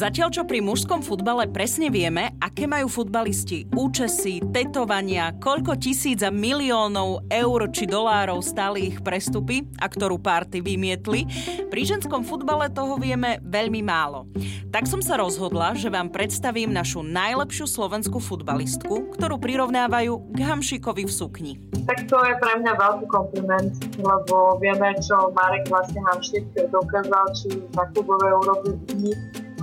Zatiaľ, 0.00 0.32
čo 0.32 0.48
pri 0.48 0.64
mužskom 0.64 1.04
futbale 1.04 1.44
presne 1.44 1.92
vieme, 1.92 2.32
aké 2.40 2.64
majú 2.64 2.88
futbalisti 2.88 3.68
účesy, 3.68 4.40
tetovania, 4.48 5.36
koľko 5.36 5.76
tisíc 5.76 6.24
a 6.24 6.32
miliónov 6.32 7.28
eur 7.28 7.68
či 7.68 7.84
dolárov 7.84 8.40
stáli 8.40 8.88
ich 8.88 9.04
prestupy 9.04 9.60
a 9.76 9.92
ktorú 9.92 10.16
párty 10.16 10.64
vymietli, 10.64 11.28
pri 11.68 11.84
ženskom 11.84 12.24
futbale 12.24 12.72
toho 12.72 12.96
vieme 12.96 13.44
veľmi 13.44 13.84
málo. 13.84 14.24
Tak 14.72 14.88
som 14.88 15.04
sa 15.04 15.20
rozhodla, 15.20 15.76
že 15.76 15.92
vám 15.92 16.08
predstavím 16.08 16.72
našu 16.72 17.04
najlepšiu 17.04 17.68
slovenskú 17.68 18.24
futbalistku, 18.24 19.12
ktorú 19.20 19.36
prirovnávajú 19.36 20.32
k 20.32 20.38
Hamšikovi 20.40 21.04
v 21.04 21.12
sukni. 21.12 21.52
Tak 21.84 22.08
to 22.08 22.16
je 22.24 22.34
pre 22.40 22.56
mňa 22.56 22.72
veľký 22.72 23.06
kompliment, 23.12 23.76
lebo 24.00 24.56
vieme, 24.64 24.96
čo 25.04 25.28
Marek 25.36 25.68
vlastne 25.68 26.00
Hamšik 26.08 26.56
dokázal, 26.72 27.24
či 27.36 27.60
na 27.76 27.84
klubovej 27.92 28.32
úrovni 28.40 29.12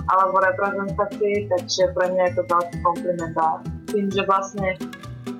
alebo 0.08 0.40
reprezentácii, 0.40 1.48
takže 1.52 1.82
pre 1.92 2.06
mňa 2.12 2.22
je 2.28 2.34
to 2.40 2.42
veľký 2.48 2.76
kompliment 2.80 3.36
a 3.36 3.48
tým, 3.92 4.08
že 4.08 4.22
vlastne 4.24 4.76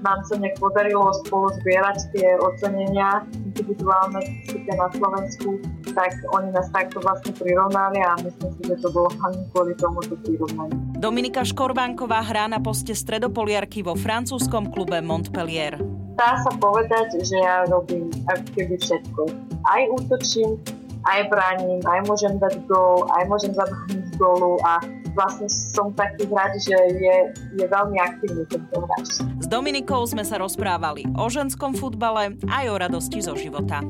nám 0.04 0.20
sa 0.28 0.38
nejak 0.38 0.60
podarilo 0.62 1.10
spolu 1.27 1.50
zbierať 1.60 2.12
tie 2.14 2.38
ocenenia 2.38 3.24
individuálne 3.32 4.20
na 4.68 4.88
Slovensku, 4.94 5.58
tak 5.91 6.12
oni 6.30 6.54
nás 6.54 6.70
takto 6.70 7.02
vlastne 7.02 7.34
prirovnali 7.34 7.98
a 7.98 8.14
myslím 8.22 8.50
si, 8.54 8.62
že 8.68 8.77
to 8.78 8.88
bolo 8.94 9.10
hlavne 9.18 9.42
kvôli 9.50 9.72
tomuto 9.74 10.14
prirovnaniu. 10.22 10.77
Dominika 11.02 11.42
Škorbánková 11.42 12.22
hrá 12.22 12.46
na 12.46 12.62
poste 12.62 12.94
stredopoliarky 12.94 13.82
vo 13.82 13.98
francúzskom 13.98 14.70
klube 14.70 15.02
Montpellier. 15.02 15.80
Dá 16.19 16.38
sa 16.42 16.52
povedať, 16.58 17.19
že 17.22 17.38
ja 17.38 17.66
robím 17.70 18.10
ako 18.27 18.46
keby 18.55 18.74
všetko. 18.78 19.22
Aj 19.66 19.82
útočím, 19.94 20.58
aj 21.06 21.20
bránim, 21.30 21.78
aj 21.84 22.00
môžem 22.08 22.34
dať 22.40 22.64
gól, 22.66 23.06
aj 23.14 23.24
môžem 23.30 23.52
zabrániť 23.54 24.06
gólu 24.18 24.58
a 24.66 24.82
vlastne 25.14 25.46
som 25.50 25.90
taký 25.94 26.27
hráč, 26.30 26.66
že 26.66 26.78
je, 26.94 27.16
je 27.58 27.66
veľmi 27.66 27.98
aktívny 27.98 28.42
tento 28.50 28.77
hráč. 28.82 29.22
S 29.42 29.46
Dominikou 29.46 30.02
sme 30.06 30.22
sa 30.27 30.38
rozprávali 30.38 31.06
o 31.14 31.27
ženskom 31.30 31.74
futbale 31.74 32.38
aj 32.46 32.64
o 32.70 32.74
radosti 32.78 33.18
zo 33.22 33.34
života. 33.38 33.82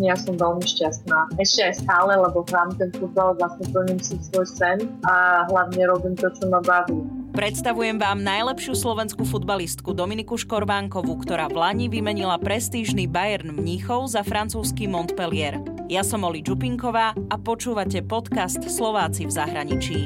Ja 0.00 0.16
som 0.16 0.34
veľmi 0.34 0.64
šťastná. 0.64 1.36
Ešte 1.36 1.68
aj 1.68 1.74
stále, 1.84 2.16
lebo 2.16 2.42
hrám 2.48 2.72
ten 2.80 2.88
futbal, 2.96 3.36
vlastne 3.36 3.68
plním 3.70 4.00
si 4.00 4.16
svoj 4.32 4.48
sen 4.48 4.78
a 5.04 5.44
hlavne 5.52 5.84
robím 5.84 6.16
to, 6.16 6.32
čo 6.32 6.48
ma 6.48 6.64
baví. 6.64 6.96
Predstavujem 7.32 7.96
vám 7.96 8.20
najlepšiu 8.20 8.76
slovenskú 8.76 9.24
futbalistku 9.24 9.96
Dominiku 9.96 10.36
Škorbánkovú, 10.36 11.16
ktorá 11.24 11.48
v 11.48 11.64
Lani 11.64 11.86
vymenila 11.88 12.36
prestížny 12.36 13.08
Bayern 13.08 13.56
Mníchov 13.56 14.12
za 14.12 14.20
francúzsky 14.20 14.84
Montpellier. 14.84 15.56
Ja 15.90 16.06
som 16.06 16.22
Oli 16.22 16.46
Čupinková 16.46 17.10
a 17.10 17.36
počúvate 17.42 18.06
podcast 18.06 18.62
Slováci 18.62 19.26
v 19.26 19.32
zahraničí. 19.34 19.98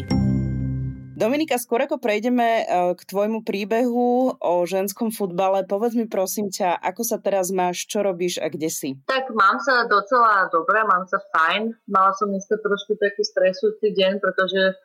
Dominika, 1.16 1.60
skôr 1.60 1.84
ako 1.84 2.00
prejdeme 2.00 2.64
e, 2.64 2.64
k 2.96 3.00
tvojmu 3.04 3.44
príbehu 3.44 4.36
o 4.36 4.52
ženskom 4.64 5.12
futbale, 5.12 5.64
povedz 5.68 5.96
mi 5.96 6.08
prosím 6.08 6.48
ťa, 6.48 6.80
ako 6.80 7.02
sa 7.04 7.16
teraz 7.20 7.52
máš, 7.52 7.88
čo 7.88 8.00
robíš 8.04 8.40
a 8.40 8.48
kde 8.48 8.68
si? 8.72 9.00
Tak 9.04 9.32
mám 9.36 9.60
sa 9.60 9.84
docela 9.88 10.48
dobre, 10.48 10.80
mám 10.84 11.04
sa 11.08 11.20
fajn. 11.20 11.72
Mala 11.88 12.12
som 12.16 12.28
dneska 12.32 12.56
trošku 12.60 12.96
taký 12.96 13.24
stresujúci 13.24 13.96
deň, 13.96 14.20
pretože 14.20 14.76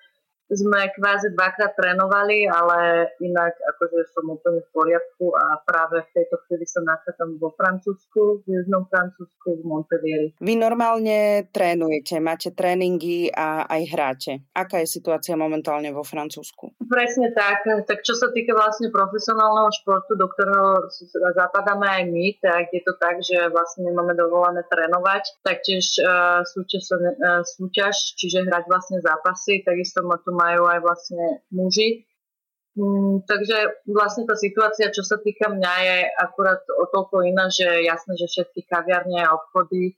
sme 0.51 0.91
kvázi 0.99 1.31
dvakrát 1.31 1.73
trénovali, 1.79 2.43
ale 2.43 3.07
inak 3.23 3.55
akože 3.55 4.11
som 4.11 4.27
úplne 4.27 4.59
v 4.59 4.69
poriadku 4.75 5.31
a 5.31 5.63
práve 5.63 6.03
v 6.03 6.09
tejto 6.11 6.35
chvíli 6.45 6.67
sa 6.67 6.83
nachádzam 6.83 7.39
vo 7.39 7.55
Francúzsku, 7.55 8.43
v 8.43 8.59
južnom 8.59 8.83
Francúzsku, 8.91 9.47
v 9.59 9.63
Montevieri. 9.63 10.27
Vy 10.43 10.53
normálne 10.59 11.47
trénujete, 11.55 12.19
máte 12.19 12.51
tréningy 12.51 13.31
a 13.31 13.63
aj 13.63 13.81
hráte. 13.95 14.31
Aká 14.51 14.83
je 14.83 14.91
situácia 14.91 15.39
momentálne 15.39 15.95
vo 15.95 16.03
Francúzsku? 16.03 16.75
Presne 16.91 17.31
tak. 17.31 17.63
Tak 17.87 18.03
čo 18.03 18.19
sa 18.19 18.27
týka 18.35 18.51
vlastne 18.51 18.91
profesionálneho 18.91 19.71
športu, 19.71 20.19
do 20.19 20.27
ktorého 20.27 20.91
zapadáme 21.31 21.87
aj 21.87 22.03
my, 22.11 22.25
tak 22.43 22.75
je 22.75 22.83
to 22.83 22.93
tak, 22.99 23.23
že 23.23 23.47
vlastne 23.55 23.87
nemáme 23.87 24.19
dovolené 24.19 24.67
trénovať. 24.67 25.39
Taktiež 25.47 25.95
uh, 26.03 26.43
súťaž, 26.43 26.83
uh, 26.91 27.41
súťaž, 27.47 28.19
čiže 28.19 28.43
hrať 28.43 28.67
vlastne 28.67 28.99
zápasy, 28.99 29.63
takisto 29.63 30.03
ma 30.03 30.19
tu 30.19 30.35
majú 30.41 30.65
aj 30.65 30.79
vlastne 30.81 31.45
muži. 31.53 32.09
Mm, 32.71 33.27
takže 33.27 33.83
vlastne 33.85 34.23
tá 34.23 34.33
situácia, 34.33 34.89
čo 34.95 35.03
sa 35.03 35.19
týka 35.19 35.51
mňa, 35.51 35.73
je 35.83 35.97
akurát 36.23 36.63
o 36.71 36.87
toľko 36.87 37.27
iná, 37.27 37.51
že 37.51 37.67
jasné, 37.83 38.15
že 38.15 38.31
všetky 38.31 38.63
kaviarne 38.65 39.21
a 39.21 39.35
obchody 39.35 39.93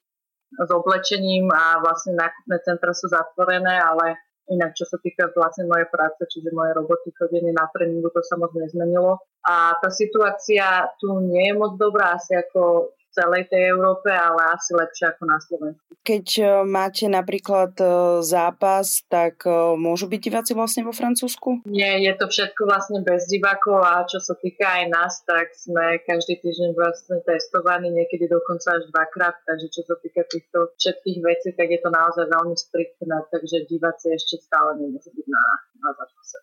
s 0.53 0.69
oblečením 0.69 1.49
a 1.53 1.81
vlastne 1.81 2.17
nákupné 2.17 2.57
centra 2.65 2.91
sú 2.97 3.09
zatvorené, 3.09 3.77
ale 3.77 4.17
inak 4.49 4.75
čo 4.75 4.83
sa 4.83 4.99
týka 4.99 5.31
vlastne 5.31 5.69
mojej 5.69 5.87
práce, 5.87 6.19
čiže 6.27 6.51
moje 6.51 6.75
roboty, 6.75 7.15
chodenie 7.15 7.55
na 7.55 7.69
tréningu, 7.71 8.11
to 8.11 8.19
sa 8.25 8.35
moc 8.35 8.51
nezmenilo. 8.57 9.21
A 9.47 9.77
tá 9.79 9.89
situácia 9.93 10.89
tu 10.99 11.23
nie 11.23 11.53
je 11.53 11.55
moc 11.55 11.79
dobrá, 11.79 12.17
asi 12.17 12.35
ako 12.35 12.91
celej 13.13 13.47
tej 13.47 13.71
Európe, 13.71 14.09
ale 14.09 14.57
asi 14.57 14.73
lepšie 14.73 15.13
ako 15.13 15.23
na 15.29 15.37
Slovensku. 15.37 15.89
Keď 16.03 16.27
e, 16.35 16.45
máte 16.67 17.05
napríklad 17.07 17.77
e, 17.79 17.85
zápas, 18.25 19.05
tak 19.07 19.47
e, 19.47 19.77
môžu 19.79 20.11
byť 20.11 20.19
diváci 20.19 20.51
vlastne 20.51 20.83
vo 20.83 20.91
Francúzsku? 20.91 21.63
Nie, 21.69 22.01
je 22.03 22.13
to 22.19 22.27
všetko 22.27 22.67
vlastne 22.67 22.99
bez 23.05 23.29
divákov 23.31 23.79
a 23.85 24.03
čo 24.03 24.19
sa 24.19 24.35
týka 24.35 24.67
aj 24.67 24.83
nás, 24.91 25.23
tak 25.23 25.53
sme 25.55 26.03
každý 26.03 26.43
týždeň 26.43 26.75
vlastne 26.75 27.23
testovaní, 27.23 27.87
niekedy 27.93 28.27
dokonca 28.27 28.75
až 28.75 28.89
dvakrát, 28.91 29.39
takže 29.47 29.67
čo 29.71 29.81
sa 29.87 29.95
týka 30.01 30.27
týchto 30.27 30.75
všetkých 30.75 31.17
vecí, 31.23 31.49
tak 31.55 31.71
je 31.71 31.79
to 31.79 31.87
naozaj 31.93 32.25
veľmi 32.27 32.57
striktné, 32.59 33.17
takže 33.31 33.69
diváci 33.71 34.11
ešte 34.11 34.43
stále 34.43 34.75
nemôžu 34.81 35.13
byť 35.15 35.27
na. 35.29 35.43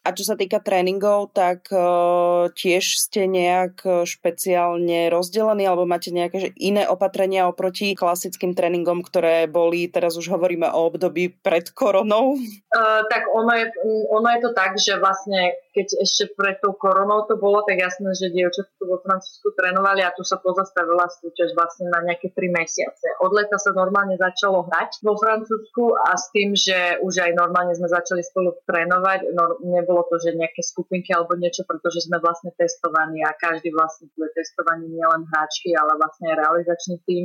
A 0.00 0.16
čo 0.16 0.24
sa 0.24 0.38
týka 0.38 0.62
tréningov, 0.64 1.36
tak 1.36 1.68
uh, 1.72 2.48
tiež 2.52 2.96
ste 2.96 3.28
nejak 3.28 4.06
špeciálne 4.08 5.12
rozdelení 5.12 5.68
alebo 5.68 5.84
máte 5.84 6.08
nejaké 6.08 6.36
že 6.40 6.50
iné 6.56 6.88
opatrenia 6.88 7.44
oproti 7.50 7.92
klasickým 7.92 8.56
tréningom, 8.56 9.04
ktoré 9.04 9.44
boli, 9.44 9.92
teraz 9.92 10.16
už 10.16 10.32
hovoríme 10.32 10.68
o 10.72 10.88
období 10.88 11.36
pred 11.40 11.68
koronou? 11.76 12.40
Uh, 12.72 13.02
tak 13.12 13.28
ono 13.28 13.52
je, 13.52 13.66
ono 14.08 14.28
je 14.32 14.40
to 14.40 14.50
tak, 14.56 14.78
že 14.80 14.96
vlastne 14.96 15.56
keď 15.70 16.02
ešte 16.02 16.34
pred 16.34 16.58
tou 16.58 16.74
koronou 16.74 17.24
to 17.30 17.38
bolo, 17.38 17.62
tak 17.62 17.78
jasné, 17.78 18.10
že 18.18 18.34
dievčatá 18.34 18.70
vo 18.82 18.98
Francúzsku 19.00 19.54
trénovali 19.54 20.02
a 20.02 20.14
tu 20.14 20.26
sa 20.26 20.42
pozastavila 20.42 21.06
súťaž 21.06 21.54
vlastne 21.54 21.90
na 21.90 22.02
nejaké 22.02 22.34
3 22.34 22.50
mesiace. 22.50 23.06
Od 23.22 23.30
leta 23.30 23.56
sa 23.56 23.70
normálne 23.72 24.18
začalo 24.18 24.66
hrať 24.66 25.02
vo 25.06 25.14
Francúzsku 25.14 25.94
a 25.94 26.18
s 26.18 26.28
tým, 26.34 26.58
že 26.58 26.98
už 27.02 27.22
aj 27.22 27.32
normálne 27.38 27.74
sme 27.74 27.86
začali 27.86 28.22
spolu 28.26 28.58
trénovať, 28.66 29.30
no, 29.30 29.62
nebolo 29.62 30.06
to, 30.10 30.18
že 30.18 30.34
nejaké 30.34 30.62
skupinky 30.66 31.14
alebo 31.14 31.38
niečo, 31.38 31.62
pretože 31.64 32.06
sme 32.06 32.18
vlastne 32.18 32.50
testovaní 32.58 33.22
a 33.22 33.32
každý 33.38 33.70
vlastne 33.70 34.10
tu 34.12 34.26
je 34.26 34.30
testovaný 34.34 34.90
nielen 34.90 35.22
hráčky, 35.30 35.70
ale 35.78 35.94
vlastne 35.96 36.34
aj 36.34 36.36
realizačný 36.38 36.98
tým 37.06 37.24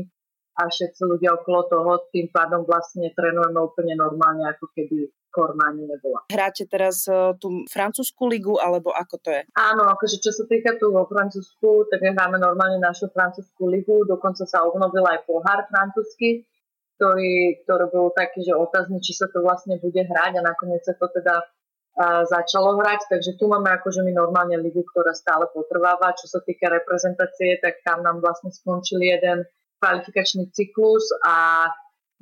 a 0.56 0.72
všetci 0.72 1.02
ľudia 1.04 1.36
okolo 1.36 1.68
toho, 1.68 1.92
tým 2.16 2.32
pádom 2.32 2.64
vlastne 2.64 3.12
trénujeme 3.12 3.60
úplne 3.60 4.00
normálne, 4.00 4.48
ako 4.56 4.72
keby 4.72 5.12
korona 5.36 5.76
ani 5.76 5.84
nebola. 5.84 6.24
Hráte 6.32 6.64
teraz 6.64 7.04
uh, 7.12 7.36
tú 7.36 7.68
francúzskú 7.68 8.32
ligu, 8.32 8.56
alebo 8.56 8.96
ako 8.96 9.20
to 9.20 9.30
je? 9.36 9.44
Áno, 9.60 9.84
akože 9.92 10.24
čo 10.24 10.32
sa 10.32 10.48
týka 10.48 10.80
tu 10.80 10.96
vo 10.96 11.04
Francúzsku, 11.12 11.92
tak 11.92 12.00
hráme 12.00 12.40
normálne 12.40 12.80
našu 12.80 13.12
francúzskú 13.12 13.68
ligu, 13.68 14.08
dokonca 14.08 14.48
sa 14.48 14.64
obnovil 14.64 15.04
aj 15.04 15.28
pohár 15.28 15.68
francúzsky, 15.68 16.48
ktorý, 16.96 17.60
ktorý 17.68 17.86
bol 17.92 18.08
taký, 18.16 18.48
že 18.48 18.56
otázny, 18.56 19.04
či 19.04 19.12
sa 19.12 19.28
to 19.28 19.44
vlastne 19.44 19.76
bude 19.84 20.00
hrať 20.00 20.40
a 20.40 20.42
nakoniec 20.42 20.80
sa 20.88 20.96
to 20.96 21.12
teda 21.12 21.44
uh, 21.44 22.24
začalo 22.24 22.80
hrať, 22.80 23.12
takže 23.12 23.36
tu 23.36 23.52
máme 23.52 23.68
akože 23.76 24.08
my 24.08 24.16
normálne 24.16 24.56
ligu, 24.64 24.88
ktorá 24.88 25.12
stále 25.12 25.52
potrváva. 25.52 26.16
Čo 26.16 26.32
sa 26.32 26.40
týka 26.48 26.72
reprezentácie, 26.72 27.60
tak 27.60 27.84
tam 27.84 28.08
nám 28.08 28.24
vlastne 28.24 28.56
skončil 28.56 29.04
jeden 29.04 29.44
kvalifikačný 29.80 30.50
cyklus 30.56 31.06
a 31.25 31.68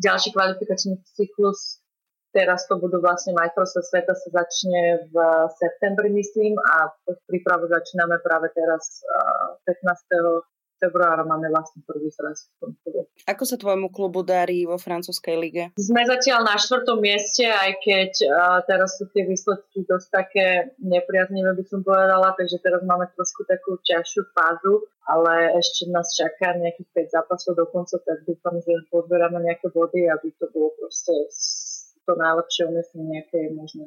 ďalší 0.01 0.33
kvalifikačný 0.33 0.99
cyklus 1.17 1.83
teraz 2.33 2.65
to 2.65 2.81
budú 2.81 2.97
vlastne 2.99 3.37
majstrovstvá 3.37 3.81
sveta 3.85 4.13
sa 4.17 4.29
začne 4.43 5.05
v 5.13 5.15
septembri, 5.61 6.09
myslím, 6.09 6.57
a 6.57 6.89
prípravu 7.29 7.69
začíname 7.69 8.17
práve 8.25 8.49
teraz 8.57 9.05
15 9.69 10.52
februára 10.83 11.23
máme 11.23 11.47
vlastne 11.47 11.79
prvý 11.87 12.11
zraz 12.11 12.51
v 12.51 12.55
tom 12.59 12.71
klubu. 12.83 13.07
Ako 13.23 13.43
sa 13.47 13.55
tvojmu 13.55 13.87
klubu 13.87 14.19
darí 14.27 14.67
vo 14.67 14.75
francúzskej 14.75 15.35
lige? 15.39 15.63
Sme 15.79 16.03
zatiaľ 16.03 16.43
na 16.43 16.59
štvrtom 16.59 16.99
mieste, 16.99 17.47
aj 17.47 17.79
keď 17.79 18.11
uh, 18.27 18.59
teraz 18.67 18.99
sú 18.99 19.07
tie 19.15 19.23
výsledky 19.23 19.87
dosť 19.87 20.07
také 20.11 20.47
nepriaznivé, 20.83 21.55
by 21.55 21.63
som 21.63 21.79
povedala, 21.87 22.35
takže 22.35 22.59
teraz 22.59 22.83
máme 22.83 23.07
trošku 23.15 23.47
takú 23.47 23.79
ťažšiu 23.79 24.27
fázu, 24.35 24.83
ale 25.07 25.55
ešte 25.55 25.87
nás 25.87 26.11
čaká 26.11 26.59
nejakých 26.59 27.07
5 27.07 27.15
zápasov 27.15 27.55
do 27.55 27.65
konca, 27.71 27.95
tak 28.03 28.27
dúfam, 28.27 28.59
že 28.59 28.83
pozberáme 28.91 29.39
nejaké 29.39 29.71
body, 29.71 30.11
aby 30.11 30.35
to 30.35 30.51
bolo 30.51 30.75
proste 30.75 31.15
to 32.03 32.13
najlepšie 32.19 32.67
umiestnenie, 32.67 33.23
aké 33.23 33.37
je 33.47 33.49
možné. 33.55 33.85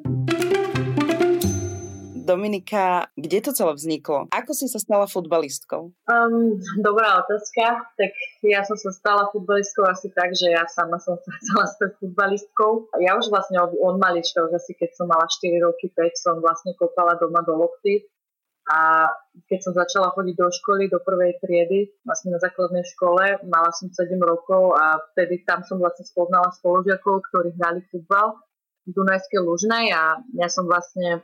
Dominika, 2.27 3.07
kde 3.15 3.39
to 3.39 3.55
celé 3.55 3.71
vzniklo? 3.71 4.27
Ako 4.35 4.51
si 4.51 4.67
sa 4.67 4.83
stala 4.83 5.07
futbalistkou? 5.07 5.95
Um, 6.11 6.59
dobrá 6.83 7.23
otázka. 7.23 7.87
Tak 7.95 8.11
ja 8.43 8.67
som 8.67 8.75
sa 8.75 8.91
stala 8.91 9.31
futbalistkou 9.31 9.87
asi 9.87 10.11
tak, 10.11 10.35
že 10.35 10.51
ja 10.51 10.67
sama 10.67 10.99
som 10.99 11.15
sa 11.15 11.31
chcela 11.39 11.65
stať 11.71 11.91
futbalistkou. 12.03 12.91
Ja 12.99 13.15
už 13.15 13.31
vlastne 13.31 13.63
od, 13.63 13.95
malička, 13.95 14.43
už 14.43 14.59
asi 14.59 14.75
keď 14.75 14.91
som 14.99 15.07
mala 15.07 15.23
4 15.23 15.63
roky, 15.63 15.87
5, 15.87 16.03
som 16.19 16.35
vlastne 16.43 16.75
kopala 16.75 17.15
doma 17.15 17.39
do 17.47 17.55
lokty. 17.55 18.03
A 18.67 19.07
keď 19.47 19.59
som 19.63 19.71
začala 19.71 20.11
chodiť 20.11 20.35
do 20.35 20.51
školy, 20.51 20.91
do 20.91 20.99
prvej 20.99 21.39
triedy, 21.39 21.87
vlastne 22.03 22.35
na 22.35 22.39
základnej 22.43 22.83
škole, 22.83 23.39
mala 23.47 23.71
som 23.71 23.87
7 23.87 24.11
rokov 24.19 24.75
a 24.75 24.99
vtedy 25.15 25.47
tam 25.47 25.63
som 25.63 25.79
vlastne 25.79 26.03
spoznala 26.03 26.51
spolužiakov, 26.51 27.23
ktorí 27.31 27.55
hrali 27.55 27.79
futbal 27.87 28.35
v 28.83 28.91
Dunajskej 28.91 29.39
Lužnej 29.39 29.95
a 29.95 30.19
ja 30.35 30.47
som 30.51 30.67
vlastne 30.67 31.23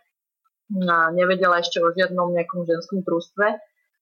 nevedela 1.15 1.59
ešte 1.59 1.83
o 1.83 1.91
žiadnom 1.91 2.31
nejakom 2.31 2.63
ženskom 2.63 3.03
družstve. 3.03 3.47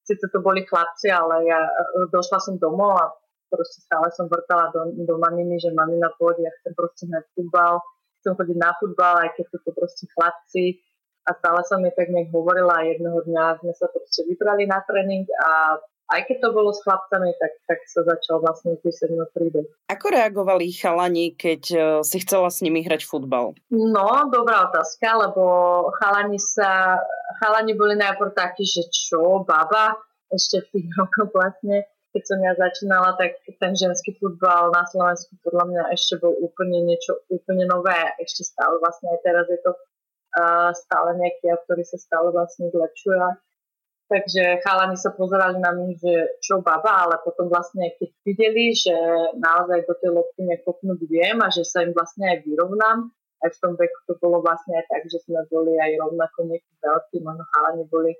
Sice 0.02 0.26
to 0.30 0.38
boli 0.42 0.66
chlapci, 0.66 1.14
ale 1.14 1.46
ja 1.46 1.62
e, 1.62 1.70
došla 2.10 2.42
som 2.42 2.58
domov 2.58 2.98
a 2.98 3.14
proste 3.46 3.86
stále 3.86 4.10
som 4.10 4.26
vrtala 4.26 4.74
do, 4.74 4.90
do 5.06 5.14
maminy, 5.14 5.62
že 5.62 5.70
mamina 5.70 6.10
pôjde, 6.18 6.42
ja 6.42 6.52
chcem 6.58 6.74
proste 6.74 7.06
hrať 7.06 7.26
futbal, 7.38 7.78
chcem 8.18 8.34
chodiť 8.34 8.58
na 8.58 8.70
futbal, 8.82 9.14
aj 9.22 9.30
keď 9.38 9.44
sú 9.46 9.56
to 9.62 9.70
proste 9.70 10.04
chlapci. 10.10 10.82
A 11.22 11.38
stále 11.38 11.62
som 11.70 11.78
mi 11.78 11.94
tak 11.94 12.10
nejak 12.10 12.34
hovorila 12.34 12.82
a 12.82 12.88
jedného 12.90 13.22
dňa 13.22 13.62
sme 13.62 13.70
sa 13.78 13.86
proste 13.94 14.26
vybrali 14.26 14.66
na 14.66 14.82
tréning 14.82 15.22
a 15.38 15.78
aj 16.12 16.28
keď 16.28 16.36
to 16.44 16.48
bolo 16.52 16.70
s 16.76 16.84
chlapcami, 16.84 17.32
tak, 17.40 17.52
tak 17.64 17.80
sa 17.88 18.04
začal 18.04 18.44
vlastne 18.44 18.76
písať 18.76 19.10
na 19.16 19.24
príbeh. 19.32 19.64
Ako 19.88 20.12
reagovali 20.12 20.68
chalani, 20.68 21.32
keď 21.32 21.62
uh, 21.72 21.82
si 22.04 22.20
chcela 22.20 22.52
s 22.52 22.60
nimi 22.60 22.84
hrať 22.84 23.08
futbal? 23.08 23.56
No, 23.72 24.28
dobrá 24.28 24.68
otázka, 24.68 25.08
lebo 25.16 25.44
chalani 25.96 26.36
sa, 26.36 27.00
chalani 27.40 27.72
boli 27.72 27.96
najprv 27.96 28.36
takí, 28.36 28.68
že 28.68 28.84
čo, 28.92 29.40
baba, 29.42 29.96
ešte 30.28 30.68
v 30.68 30.70
tých 30.76 30.86
rokoch 31.00 31.32
vlastne, 31.32 31.88
keď 32.12 32.22
som 32.28 32.38
ja 32.44 32.52
začínala, 32.56 33.16
tak 33.16 33.40
ten 33.56 33.72
ženský 33.72 34.12
futbal 34.20 34.68
na 34.68 34.84
Slovensku 34.84 35.32
podľa 35.40 35.64
mňa 35.64 35.82
ešte 35.96 36.20
bol 36.20 36.36
úplne 36.44 36.84
niečo 36.84 37.24
úplne 37.32 37.64
nové. 37.64 37.96
Ešte 38.20 38.44
stále 38.44 38.76
vlastne 38.84 39.16
aj 39.16 39.20
teraz 39.24 39.48
je 39.48 39.60
to 39.64 39.72
uh, 39.72 40.76
stále 40.76 41.16
nejaký, 41.16 41.56
ktorý 41.64 41.84
sa 41.88 41.96
stále 41.96 42.28
vlastne 42.36 42.68
zlepšuje 42.68 43.51
Takže 44.12 44.60
chalani 44.60 45.00
sa 45.00 45.08
pozerali 45.16 45.56
na 45.56 45.72
mňa, 45.72 45.96
že 45.96 46.14
čo 46.44 46.60
baba, 46.60 47.08
ale 47.08 47.16
potom 47.24 47.48
vlastne 47.48 47.96
keď 47.96 48.10
videli, 48.28 48.76
že 48.76 48.92
naozaj 49.40 49.88
do 49.88 49.96
tej 49.96 50.12
lopty 50.12 50.44
nekopnúť 50.44 51.00
viem 51.08 51.40
a 51.40 51.48
že 51.48 51.64
sa 51.64 51.80
im 51.80 51.96
vlastne 51.96 52.28
aj 52.28 52.44
vyrovnám, 52.44 53.08
aj 53.40 53.50
v 53.56 53.60
tom 53.64 53.72
veku 53.72 53.98
to 54.04 54.12
bolo 54.20 54.44
vlastne 54.44 54.76
aj 54.76 54.84
tak, 54.84 55.08
že 55.08 55.16
sme 55.24 55.40
boli 55.48 55.80
aj 55.80 55.96
rovnako 55.96 56.44
nejakí 56.44 56.72
veľkí, 56.84 57.16
možno 57.24 57.44
chalani 57.56 57.84
boli 57.88 58.12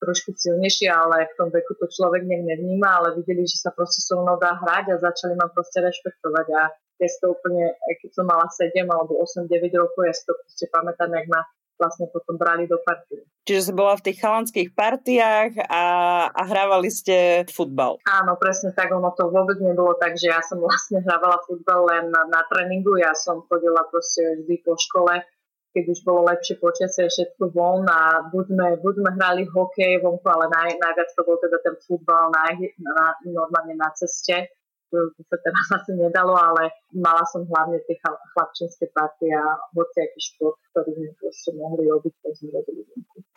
trošku 0.00 0.36
silnejšie, 0.36 0.92
ale 0.92 1.28
v 1.28 1.34
tom 1.40 1.48
veku 1.48 1.72
to 1.76 1.88
človek 1.88 2.20
nejak 2.24 2.44
nevníma, 2.44 3.00
ale 3.00 3.16
videli, 3.16 3.48
že 3.48 3.64
sa 3.64 3.72
proste 3.72 4.04
so 4.04 4.20
mnou 4.20 4.36
dá 4.36 4.60
hrať 4.60 4.92
a 4.92 5.02
začali 5.08 5.40
ma 5.40 5.48
proste 5.52 5.80
rešpektovať. 5.80 6.46
A 6.56 6.62
ja 6.72 7.08
si 7.08 7.16
to 7.20 7.32
úplne, 7.32 7.72
keď 8.00 8.10
som 8.12 8.24
mala 8.28 8.44
7 8.48 8.76
alebo 8.88 9.20
8, 9.24 9.48
9 9.48 9.56
rokov, 9.76 10.04
ja 10.04 10.12
si 10.12 10.24
to 10.24 10.36
proste 10.36 10.68
pamätám, 10.68 11.12
jak 11.16 11.28
ma 11.32 11.40
vlastne 11.80 12.06
potom 12.12 12.36
brali 12.36 12.68
do 12.68 12.76
partie. 12.84 13.24
Čiže 13.48 13.60
si 13.66 13.72
bola 13.72 13.96
v 13.96 14.04
tých 14.04 14.20
chalanských 14.20 14.68
partiách 14.76 15.56
a, 15.64 15.84
a 16.28 16.42
hrávali 16.44 16.92
ste 16.92 17.48
futbal. 17.48 17.96
Áno, 18.04 18.36
presne 18.36 18.76
tak, 18.76 18.92
ono 18.92 19.10
to 19.16 19.32
vôbec 19.32 19.56
nebolo 19.64 19.96
tak, 19.96 20.20
že 20.20 20.28
ja 20.28 20.44
som 20.44 20.60
vlastne 20.60 21.00
hrávala 21.00 21.40
futbal 21.48 21.88
len 21.88 22.12
na, 22.12 22.28
na 22.28 22.44
tréningu, 22.46 23.00
ja 23.00 23.16
som 23.16 23.40
chodila 23.48 23.88
proste 23.88 24.44
vždy 24.44 24.60
po 24.60 24.76
škole, 24.76 25.24
keď 25.72 25.84
už 25.88 25.98
bolo 26.04 26.28
lepšie 26.28 26.60
počasie, 26.60 27.08
všetko 27.08 27.50
von 27.56 27.88
a 27.88 28.28
buď 28.28 28.44
sme, 28.52 28.66
buď 28.84 28.94
sme 29.00 29.10
hrali 29.16 29.42
hokej 29.48 30.04
vonku, 30.04 30.26
ale 30.28 30.52
naj, 30.52 30.76
najviac 30.76 31.08
to 31.16 31.22
bol 31.24 31.40
teda 31.40 31.58
ten 31.64 31.74
futbal 31.80 32.28
na, 32.34 32.54
na, 32.76 33.04
normálne 33.24 33.74
na 33.78 33.88
ceste 33.96 34.59
to 34.90 35.22
sa 35.30 35.36
teraz 35.38 35.66
asi 35.78 35.92
nedalo, 35.94 36.34
ale 36.34 36.74
mala 36.90 37.22
som 37.30 37.46
hlavne 37.46 37.78
tie 37.86 37.96
chlapčenské 38.34 38.90
party 38.90 39.30
a 39.30 39.56
hociaký 39.72 40.20
šport, 40.20 40.58
ktorý 40.74 40.90
sme 40.98 41.10
proste 41.16 41.50
mohli 41.54 41.86
robiť, 41.86 42.12
keď 42.18 42.32
sme 42.34 42.48
robili 42.58 42.82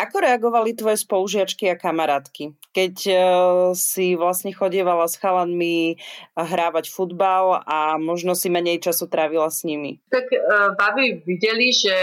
Ako 0.01 0.17
reagovali 0.19 0.69
tvoje 0.73 0.97
spolužiačky 1.05 1.69
a 1.69 1.77
kamarátky, 1.77 2.57
keď 2.73 2.95
uh, 3.13 3.17
si 3.77 4.17
vlastne 4.17 4.51
chodievala 4.51 5.05
s 5.05 5.21
chalanmi 5.21 6.01
hrávať 6.33 6.89
futbal 6.89 7.61
a 7.63 8.01
možno 8.01 8.33
si 8.33 8.49
menej 8.49 8.81
času 8.81 9.05
trávila 9.05 9.53
s 9.53 9.61
nimi? 9.61 10.01
Tak 10.09 10.25
uh, 10.33 10.73
baby 10.73 11.21
videli, 11.21 11.69
že, 11.69 11.99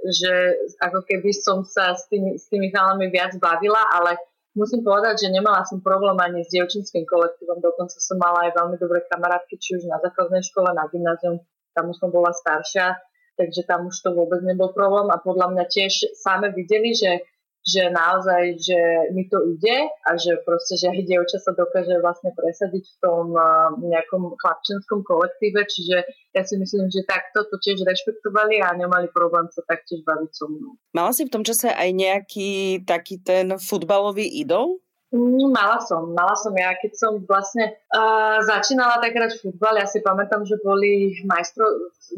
že 0.00 0.32
ako 0.80 1.04
keby 1.04 1.30
som 1.36 1.60
sa 1.62 1.92
s 1.92 2.08
tými, 2.08 2.40
s 2.40 2.48
tými 2.48 2.72
chalanmi 2.72 3.12
viac 3.12 3.36
bavila, 3.36 3.84
ale 3.92 4.16
musím 4.56 4.80
povedať, 4.82 5.28
že 5.28 5.28
nemala 5.28 5.62
som 5.68 5.84
problém 5.84 6.16
ani 6.16 6.42
s 6.42 6.50
dievčinským 6.50 7.04
kolektívom, 7.04 7.60
dokonca 7.60 8.00
som 8.00 8.16
mala 8.16 8.48
aj 8.48 8.56
veľmi 8.56 8.76
dobré 8.80 9.04
kamarátky, 9.04 9.54
či 9.60 9.76
už 9.76 9.84
na 9.86 10.00
základnej 10.00 10.40
škole, 10.42 10.72
na 10.72 10.88
gymnázium, 10.88 11.44
tam 11.76 11.92
už 11.92 12.00
som 12.00 12.08
bola 12.08 12.32
staršia, 12.32 12.96
takže 13.36 13.68
tam 13.68 13.92
už 13.92 14.00
to 14.00 14.16
vôbec 14.16 14.40
nebol 14.40 14.72
problém. 14.72 15.12
A 15.12 15.20
podľa 15.20 15.52
mňa 15.52 15.64
tiež 15.68 16.16
same 16.16 16.48
videli, 16.56 16.96
že 16.96 17.20
že 17.66 17.90
naozaj, 17.90 18.62
že 18.62 18.78
mi 19.10 19.26
to 19.26 19.42
ide 19.58 19.90
a 20.06 20.14
že 20.14 20.38
proste, 20.46 20.78
že 20.78 20.86
aj 20.86 21.02
dievča 21.02 21.42
sa 21.42 21.50
dokáže 21.50 21.98
vlastne 21.98 22.30
presadiť 22.30 22.84
v 22.86 22.96
tom 23.02 23.34
uh, 23.34 23.74
nejakom 23.82 24.38
chlapčenskom 24.38 25.02
kolektíve, 25.02 25.66
čiže 25.66 26.06
ja 26.30 26.42
si 26.46 26.54
myslím, 26.62 26.86
že 26.94 27.02
takto 27.02 27.42
to 27.50 27.58
tiež 27.58 27.82
rešpektovali 27.82 28.62
a 28.62 28.70
nemali 28.78 29.10
problém 29.10 29.50
sa 29.50 29.66
taktiež 29.66 30.06
baviť 30.06 30.30
so 30.30 30.46
mnou. 30.46 30.78
Mala 30.94 31.10
si 31.10 31.26
v 31.26 31.34
tom 31.34 31.42
čase 31.42 31.74
aj 31.74 31.90
nejaký 31.90 32.86
taký 32.86 33.18
ten 33.18 33.58
futbalový 33.58 34.30
idol? 34.38 34.78
Mm, 35.14 35.54
mala 35.54 35.78
som, 35.78 36.10
mala 36.14 36.34
som 36.34 36.50
ja, 36.54 36.74
keď 36.78 36.92
som 36.98 37.12
vlastne 37.30 37.78
uh, 37.94 38.42
začínala 38.42 38.98
tak 38.98 39.14
hrať 39.14 39.38
futbal, 39.38 39.78
ja 39.78 39.86
si 39.86 40.02
pamätám, 40.02 40.42
že 40.42 40.58
boli 40.62 41.14
majstro, 41.26 41.66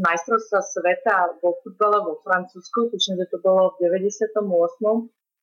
majstrovstva 0.00 0.60
sveta 0.60 1.36
vo 1.44 1.56
futbale 1.60 2.00
vo 2.00 2.20
Francúzsku, 2.24 2.88
tuším, 2.88 3.20
že 3.20 3.28
to 3.28 3.44
bolo 3.44 3.76
v 3.76 3.92
98. 3.92 4.40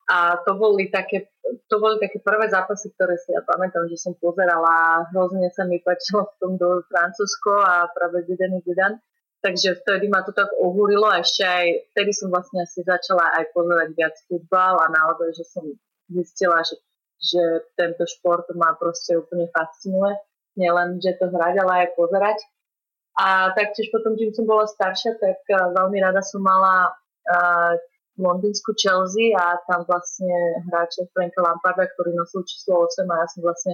A 0.06 0.38
to 0.46 0.54
boli 0.54 0.94
také, 0.94 1.34
to 1.66 1.82
boli 1.82 1.98
také 1.98 2.22
prvé 2.22 2.46
zápasy, 2.46 2.94
ktoré 2.94 3.18
si 3.18 3.34
ja 3.34 3.42
pamätám, 3.42 3.90
že 3.90 3.98
som 3.98 4.14
pozerala. 4.22 5.10
Hrozne 5.10 5.50
sa 5.50 5.66
mi 5.66 5.82
páčilo 5.82 6.30
v 6.30 6.36
tom 6.38 6.52
do 6.62 6.86
Francúzsko 6.86 7.58
a 7.66 7.90
práve 7.90 8.22
Zidane 8.30 8.62
Zidane. 8.62 9.02
Takže 9.42 9.82
vtedy 9.82 10.10
ma 10.10 10.26
to 10.26 10.34
tak 10.34 10.50
ohúrilo 10.58 11.06
a 11.06 11.22
ešte 11.22 11.46
aj 11.46 11.66
vtedy 11.94 12.12
som 12.18 12.34
vlastne 12.34 12.66
asi 12.66 12.82
začala 12.82 13.30
aj 13.38 13.54
pozerať 13.54 13.94
viac 13.94 14.16
futbal 14.26 14.74
a 14.82 14.90
naozaj, 14.90 15.38
že 15.38 15.46
som 15.46 15.66
zistila, 16.10 16.66
že, 16.66 16.82
že 17.22 17.44
tento 17.78 18.10
šport 18.10 18.50
ma 18.58 18.74
proste 18.74 19.14
úplne 19.14 19.46
fascinuje. 19.54 20.18
Nielen, 20.58 20.98
že 20.98 21.18
to 21.22 21.30
hrať, 21.30 21.62
ale 21.62 21.74
aj 21.86 21.90
pozerať. 21.94 22.42
A 23.16 23.54
taktiež 23.54 23.94
potom, 23.94 24.18
čím 24.18 24.34
som 24.34 24.50
bola 24.50 24.66
staršia, 24.66 25.18
tak 25.22 25.40
veľmi 25.50 25.98
rada 26.02 26.26
som 26.26 26.42
mala 26.42 26.92
uh, 27.30 27.74
londýnsku 28.18 28.72
Chelsea 28.80 29.36
a 29.36 29.60
tam 29.68 29.84
vlastne 29.88 30.32
hráče 30.72 31.12
Franka 31.12 31.44
Lamparda, 31.44 31.88
ktorý 31.96 32.16
nosil 32.16 32.48
číslo 32.48 32.88
8 32.88 33.04
a 33.12 33.16
ja 33.24 33.28
som 33.28 33.42
vlastne 33.44 33.74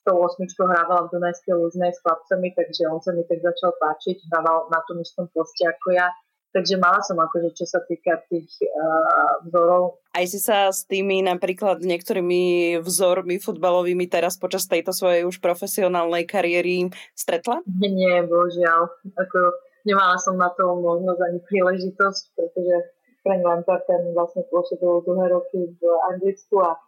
s 0.00 0.02
tou 0.02 0.16
osmičkou 0.16 0.64
hrávala 0.64 1.06
v 1.06 1.20
Dunajskej 1.20 1.54
Lužnej 1.54 1.92
s 1.92 2.00
chlapcami, 2.00 2.56
takže 2.56 2.88
on 2.88 3.04
sa 3.04 3.12
mi 3.12 3.22
tak 3.28 3.44
začal 3.44 3.76
páčiť, 3.76 4.32
hrával 4.32 4.72
na 4.72 4.80
tom 4.88 4.96
istom 5.04 5.28
poste 5.28 5.68
ako 5.68 5.92
ja. 5.92 6.08
Takže 6.50 6.82
mala 6.82 6.98
som 7.06 7.14
akože, 7.14 7.54
čo 7.54 7.62
sa 7.62 7.78
týka 7.86 8.26
tých 8.26 8.50
uh, 8.66 9.46
vzorov. 9.46 10.02
Aj 10.10 10.26
si 10.26 10.42
sa 10.42 10.74
s 10.74 10.82
tými 10.82 11.22
napríklad 11.22 11.78
niektorými 11.78 12.74
vzormi 12.82 13.38
futbalovými 13.38 14.10
teraz 14.10 14.34
počas 14.34 14.66
tejto 14.66 14.90
svojej 14.90 15.22
už 15.22 15.38
profesionálnej 15.38 16.26
kariéry 16.26 16.90
stretla? 17.14 17.62
Nie, 17.78 18.26
bohužiaľ. 18.26 18.82
Ako, 19.14 19.38
nemala 19.86 20.18
som 20.18 20.34
na 20.42 20.50
to 20.58 20.74
možnosť 20.74 21.20
ani 21.22 21.38
príležitosť, 21.46 22.22
pretože 22.34 22.76
Frank 23.20 23.42
Lampard 23.44 23.84
ten 23.84 24.12
vlastne 24.16 24.42
pôsobil 24.48 25.04
dlhé 25.04 25.26
roky 25.28 25.60
v 25.76 25.82
Anglicku 26.08 26.56
a 26.64 26.80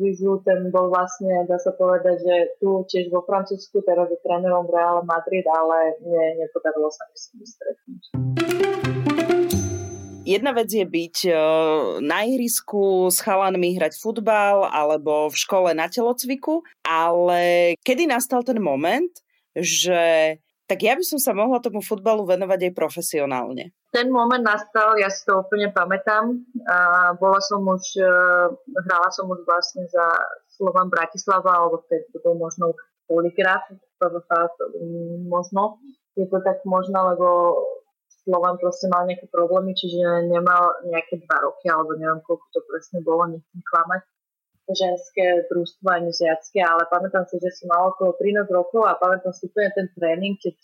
Zizu 0.00 0.42
ten 0.42 0.72
bol 0.72 0.88
vlastne, 0.88 1.44
dá 1.44 1.60
sa 1.60 1.70
povedať, 1.76 2.24
že 2.24 2.34
tu 2.58 2.82
tiež 2.88 3.12
vo 3.12 3.20
Francúzsku, 3.22 3.84
teraz 3.84 4.08
je 4.08 4.18
trénerom 4.24 4.66
Real 4.66 5.04
Madrid, 5.04 5.44
ale 5.44 6.00
nie, 6.02 6.40
nepodarilo 6.40 6.88
sa 6.88 7.04
mi 7.06 7.16
s 7.16 7.24
nimi 7.30 7.46
stretnúť. 7.46 8.02
Jedna 10.26 10.50
vec 10.50 10.66
je 10.66 10.82
byť 10.82 11.16
e, 11.30 11.32
na 12.02 12.26
ihrisku 12.26 13.06
s 13.06 13.22
chalanmi 13.22 13.78
hrať 13.78 13.94
futbal 13.94 14.66
alebo 14.66 15.30
v 15.30 15.36
škole 15.38 15.70
na 15.70 15.86
telocviku, 15.86 16.66
ale 16.82 17.76
kedy 17.86 18.10
nastal 18.10 18.42
ten 18.42 18.58
moment, 18.58 19.12
že 19.54 20.34
tak 20.66 20.82
ja 20.82 20.98
by 20.98 21.04
som 21.06 21.22
sa 21.22 21.30
mohla 21.30 21.62
tomu 21.62 21.78
futbalu 21.78 22.26
venovať 22.26 22.70
aj 22.70 22.72
profesionálne. 22.74 23.70
Ten 23.94 24.10
moment 24.10 24.42
nastal, 24.42 24.98
ja 24.98 25.06
si 25.06 25.22
to 25.22 25.46
úplne 25.46 25.70
pamätám. 25.70 26.42
A 26.66 26.76
bola 27.14 27.38
som 27.38 27.62
už, 27.62 28.02
e, 28.02 28.10
hrala 28.90 29.08
som 29.14 29.30
už 29.30 29.46
vlastne 29.46 29.86
za 29.86 30.04
Slovan 30.58 30.90
Bratislava, 30.90 31.54
alebo 31.54 31.86
vtedy 31.86 32.10
to 32.10 32.18
bol 32.18 32.34
možno 32.34 32.74
poligraf, 33.06 33.62
možno. 35.30 35.78
Je 36.18 36.26
to 36.26 36.42
tak 36.42 36.66
možno, 36.66 37.14
lebo 37.14 37.26
Slovan 38.26 38.58
proste 38.58 38.90
mal 38.90 39.06
nejaké 39.06 39.30
problémy, 39.30 39.70
čiže 39.70 40.26
nemal 40.26 40.82
nejaké 40.90 41.22
dva 41.22 41.46
roky, 41.46 41.70
alebo 41.70 41.94
neviem, 41.94 42.18
koľko 42.26 42.42
to 42.50 42.60
presne 42.66 42.98
bolo, 43.06 43.30
nechcem 43.30 43.62
klamať 43.62 44.02
ženské 44.66 45.46
družstvo 45.46 45.86
ani 45.86 46.10
žiacké, 46.10 46.58
ale 46.58 46.90
pamätám 46.90 47.26
si, 47.30 47.38
že 47.38 47.54
som 47.54 47.70
mala 47.70 47.94
okolo 47.94 48.18
13 48.18 48.50
rokov 48.50 48.82
a 48.86 48.98
pamätám 48.98 49.30
si 49.30 49.46
úplne 49.46 49.70
ten 49.74 49.86
tréning, 49.94 50.34
keď 50.34 50.58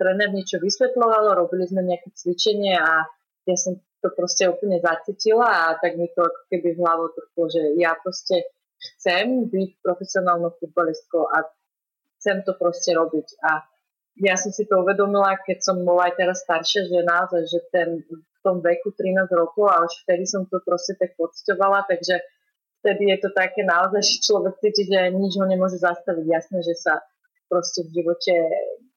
tréner 0.00 0.32
niečo 0.32 0.56
vysvetloval, 0.56 1.36
robili 1.36 1.68
sme 1.68 1.84
nejaké 1.84 2.08
cvičenie 2.16 2.80
a 2.80 3.04
ja 3.44 3.56
som 3.58 3.76
to 4.02 4.08
proste 4.16 4.48
úplne 4.48 4.82
zacítila 4.82 5.46
a 5.46 5.64
tak 5.78 5.94
mi 6.00 6.10
to 6.10 6.24
keby 6.50 6.74
v 6.74 6.82
hlavu 6.82 7.12
trplo, 7.14 7.44
že 7.52 7.62
ja 7.78 7.94
proste 7.94 8.50
chcem 8.82 9.46
byť 9.46 9.70
profesionálnou 9.78 10.58
futbalistkou 10.58 11.30
a 11.30 11.46
chcem 12.18 12.42
to 12.42 12.58
proste 12.58 12.90
robiť. 12.94 13.28
A 13.46 13.62
ja 14.18 14.34
som 14.34 14.50
si 14.50 14.66
to 14.66 14.82
uvedomila, 14.82 15.38
keď 15.46 15.58
som 15.62 15.76
bola 15.86 16.10
aj 16.10 16.18
teraz 16.18 16.42
staršia, 16.42 16.90
že 16.90 16.98
naozaj, 17.06 17.42
že 17.46 17.60
ten, 17.70 17.88
v 18.10 18.38
tom 18.42 18.58
veku 18.58 18.90
13 18.90 19.30
rokov 19.32 19.70
a 19.70 19.86
už 19.86 20.02
vtedy 20.02 20.26
som 20.26 20.44
to 20.50 20.58
proste 20.66 20.98
tak 20.98 21.14
pocitovala, 21.14 21.86
takže 21.86 22.18
vtedy 22.82 23.14
je 23.14 23.18
to 23.22 23.30
také 23.30 23.62
naozaj, 23.62 24.02
že 24.02 24.26
človek 24.26 24.58
cíti, 24.58 24.90
že 24.90 25.14
nič 25.14 25.38
ho 25.38 25.46
nemôže 25.46 25.78
zastaviť. 25.78 26.26
Jasné, 26.26 26.58
že 26.66 26.74
sa 26.74 26.98
proste 27.46 27.86
v 27.86 28.02
živote 28.02 28.34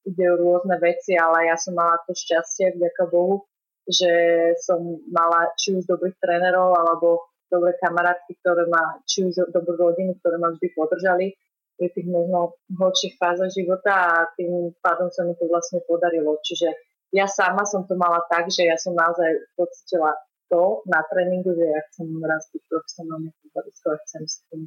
ide 0.10 0.26
rôzne 0.34 0.82
veci, 0.82 1.14
ale 1.14 1.54
ja 1.54 1.56
som 1.56 1.78
mala 1.78 2.02
to 2.10 2.18
šťastie, 2.18 2.74
vďaka 2.74 3.04
Bohu, 3.14 3.46
že 3.86 4.10
som 4.58 4.82
mala 5.14 5.54
či 5.62 5.78
už 5.78 5.86
dobrých 5.86 6.18
trénerov, 6.18 6.74
alebo 6.74 7.30
dobré 7.46 7.78
kamarátky, 7.78 8.42
ktoré 8.42 8.66
ma, 8.66 8.98
či 9.06 9.30
už 9.30 9.54
dobrú 9.54 9.78
rodinu, 9.78 10.18
ktoré 10.18 10.42
ma 10.42 10.50
vždy 10.50 10.68
podržali 10.74 11.38
pri 11.76 11.92
tých 11.92 12.08
možno 12.08 12.56
horších 12.72 13.20
fázach 13.20 13.52
života 13.52 13.94
a 13.94 14.32
tým 14.40 14.74
pádom 14.80 15.12
sa 15.12 15.28
mi 15.28 15.36
to 15.38 15.46
vlastne 15.46 15.84
podarilo. 15.86 16.40
Čiže 16.42 16.72
ja 17.14 17.28
sama 17.28 17.68
som 17.68 17.84
to 17.86 18.00
mala 18.00 18.24
tak, 18.32 18.48
že 18.48 18.66
ja 18.66 18.80
som 18.80 18.96
naozaj 18.96 19.54
pocitila 19.60 20.16
to 20.50 20.86
na 20.86 21.02
tréningu, 21.08 21.54
že 21.56 21.66
ja 21.66 21.82
chcem 21.92 22.08
raz 22.22 22.46
byť 22.54 22.64
profesionálne 22.70 23.30
futbalistou 23.42 23.90
a 23.96 23.98
chcem 24.06 24.24
s 24.26 24.36
tým 24.52 24.62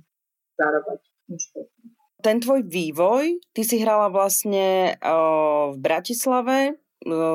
zarábať. 0.58 1.00
Ten 2.18 2.42
tvoj 2.42 2.66
vývoj, 2.66 3.38
ty 3.54 3.62
si 3.62 3.78
hrala 3.78 4.10
vlastne 4.10 4.98
uh, 4.98 5.70
v 5.70 5.76
Bratislave, 5.78 6.80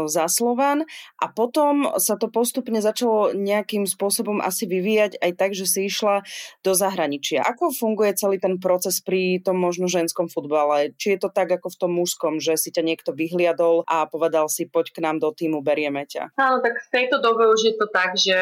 za 0.08 0.26
Slovan 0.28 0.84
a 1.20 1.26
potom 1.32 1.88
sa 1.96 2.20
to 2.20 2.28
postupne 2.28 2.78
začalo 2.84 3.32
nejakým 3.32 3.88
spôsobom 3.88 4.44
asi 4.44 4.68
vyvíjať 4.68 5.20
aj 5.24 5.32
tak, 5.40 5.52
že 5.56 5.66
si 5.66 5.88
išla 5.88 6.28
do 6.62 6.72
zahraničia. 6.76 7.44
Ako 7.48 7.72
funguje 7.72 8.12
celý 8.20 8.38
ten 8.44 8.60
proces 8.60 9.00
pri 9.00 9.40
tom 9.40 9.60
možno 9.60 9.88
ženskom 9.88 10.28
futbale? 10.28 10.92
Či 11.00 11.16
je 11.16 11.20
to 11.24 11.30
tak 11.32 11.52
ako 11.52 11.72
v 11.72 11.80
tom 11.80 11.92
mužskom, 11.96 12.34
že 12.44 12.60
si 12.60 12.76
ťa 12.76 12.84
niekto 12.84 13.16
vyhliadol 13.16 13.88
a 13.88 14.04
povedal 14.08 14.52
si 14.52 14.68
poď 14.68 14.92
k 14.92 15.04
nám 15.04 15.24
do 15.24 15.32
týmu, 15.32 15.64
berieme 15.64 16.04
ťa? 16.04 16.36
Áno, 16.36 16.60
tak 16.60 16.84
v 16.84 16.90
tejto 16.92 17.24
dobe 17.24 17.48
už 17.48 17.62
je 17.64 17.76
to 17.80 17.88
tak, 17.88 18.20
že 18.20 18.38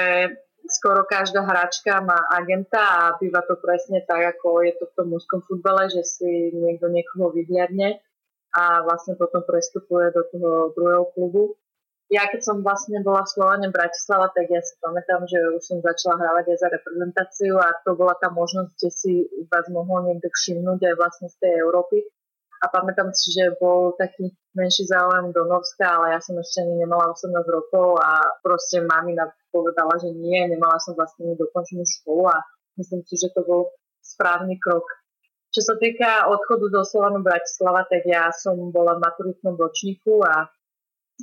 skoro 0.72 1.04
každá 1.04 1.44
hráčka 1.44 2.00
má 2.02 2.18
agenta 2.32 2.80
a 2.80 3.00
býva 3.20 3.44
to 3.46 3.60
presne 3.60 4.02
tak, 4.08 4.38
ako 4.38 4.64
je 4.64 4.74
to 4.78 4.86
v 4.88 4.96
tom 4.96 5.08
mužskom 5.12 5.42
futbale, 5.46 5.90
že 5.92 6.02
si 6.06 6.54
niekto 6.54 6.88
niekoho 6.90 7.34
vyhliadne 7.34 8.00
a 8.52 8.84
vlastne 8.84 9.16
potom 9.16 9.44
prestupuje 9.48 10.12
do 10.12 10.24
toho 10.32 10.50
druhého 10.76 11.06
klubu. 11.16 11.56
Ja 12.12 12.28
keď 12.28 12.44
som 12.44 12.58
vlastne 12.60 13.00
bola 13.00 13.24
v 13.24 13.72
Bratislava, 13.72 14.28
tak 14.36 14.52
ja 14.52 14.60
si 14.60 14.76
pamätám, 14.84 15.24
že 15.24 15.40
už 15.56 15.64
som 15.64 15.80
začala 15.80 16.20
hrávať 16.20 16.52
aj 16.52 16.58
za 16.60 16.68
reprezentáciu 16.68 17.56
a 17.56 17.72
to 17.88 17.96
bola 17.96 18.12
tá 18.20 18.28
možnosť, 18.28 18.72
kde 18.76 18.90
si 18.92 19.12
vás 19.48 19.64
mohol 19.72 20.12
niekto 20.12 20.28
všimnúť 20.28 20.92
aj 20.92 20.96
vlastne 21.00 21.28
z 21.32 21.40
tej 21.40 21.54
Európy. 21.64 22.04
A 22.62 22.68
pamätám 22.68 23.16
si, 23.16 23.32
že 23.32 23.56
bol 23.58 23.96
taký 23.96 24.28
menší 24.54 24.92
záujem 24.92 25.32
do 25.32 25.48
Norska, 25.48 25.88
ale 25.88 26.14
ja 26.14 26.20
som 26.20 26.36
ešte 26.36 26.62
ani 26.62 26.84
nemala 26.84 27.16
18 27.16 27.32
rokov 27.48 27.98
a 28.04 28.38
proste 28.44 28.84
mamina 28.84 29.32
povedala, 29.50 29.96
že 29.96 30.12
nie, 30.12 30.46
nemala 30.52 30.78
som 30.84 30.94
vlastne 30.94 31.32
dokončenú 31.40 31.88
školu 31.88 32.28
a 32.28 32.44
myslím 32.76 33.02
si, 33.08 33.16
že 33.18 33.32
to 33.32 33.42
bol 33.48 33.72
správny 34.04 34.60
krok 34.60 34.84
čo 35.52 35.62
sa 35.62 35.76
týka 35.76 36.32
odchodu 36.32 36.72
do 36.72 36.82
Slovanu 36.88 37.20
Bratislava, 37.20 37.84
tak 37.84 38.08
ja 38.08 38.32
som 38.32 38.72
bola 38.72 38.96
v 38.96 39.04
maturitnom 39.04 39.60
ročníku 39.60 40.24
a, 40.24 40.48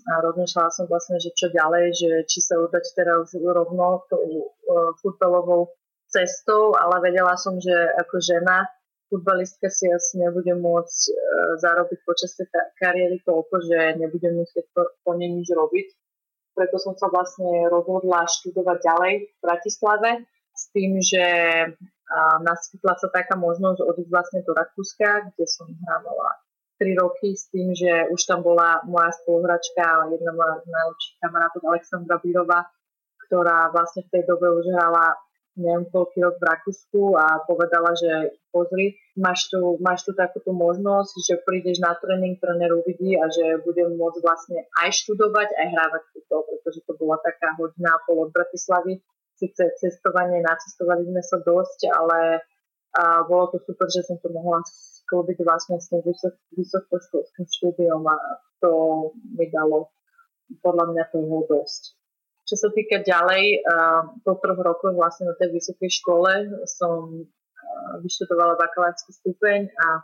a 0.05 0.13
rozmýšľala 0.21 0.69
som 0.69 0.85
vlastne, 0.85 1.17
že 1.17 1.33
čo 1.33 1.49
ďalej, 1.49 1.85
že 1.97 2.11
či 2.29 2.45
sa 2.45 2.61
udať 2.61 2.85
teraz 2.93 3.33
rovno 3.33 4.05
tou 4.13 4.53
uh, 4.53 4.93
futbalovou 5.01 5.73
cestou, 6.13 6.77
ale 6.77 7.09
vedela 7.09 7.41
som, 7.41 7.57
že 7.57 7.73
ako 8.05 8.21
žena 8.21 8.69
futbalistka 9.09 9.73
si 9.73 9.89
asi 9.89 10.21
nebude 10.21 10.53
môcť 10.61 11.01
uh, 11.09 11.17
zarobiť 11.65 11.99
počas 12.05 12.37
tej 12.37 12.53
kariéry 12.77 13.25
toľko, 13.25 13.65
že 13.65 13.97
nebudem 13.97 14.45
musieť 14.45 14.69
po, 14.77 14.93
po 15.09 15.17
nej 15.17 15.33
nič 15.33 15.49
robiť. 15.57 15.89
Preto 16.53 16.77
som 16.77 16.93
sa 17.01 17.09
vlastne 17.09 17.65
rozhodla 17.73 18.29
študovať 18.29 18.79
ďalej 18.85 19.13
v 19.25 19.37
Bratislave 19.41 20.11
s 20.53 20.65
tým, 20.75 21.01
že 21.01 21.25
a 22.09 22.41
naskytla 22.41 22.97
sa 22.97 23.09
taká 23.12 23.37
možnosť 23.37 23.85
odísť 23.85 24.11
vlastne 24.11 24.41
do 24.43 24.57
Rakúska, 24.57 25.33
kde 25.33 25.45
som 25.45 25.69
hrávala 25.69 26.41
3 26.81 26.95
roky 26.97 27.35
s 27.37 27.53
tým, 27.53 27.75
že 27.75 28.09
už 28.09 28.21
tam 28.25 28.41
bola 28.41 28.81
moja 28.88 29.12
spoluhračka, 29.23 30.09
jedna 30.09 30.33
moja 30.33 30.62
najlepších 30.65 31.17
kamarátov 31.21 31.62
Alexandra 31.69 32.17
Bírova, 32.23 32.61
ktorá 33.29 33.69
vlastne 33.75 34.07
v 34.09 34.12
tej 34.15 34.23
dobe 34.25 34.47
už 34.57 34.73
hrala 34.73 35.19
neviem 35.59 35.91
koľký 35.91 36.23
rok 36.23 36.38
v 36.38 36.49
Rakúsku 36.55 37.19
a 37.19 37.43
povedala, 37.43 37.91
že 37.99 38.38
pozri, 38.55 38.95
máš 39.19 39.50
tu, 39.50 39.59
máš 39.83 40.07
tu 40.07 40.15
takúto 40.15 40.55
možnosť, 40.55 41.12
že 41.19 41.35
prídeš 41.43 41.83
na 41.83 41.99
tréning, 41.99 42.38
tréner 42.38 42.71
uvidí 42.71 43.19
a 43.19 43.27
že 43.27 43.59
budem 43.67 43.99
môcť 43.99 44.23
vlastne 44.23 44.71
aj 44.79 44.95
študovať, 45.03 45.50
aj 45.50 45.67
hrávať 45.67 46.03
futbol, 46.15 46.47
pretože 46.47 46.81
to 46.87 46.95
bola 46.95 47.19
taká 47.19 47.59
hodina 47.59 47.99
pol 48.07 48.23
od 48.23 48.31
Bratislavy 48.31 49.03
síce 49.38 49.62
cestovanie, 49.78 50.42
nacestovali 50.42 51.07
sme 51.07 51.23
sa 51.23 51.38
dosť, 51.40 51.80
ale 51.95 52.42
a 52.97 53.23
bolo 53.28 53.52
to 53.52 53.61
super, 53.68 53.85
že 53.92 54.00
som 54.09 54.16
to 54.18 54.33
mohla 54.33 54.64
sklbiť 54.64 55.38
vlastne 55.45 55.76
s 55.76 55.92
tým 55.92 56.00
vysok, 56.02 56.35
vysokoškolským 56.57 57.45
štúdiom 57.45 58.00
a 58.09 58.16
to 58.64 58.73
mi 59.37 59.47
dalo 59.52 59.92
podľa 60.64 60.97
mňa 60.97 61.04
toho 61.12 61.45
dosť. 61.45 61.83
Čo 62.49 62.57
sa 62.57 62.68
týka 62.73 63.04
ďalej, 63.04 63.61
po 64.25 64.40
troch 64.40 64.57
rokoch 64.57 64.97
vlastne 64.97 65.28
na 65.28 65.37
tej 65.37 65.52
vysokej 65.52 65.90
škole 66.00 66.49
som 66.64 67.28
vyštudovala 68.00 68.57
bakalársky 68.57 69.12
stupeň 69.12 69.68
a 69.68 70.00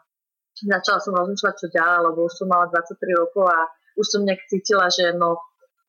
začala 0.53 1.01
som 1.01 1.17
rozmýšľať, 1.17 1.55
čo 1.57 1.69
ďalej, 1.73 2.01
lebo 2.13 2.29
už 2.29 2.35
som 2.37 2.53
mala 2.53 2.69
23 2.69 3.17
rokov 3.17 3.49
a 3.49 3.65
už 3.97 4.07
som 4.07 4.29
nejak 4.29 4.45
cítila, 4.53 4.93
že 4.93 5.17
no, 5.17 5.41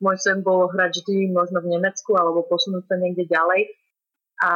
môj 0.05 0.21
sen 0.21 0.45
bol 0.45 0.69
hrať 0.69 1.01
vždy 1.01 1.33
možno 1.33 1.65
v 1.65 1.73
Nemecku 1.73 2.13
alebo 2.13 2.45
posunúť 2.45 2.85
sa 2.85 2.95
niekde 3.01 3.25
ďalej. 3.25 3.73
A 4.45 4.51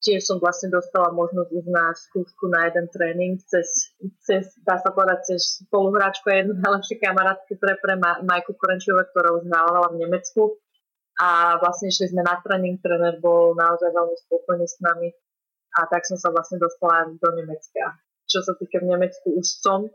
tiež 0.00 0.22
som 0.22 0.38
vlastne 0.38 0.70
dostala 0.70 1.10
možnosť 1.10 1.50
ísť 1.50 1.70
na 1.74 1.84
skúšku 1.92 2.46
na 2.48 2.70
jeden 2.70 2.86
tréning 2.88 3.36
cez, 3.44 3.92
cez 4.22 4.48
dá 4.62 4.78
sa 4.78 4.94
povedať, 4.94 5.34
cez 5.34 5.66
spoluhráčku 5.66 6.30
a 6.30 6.40
jednu 6.40 6.54
najlepšie 6.56 7.02
kamarátky 7.02 7.52
pre, 7.58 7.74
pre 7.82 7.98
Majku 8.00 8.54
Korenčová, 8.56 9.04
ktorá 9.10 9.34
už 9.36 9.50
hrávala 9.50 9.90
v 9.92 10.06
Nemecku. 10.06 10.56
A 11.20 11.60
vlastne 11.60 11.92
išli 11.92 12.16
sme 12.16 12.24
na 12.24 12.40
tréning, 12.40 12.80
tréner 12.80 13.20
bol 13.20 13.52
naozaj 13.52 13.92
veľmi 13.92 14.16
spokojný 14.24 14.64
s 14.64 14.80
nami 14.80 15.12
a 15.76 15.84
tak 15.86 16.08
som 16.08 16.16
sa 16.16 16.32
vlastne 16.32 16.56
dostala 16.56 17.12
do 17.12 17.28
Nemecka. 17.36 18.00
Čo 18.24 18.40
sa 18.40 18.56
týka 18.56 18.80
v 18.80 18.96
Nemecku, 18.96 19.36
už 19.36 19.46
som 19.60 19.90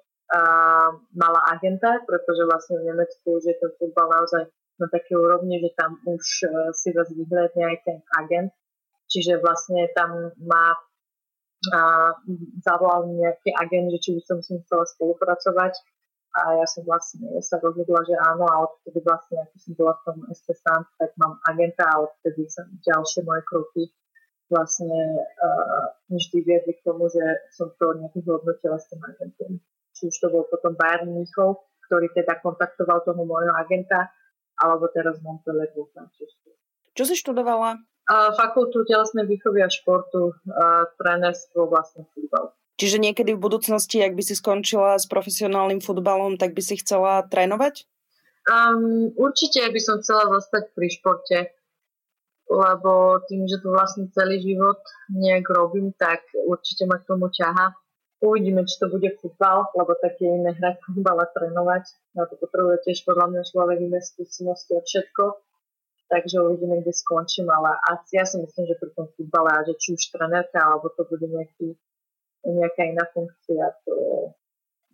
mala 1.14 1.42
agenta, 1.54 2.02
pretože 2.04 2.44
vlastne 2.50 2.82
v 2.82 2.88
Nemecku 2.92 3.38
už 3.38 3.46
je 3.46 3.56
ten 3.62 3.72
futbal 3.78 4.10
naozaj 4.10 4.50
na 4.80 4.88
také 4.92 5.16
úrovni, 5.16 5.64
že 5.64 5.72
tam 5.78 5.96
už 6.04 6.24
uh, 6.50 6.72
si 6.76 6.92
vás 6.92 7.08
vyhľadne 7.08 7.64
aj 7.64 7.78
ten 7.88 7.98
agent. 8.20 8.52
Čiže 9.08 9.40
vlastne 9.40 9.88
tam 9.96 10.34
má 10.44 10.76
uh, 10.76 12.12
zavolal 12.60 13.08
nejaký 13.16 13.56
agent, 13.56 13.94
že 13.96 14.00
či 14.02 14.10
by 14.20 14.22
som 14.26 14.38
s 14.42 14.50
ním 14.52 14.62
chcela 14.66 14.84
spolupracovať 14.84 15.74
a 16.36 16.60
ja 16.60 16.68
som 16.68 16.84
vlastne 16.84 17.32
sa 17.40 17.56
rozhodla, 17.64 18.04
že 18.04 18.16
áno 18.20 18.44
a 18.44 18.68
odtedy 18.68 19.00
vlastne, 19.08 19.40
ako 19.40 19.56
som 19.56 19.72
bola 19.80 19.94
v 19.96 20.04
tom 20.04 20.18
ST 20.36 20.52
tak 21.00 21.10
mám 21.16 21.40
agenta 21.48 21.88
a 21.88 22.04
odtedy 22.04 22.44
sa 22.52 22.68
ďalšie 22.84 23.24
moje 23.24 23.42
kroky 23.48 23.84
vlastne 24.52 24.94
uh, 25.16 25.86
vždy 26.12 26.44
viedli 26.44 26.74
k 26.76 26.84
tomu, 26.86 27.08
že 27.08 27.24
som 27.56 27.72
to 27.80 27.98
nejako 27.98 28.20
zhodnotila 28.22 28.78
s 28.78 28.86
tým 28.92 29.02
agentom 29.02 29.64
či 29.96 30.12
už 30.12 30.16
to 30.20 30.28
bol 30.28 30.44
potom 30.52 30.76
Bayern 30.76 31.10
Mníchov, 31.16 31.64
ktorý 31.88 32.12
teda 32.12 32.44
kontaktoval 32.44 33.02
toho 33.08 33.24
môjho 33.24 33.56
agenta, 33.56 34.12
alebo 34.60 34.92
teraz 34.92 35.20
Montpellier 35.24 35.72
vo 35.72 35.88
Francúzsku. 35.96 36.52
Čo 36.96 37.04
si 37.08 37.16
študovala? 37.16 37.80
Uh, 38.06 38.30
fakultu 38.38 38.86
telesnej 38.86 39.26
výchovy 39.26 39.66
a 39.66 39.70
športu, 39.72 40.32
uh, 40.32 40.86
trénerstvo, 41.02 41.66
vlastne 41.68 42.06
futbal. 42.14 42.54
Čiže 42.76 43.00
niekedy 43.00 43.34
v 43.34 43.44
budúcnosti, 43.44 44.04
ak 44.04 44.20
by 44.20 44.24
si 44.24 44.36
skončila 44.36 45.00
s 45.00 45.08
profesionálnym 45.08 45.80
futbalom, 45.80 46.36
tak 46.36 46.52
by 46.52 46.62
si 46.62 46.76
chcela 46.80 47.24
trénovať? 47.24 47.88
Um, 48.46 49.10
určite 49.18 49.64
by 49.72 49.80
som 49.82 50.04
chcela 50.04 50.30
zostať 50.30 50.76
pri 50.78 50.88
športe, 50.92 51.38
lebo 52.46 53.24
tým, 53.26 53.50
že 53.50 53.58
to 53.64 53.74
vlastne 53.74 54.06
celý 54.14 54.38
život 54.38 54.78
nejak 55.10 55.50
robím, 55.50 55.96
tak 55.98 56.22
určite 56.46 56.86
ma 56.86 57.02
k 57.02 57.10
tomu 57.10 57.32
ťaha 57.34 57.74
Uvidíme, 58.26 58.66
či 58.66 58.82
to 58.82 58.90
bude 58.90 59.06
futbal, 59.22 59.70
lebo 59.78 59.94
také 60.02 60.26
iné 60.26 60.50
hrať 60.58 60.82
futbal 60.82 61.22
a 61.22 61.30
trénovať. 61.30 61.94
Na 62.18 62.26
to 62.26 62.34
potrebuje 62.42 62.82
tiež 62.82 63.06
podľa 63.06 63.30
mňa 63.30 63.42
človek 63.46 63.78
iné 63.86 64.02
skúsenosti 64.02 64.74
a 64.74 64.82
všetko. 64.82 65.46
Takže 66.10 66.42
uvidíme, 66.42 66.82
kde 66.82 66.90
skončím, 66.90 67.54
ale 67.54 67.78
asi 67.86 68.18
ja 68.18 68.26
si 68.26 68.42
myslím, 68.42 68.66
že 68.66 68.82
pri 68.82 68.90
tom 68.98 69.14
futbale, 69.14 69.54
a 69.54 69.62
že 69.62 69.78
či 69.78 69.94
už 69.94 70.10
trenérka, 70.10 70.58
alebo 70.58 70.90
to 70.98 71.06
bude 71.06 71.22
nejaký, 71.22 71.78
nejaká 72.50 72.82
iná 72.90 73.06
funkcia, 73.14 73.78
to 73.86 73.92
je, 73.94 74.14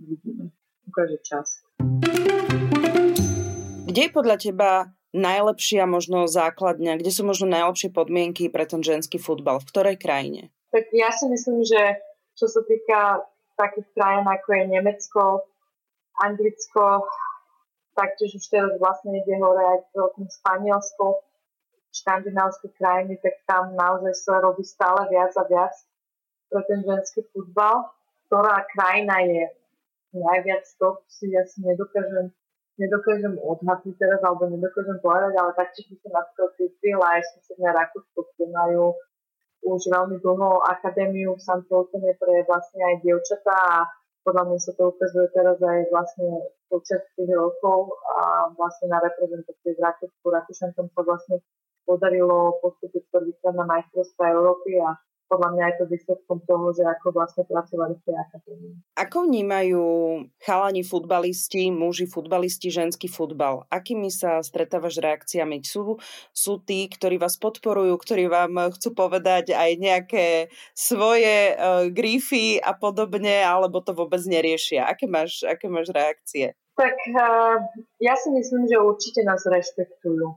uvidíme. 0.03 0.51
Ukáže 0.91 1.17
čas. 1.23 1.63
Kde 3.88 4.01
je 4.07 4.11
podľa 4.11 4.38
teba 4.43 4.91
najlepšia 5.15 5.88
možno 5.88 6.27
základňa, 6.27 7.00
kde 7.00 7.11
sú 7.15 7.23
možno 7.23 7.47
najlepšie 7.47 7.95
podmienky 7.95 8.51
pre 8.51 8.67
ten 8.67 8.83
ženský 8.83 9.23
futbal? 9.23 9.63
V 9.63 9.67
ktorej 9.71 9.95
krajine? 10.00 10.51
Tak 10.71 10.91
ja 10.91 11.11
si 11.11 11.27
myslím, 11.31 11.63
že 11.63 12.11
čo 12.35 12.45
sa 12.47 12.61
týka 12.65 13.25
takých 13.59 13.88
krajín 13.93 14.25
ako 14.25 14.50
je 14.57 14.63
Nemecko, 14.67 15.23
Anglicko, 16.21 17.05
taktiež 17.93 18.38
už 18.39 18.45
teraz 18.50 18.71
vlastne 18.79 19.13
ide 19.15 19.35
hore 19.38 19.61
aj 19.61 19.79
celkom 19.93 20.25
Španielsko, 20.27 21.21
škandinávske 21.91 22.71
krajiny, 22.79 23.19
tak 23.19 23.43
tam 23.43 23.75
naozaj 23.75 24.15
sa 24.15 24.39
robí 24.39 24.63
stále 24.63 25.11
viac 25.11 25.35
a 25.35 25.43
viac 25.43 25.75
pre 26.47 26.63
ten 26.67 26.79
ženský 26.83 27.27
futbal. 27.35 27.91
Ktorá 28.31 28.63
krajina 28.71 29.19
je 29.27 29.43
najviac 30.15 30.63
top, 30.79 31.03
si 31.11 31.35
ja 31.35 31.43
si 31.43 31.59
nedokážem, 31.67 32.31
nedokážem 32.79 33.35
odhadnúť 33.35 33.95
teraz, 34.00 34.23
alebo 34.23 34.47
nedokážem 34.47 35.03
povedať, 35.03 35.35
ale 35.35 35.51
taktiež 35.55 35.91
by 35.91 35.95
som 36.00 36.11
napríklad 36.15 36.51
cítila 36.55 37.07
aj 37.19 37.21
susedné 37.35 37.69
Rakúsko, 37.75 38.19
kde 38.35 38.45
majú 38.55 38.95
už 39.62 39.82
veľmi 39.94 40.18
dlho 40.22 40.65
akadémiu 40.65 41.38
v 41.38 41.41
St. 41.41 41.70
pre 42.18 42.36
vlastne 42.50 42.82
aj 42.82 42.96
dievčatá 43.06 43.53
a 43.53 43.77
podľa 44.22 44.53
mňa 44.53 44.58
sa 44.62 44.72
to 44.77 44.94
ukazuje 44.94 45.27
teraz 45.34 45.58
aj 45.58 45.80
vlastne 45.89 46.30
počas 46.70 47.01
tých 47.18 47.32
rokov 47.34 47.98
a 48.06 48.50
vlastne 48.53 48.94
na 48.94 49.01
reprezentácii 49.01 49.74
z 49.74 49.80
Rakúsku. 49.82 50.25
Rakúšankom 50.25 50.94
sa 50.94 51.01
vlastne 51.01 51.38
podarilo 51.86 52.62
postúpiť 52.62 53.10
prvýkrát 53.10 53.58
na 53.58 53.65
majstrovstvá 53.65 54.30
Európy 54.30 54.77
a 54.77 54.94
podľa 55.31 55.50
mňa 55.55 55.63
je 55.63 55.75
to 55.79 55.85
výsledkom 55.88 56.43
toho, 56.43 56.75
že 56.75 56.83
ako 56.83 57.15
vlastne 57.15 57.47
pracovali 57.47 57.95
v 57.95 58.03
tej 58.03 58.15
akadémii. 58.19 58.73
Ako 59.00 59.17
vnímajú 59.31 59.83
chalani 60.43 60.83
futbalisti, 60.83 61.71
muži 61.71 62.03
futbalisti, 62.11 62.67
ženský 62.67 63.07
futbal? 63.07 63.63
Akými 63.71 64.11
sa 64.11 64.43
stretávaš 64.43 65.00
reakciami? 65.00 65.63
Sú, 65.63 65.95
sú 66.35 66.59
tí, 66.59 66.91
ktorí 66.91 67.15
vás 67.15 67.39
podporujú, 67.39 67.95
ktorí 67.95 68.27
vám 68.27 68.75
chcú 68.75 68.91
povedať 68.91 69.55
aj 69.55 69.71
nejaké 69.79 70.25
svoje 70.75 71.55
uh, 71.55 71.88
grify 71.88 72.59
a 72.59 72.75
podobne, 72.75 73.39
alebo 73.39 73.79
to 73.79 73.95
vôbec 73.95 74.19
neriešia? 74.27 74.83
Aké 74.83 75.07
máš, 75.07 75.47
aké 75.47 75.71
máš 75.71 75.95
reakcie? 75.95 76.59
Tak 76.75 76.97
uh, 77.15 77.63
ja 78.03 78.19
si 78.19 78.35
myslím, 78.35 78.67
že 78.67 78.75
určite 78.83 79.23
nás 79.23 79.47
rešpektujú 79.47 80.35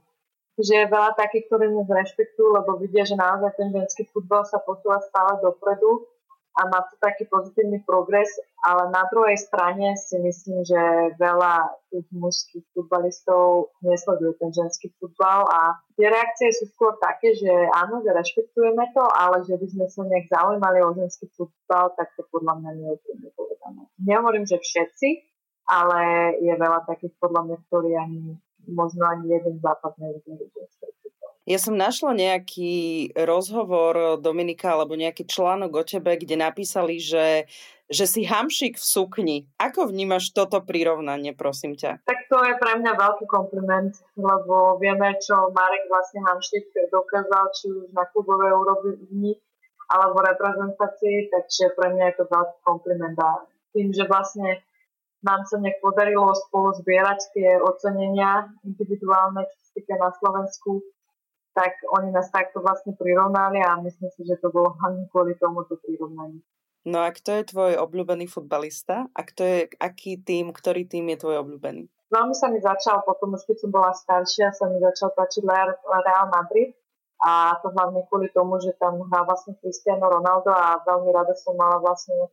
že 0.58 0.86
je 0.86 0.92
veľa 0.92 1.18
takých, 1.18 1.50
ktorí 1.50 1.66
nás 1.70 1.90
rešpektujú, 1.90 2.54
lebo 2.54 2.78
vidia, 2.78 3.02
že 3.02 3.18
naozaj 3.18 3.58
ten 3.58 3.74
ženský 3.74 4.06
futbal 4.14 4.46
sa 4.46 4.62
posúva 4.62 5.02
stále 5.02 5.42
dopredu 5.42 6.06
a 6.54 6.70
má 6.70 6.86
to 6.86 6.94
taký 7.02 7.26
pozitívny 7.26 7.82
progres, 7.82 8.30
ale 8.62 8.86
na 8.94 9.10
druhej 9.10 9.34
strane 9.34 9.98
si 9.98 10.14
myslím, 10.22 10.62
že 10.62 10.78
veľa 11.18 11.66
tých 11.90 12.06
mužských 12.14 12.62
futbalistov 12.70 13.74
nesleduje 13.82 14.38
ten 14.38 14.54
ženský 14.54 14.94
futbal 15.02 15.50
a 15.50 15.82
tie 15.98 16.06
reakcie 16.06 16.54
sú 16.54 16.70
skôr 16.70 16.94
také, 17.02 17.34
že 17.34 17.50
áno, 17.74 18.06
že 18.06 18.14
rešpektujeme 18.14 18.86
to, 18.94 19.02
ale 19.02 19.42
že 19.42 19.58
by 19.58 19.66
sme 19.66 19.86
sa 19.90 20.06
nejak 20.06 20.30
zaujímali 20.30 20.78
o 20.86 20.94
ženský 20.94 21.26
futbal, 21.34 21.90
tak 21.98 22.14
to 22.14 22.22
podľa 22.30 22.54
mňa 22.62 22.70
nie 22.78 22.86
je 22.86 22.96
úplne 23.02 23.28
povedané. 23.34 23.82
Nehovorím, 23.98 24.46
že 24.46 24.62
všetci, 24.62 25.08
ale 25.66 26.00
je 26.38 26.54
veľa 26.54 26.86
takých 26.86 27.18
podľa 27.18 27.50
mňa, 27.50 27.56
ktorí 27.66 27.90
ani 27.98 28.38
možno 28.68 29.04
ani 29.06 29.34
jeden 29.34 29.60
západ 29.60 29.98
nevideli. 29.98 30.48
Ja 31.44 31.60
som 31.60 31.76
našla 31.76 32.16
nejaký 32.16 33.12
rozhovor 33.12 34.16
Dominika 34.16 34.72
alebo 34.72 34.96
nejaký 34.96 35.28
článok 35.28 35.70
o 35.76 35.84
tebe, 35.84 36.16
kde 36.16 36.40
napísali, 36.40 36.96
že, 36.96 37.44
že 37.84 38.08
si 38.08 38.24
hamšik 38.24 38.80
v 38.80 38.84
sukni. 38.84 39.36
Ako 39.60 39.92
vnímaš 39.92 40.32
toto 40.32 40.64
prirovnanie, 40.64 41.36
prosím 41.36 41.76
ťa? 41.76 42.00
Tak 42.08 42.32
to 42.32 42.40
je 42.48 42.56
pre 42.56 42.80
mňa 42.80 42.96
veľký 42.96 43.28
kompliment, 43.28 43.92
lebo 44.16 44.80
vieme, 44.80 45.20
čo 45.20 45.52
Marek 45.52 45.84
vlastne 45.92 46.24
hamšik 46.24 46.64
dokázal, 46.88 47.44
či 47.52 47.68
už 47.68 47.92
na 47.92 48.08
klubovej 48.08 48.56
úrovni 48.56 49.36
alebo 49.92 50.24
reprezentácii, 50.24 51.28
takže 51.28 51.76
pre 51.76 51.92
mňa 51.92 52.04
je 52.08 52.14
to 52.16 52.24
veľký 52.24 52.58
kompliment. 52.64 53.20
A 53.20 53.44
tým, 53.76 53.92
že 53.92 54.08
vlastne 54.08 54.64
nám 55.24 55.48
sa 55.48 55.56
nejak 55.56 55.80
podarilo 55.80 56.36
spolu 56.36 56.76
zbierať 56.76 57.20
tie 57.32 57.56
ocenenia 57.58 58.52
individuálne, 58.62 59.48
čo 59.48 59.58
sa 59.64 59.70
týka 59.72 59.94
na 59.96 60.12
Slovensku, 60.12 60.84
tak 61.56 61.72
oni 61.96 62.12
nás 62.12 62.28
takto 62.28 62.60
vlastne 62.60 62.92
prirovnali 62.92 63.62
a 63.64 63.80
myslím 63.80 64.10
si, 64.12 64.22
že 64.28 64.36
to 64.42 64.52
bolo 64.52 64.76
hlavne 64.78 65.08
kvôli 65.08 65.32
tomuto 65.40 65.80
prirovnaniu. 65.80 66.42
No 66.84 67.00
a 67.00 67.08
kto 67.16 67.40
je 67.40 67.48
tvoj 67.48 67.72
obľúbený 67.80 68.28
futbalista? 68.28 69.08
A 69.16 69.20
kto 69.24 69.40
je, 69.40 69.58
aký 69.80 70.20
tým, 70.20 70.52
ktorý 70.52 70.84
tým 70.84 71.08
je 71.16 71.24
tvoj 71.24 71.40
obľúbený? 71.40 71.88
Veľmi 72.12 72.36
sa 72.36 72.52
mi 72.52 72.60
začal, 72.60 73.00
potom 73.08 73.32
už 73.32 73.48
keď 73.48 73.56
som 73.64 73.70
bola 73.72 73.96
staršia, 73.96 74.52
sa 74.52 74.68
mi 74.68 74.76
začal 74.76 75.16
páčiť 75.16 75.42
Real 75.48 76.28
Madrid 76.28 76.76
a 77.24 77.56
to 77.64 77.72
hlavne 77.72 78.04
kvôli 78.12 78.28
tomu, 78.36 78.60
že 78.60 78.76
tam 78.76 79.00
hrá 79.08 79.24
vlastne 79.24 79.56
Cristiano 79.56 80.12
Ronaldo 80.12 80.52
a 80.52 80.76
veľmi 80.84 81.08
rada 81.08 81.32
som 81.32 81.56
mala 81.56 81.80
vlastne 81.80 82.28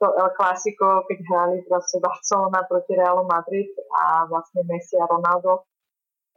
to 0.00 0.08
El 0.16 0.30
Clasico, 0.32 1.04
keď 1.04 1.18
hrali 1.28 1.56
vlastne 1.68 2.00
Barcelona 2.00 2.64
proti 2.64 2.96
Realu 2.96 3.28
Madrid 3.28 3.68
a 3.92 4.24
vlastne 4.24 4.64
Messi 4.64 4.96
a 4.96 5.04
Ronaldo. 5.04 5.68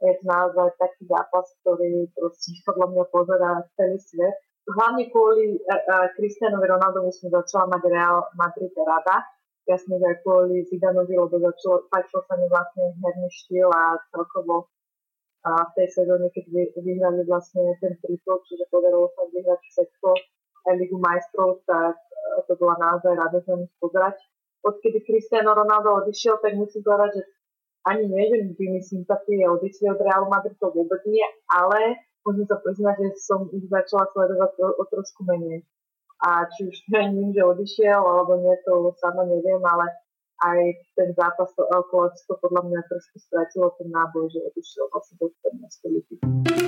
Je 0.04 0.12
to 0.20 0.24
naozaj 0.28 0.68
taký 0.76 1.08
zápas, 1.08 1.48
ktorý 1.64 2.12
proste 2.12 2.60
podľa 2.68 2.86
mňa 2.92 3.04
pozerá 3.08 3.50
celý 3.80 3.96
svet. 4.04 4.36
Hlavne 4.68 5.08
kvôli 5.08 5.60
uh, 5.64 6.08
Cristianovi 6.12 6.68
Ronaldovi 6.68 7.08
som 7.12 7.32
začala 7.32 7.72
mať 7.72 7.82
Real 7.88 8.20
Madrid 8.36 8.72
rada. 8.84 9.24
Jasne, 9.64 9.96
že 9.96 10.06
aj 10.12 10.20
kvôli 10.20 10.60
Zidanovi, 10.68 11.16
lebo 11.16 11.40
začalo, 11.40 11.88
páčil 11.88 12.20
sa 12.28 12.36
mi 12.36 12.44
vlastne 12.52 12.92
herný 13.00 13.28
štýl 13.32 13.72
a 13.72 13.96
celkovo 14.12 14.68
a 15.44 15.68
v 15.68 15.72
tej 15.76 15.88
sezóne, 15.92 16.32
keď 16.32 16.44
vy, 16.48 16.62
vyhrali 16.72 17.20
vlastne 17.28 17.76
ten 17.76 17.92
triple, 18.00 18.40
čiže 18.48 18.64
podarilo 18.72 19.12
sa 19.12 19.28
vyhrať 19.28 19.60
všetko, 19.60 20.08
Ligu 20.72 20.96
majstrov, 20.96 21.60
tak 21.68 22.00
to 22.48 22.56
bola 22.56 22.80
naozaj 22.80 23.12
radosť 23.12 23.46
na 23.52 23.56
nich 23.64 23.72
pozerať. 23.76 24.16
Odkedy 24.64 25.04
Cristiano 25.04 25.52
Ronaldo 25.52 26.00
odišiel, 26.00 26.40
tak 26.40 26.56
musím 26.56 26.80
povedať, 26.80 27.20
že 27.20 27.22
ani 27.84 28.08
že 28.08 28.56
by 28.56 28.64
mi 28.72 28.80
sympatie 28.80 29.44
odišli 29.44 29.92
od 29.92 30.00
Realu 30.00 30.32
Madrid, 30.32 30.56
to 30.56 30.72
vôbec 30.72 31.04
nie, 31.04 31.24
ale 31.52 32.00
musím 32.24 32.48
sa 32.48 32.56
priznať, 32.56 32.96
že 32.96 33.20
som 33.20 33.44
ich 33.52 33.68
začala 33.68 34.08
sledovať 34.16 34.56
o, 34.64 34.68
o 34.80 34.84
trošku 34.88 35.28
menej. 35.28 35.60
A 36.24 36.48
či 36.48 36.64
už 36.64 36.76
to 36.88 36.96
ním, 37.12 37.36
že 37.36 37.44
odišiel, 37.44 38.00
alebo 38.00 38.40
nie, 38.40 38.56
to 38.64 38.96
sama 38.96 39.28
neviem, 39.28 39.60
ale 39.60 39.92
aj 40.48 40.60
ten 40.96 41.12
zápas 41.12 41.52
to 41.54 41.62
El 41.68 41.84
Clasico 41.92 42.40
podľa 42.40 42.62
mňa 42.66 42.80
trošku 42.88 43.16
stratilo 43.20 43.70
ten 43.76 43.92
náboj, 43.92 44.32
že 44.32 44.40
odišiel 44.48 44.84
vlastne 44.90 45.14
do 45.20 45.28
14 45.28 46.63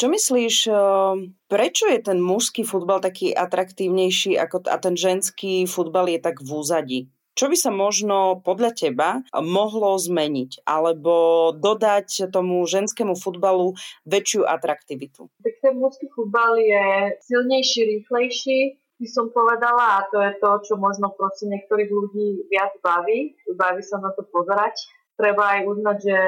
čo 0.00 0.08
myslíš, 0.08 0.56
ehm, 0.72 1.36
prečo 1.44 1.84
je 1.92 2.00
ten 2.00 2.16
mužský 2.24 2.64
futbal 2.64 3.04
taký 3.04 3.36
atraktívnejší 3.36 4.40
ako 4.40 4.64
a 4.72 4.80
ten 4.80 4.96
ženský 4.96 5.68
futbal 5.68 6.08
je 6.08 6.16
tak 6.24 6.40
v 6.40 6.48
úzadi? 6.48 7.00
Čo 7.36 7.52
by 7.52 7.56
sa 7.56 7.70
možno 7.70 8.40
podľa 8.40 8.74
teba 8.74 9.10
mohlo 9.32 9.94
zmeniť 9.96 10.64
alebo 10.64 11.52
dodať 11.54 12.32
tomu 12.32 12.64
ženskému 12.64 13.16
futbalu 13.16 13.76
väčšiu 14.08 14.48
atraktivitu? 14.48 15.28
Tak 15.44 15.54
ten 15.60 15.76
mužský 15.76 16.08
futbal 16.16 16.56
je 16.58 17.16
silnejší, 17.20 17.80
rýchlejší, 17.86 18.80
by 19.00 19.08
som 19.08 19.32
povedala, 19.32 20.04
a 20.04 20.08
to 20.12 20.20
je 20.20 20.32
to, 20.36 20.50
čo 20.68 20.74
možno 20.76 21.08
proste 21.16 21.48
niektorých 21.48 21.88
ľudí 21.88 22.44
viac 22.52 22.76
baví. 22.84 23.32
Baví 23.56 23.80
sa 23.80 23.96
na 23.96 24.12
to 24.12 24.28
pozerať. 24.28 24.76
Treba 25.16 25.56
aj 25.56 25.60
uznať, 25.64 25.98
že 26.04 26.18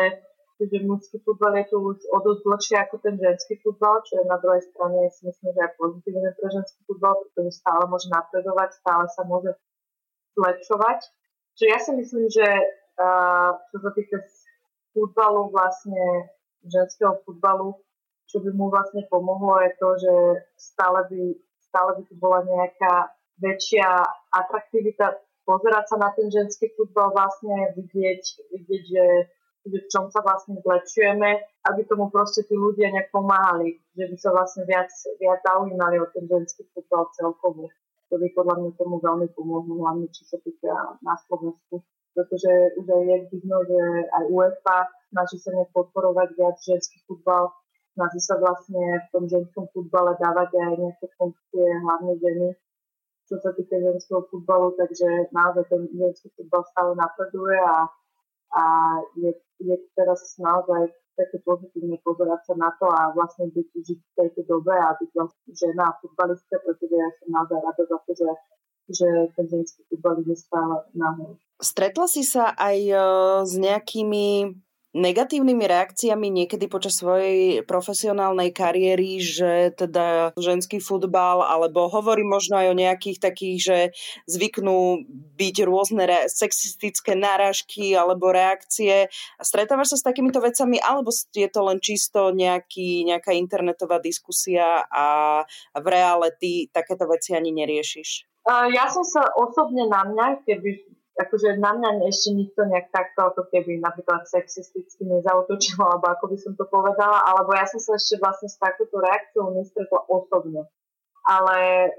že 0.69 0.87
mužský 0.87 1.17
futbal 1.25 1.55
je 1.59 1.65
tu 1.71 1.77
už 1.81 1.99
o 2.13 2.19
dosť 2.21 2.41
dlhšie 2.47 2.77
ako 2.83 2.97
ten 3.03 3.15
ženský 3.19 3.59
futbal, 3.63 4.03
čo 4.07 4.21
je 4.21 4.25
na 4.27 4.39
druhej 4.39 4.63
strane 4.71 5.11
si 5.11 5.27
myslím, 5.27 5.51
že 5.55 5.61
aj 5.65 5.73
pozitívne 5.79 6.31
pre 6.35 6.49
ženský 6.51 6.81
futbal, 6.87 7.15
pretože 7.23 7.59
stále 7.59 7.83
môže 7.89 8.09
napredovať, 8.11 8.71
stále 8.79 9.05
sa 9.11 9.23
môže 9.27 9.53
zlepšovať. 10.39 10.99
Čiže 11.57 11.69
ja 11.69 11.79
si 11.79 11.91
myslím, 11.97 12.27
že 12.33 12.47
uh, 12.99 13.51
čo 13.73 13.77
sa 13.81 13.91
týka 13.93 14.19
futbalu, 14.93 15.53
vlastne 15.53 16.31
ženského 16.65 17.21
futbalu, 17.25 17.77
čo 18.29 18.41
by 18.41 18.51
mu 18.55 18.73
vlastne 18.73 19.05
pomohlo 19.09 19.61
je 19.61 19.71
to, 19.77 19.89
že 19.99 20.15
stále 20.57 21.05
by, 21.09 21.23
stále 21.69 21.91
by 22.01 22.03
tu 22.09 22.15
bola 22.17 22.45
nejaká 22.45 23.13
väčšia 23.41 23.89
atraktivita 24.33 25.21
pozerať 25.43 25.85
sa 25.91 25.97
na 25.99 26.11
ten 26.15 26.31
ženský 26.31 26.71
futbal, 26.79 27.11
vlastne 27.13 27.75
vidieť, 27.75 28.23
vidieť 28.55 28.83
že 28.87 29.05
v 29.63 29.79
čom 29.87 30.11
sa 30.11 30.21
vlastne 30.27 30.59
zlepšujeme, 30.59 31.31
aby 31.71 31.81
tomu 31.87 32.11
proste 32.11 32.43
tí 32.43 32.55
ľudia 32.59 32.91
nejak 32.91 33.15
pomáhali, 33.15 33.79
že 33.95 34.11
by 34.11 34.17
sa 34.19 34.31
vlastne 34.35 34.67
viac, 34.67 34.91
viac 35.23 35.39
zaujímali 35.47 36.03
o 36.03 36.07
ten 36.11 36.27
ženský 36.27 36.67
futbal 36.75 37.07
celkovo. 37.15 37.71
to 38.11 38.21
by 38.21 38.29
podľa 38.37 38.55
mňa 38.61 38.71
tomu 38.77 39.01
veľmi 39.01 39.29
pomohlo, 39.33 39.73
hlavne 39.87 40.11
čo 40.13 40.27
sa 40.29 40.37
týka 40.43 40.99
na 41.01 41.15
Slovensku. 41.25 41.81
Pretože 42.13 42.77
už 42.77 42.87
aj 42.93 43.03
je 43.09 43.17
vidno, 43.33 43.57
že 43.65 43.81
aj 44.13 44.25
UEFA 44.29 44.79
snaží 45.09 45.41
sa 45.41 45.49
nejak 45.57 45.73
podporovať 45.73 46.29
viac 46.37 46.61
ženský 46.61 47.01
futbal, 47.09 47.49
snaží 47.97 48.21
sa 48.21 48.37
vlastne 48.37 49.01
v 49.01 49.07
tom 49.17 49.25
ženskom 49.25 49.65
futbale 49.73 50.13
dávať 50.21 50.53
aj 50.61 50.75
nejaké 50.77 51.07
funkcie, 51.17 51.65
hlavne 51.65 52.13
ženy, 52.21 52.49
čo 53.33 53.41
sa 53.41 53.57
týka 53.57 53.81
ženského 53.81 54.29
futbalu, 54.29 54.77
takže 54.77 55.33
naozaj 55.33 55.65
ten 55.73 55.89
ženský 55.89 56.29
futbal 56.37 56.69
stále 56.69 56.93
napreduje 57.01 57.57
a, 57.57 57.89
a 58.53 58.65
je, 59.17 59.33
je 59.61 59.77
teraz 59.97 60.37
naozaj 60.37 60.93
také 61.17 61.39
pozitívne 61.45 62.01
pozerať 62.01 62.41
sa 62.49 62.55
na 62.57 62.71
to 62.81 62.89
a 62.89 63.13
vlastne 63.13 63.53
byť 63.53 63.69
v 63.73 64.13
tejto 64.17 64.41
dobe 64.49 64.73
a 64.73 64.97
byť 64.97 65.11
vlastne 65.13 65.53
žena 65.53 65.93
a 65.93 65.99
futbalistka, 66.01 66.57
pretože 66.65 66.97
ja 66.97 67.09
som 67.21 67.29
naozaj 67.33 67.59
rada 67.61 67.85
za 67.85 67.99
to, 68.01 68.13
že, 68.17 68.31
že 68.93 69.09
ten 69.37 69.47
ženský 69.49 69.81
futbal 69.93 70.25
je 70.25 70.37
stále 70.37 70.89
nahor. 70.97 71.37
Stretla 71.61 72.07
si 72.09 72.25
sa 72.25 72.57
aj 72.57 72.79
e, 72.81 72.97
s 73.45 73.53
nejakými 73.61 74.57
negatívnymi 74.93 75.65
reakciami 75.65 76.29
niekedy 76.29 76.69
počas 76.69 77.01
svojej 77.01 77.65
profesionálnej 77.65 78.53
kariéry, 78.53 79.19
že 79.25 79.73
teda 79.73 80.37
ženský 80.37 80.85
futbal, 80.85 81.41
alebo 81.41 81.89
hovorí 81.89 82.23
možno 82.25 82.61
aj 82.61 82.67
o 82.73 82.79
nejakých 82.79 83.19
takých, 83.19 83.59
že 83.59 83.79
zvyknú 84.29 85.09
byť 85.37 85.57
rôzne 85.65 86.05
re- 86.05 86.29
sexistické 86.29 87.17
náražky 87.17 87.97
alebo 87.97 88.31
reakcie. 88.33 89.09
Stretávaš 89.41 89.97
sa 89.97 89.99
s 90.01 90.07
takýmito 90.07 90.45
vecami, 90.45 90.77
alebo 90.77 91.09
je 91.13 91.49
to 91.49 91.61
len 91.65 91.81
čisto 91.81 92.29
nejaký, 92.33 93.09
nejaká 93.09 93.33
internetová 93.33 93.97
diskusia 93.97 94.85
a 94.93 95.41
v 95.73 95.87
reále 95.89 96.37
ty 96.37 96.69
takéto 96.69 97.09
veci 97.09 97.33
ani 97.33 97.49
neriešiš? 97.51 98.29
Ja 98.49 98.91
som 98.91 99.07
sa 99.07 99.31
osobne 99.39 99.87
na 99.87 100.03
mňa, 100.03 100.43
keby 100.43 100.71
akože 101.13 101.61
na 101.61 101.77
mňa 101.77 102.09
ešte 102.09 102.33
nikto 102.33 102.65
nejak 102.65 102.89
takto, 102.89 103.33
ako 103.33 103.49
keby 103.53 103.81
napríklad 103.85 104.25
sexisticky 104.25 105.05
nezautočil, 105.05 105.77
alebo 105.81 106.09
ako 106.09 106.25
by 106.33 106.37
som 106.41 106.53
to 106.57 106.65
povedala, 106.69 107.21
alebo 107.29 107.53
ja 107.53 107.69
som 107.69 107.81
sa 107.81 108.01
ešte 108.01 108.17
vlastne 108.17 108.49
s 108.49 108.57
takouto 108.57 108.97
reakciou 109.01 109.53
nestretla 109.53 110.01
osobne. 110.09 110.65
Ale 111.29 111.91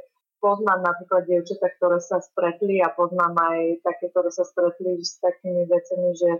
poznám 0.42 0.84
napríklad 0.84 1.24
dievčatá, 1.30 1.72
ktoré 1.80 2.02
sa 2.04 2.20
stretli 2.20 2.84
a 2.84 2.92
poznám 2.92 3.38
aj 3.38 3.86
také, 3.86 4.12
ktoré 4.12 4.34
sa 4.34 4.44
stretli 4.44 5.00
s 5.00 5.22
takými 5.22 5.64
vecami, 5.70 6.10
že 6.18 6.32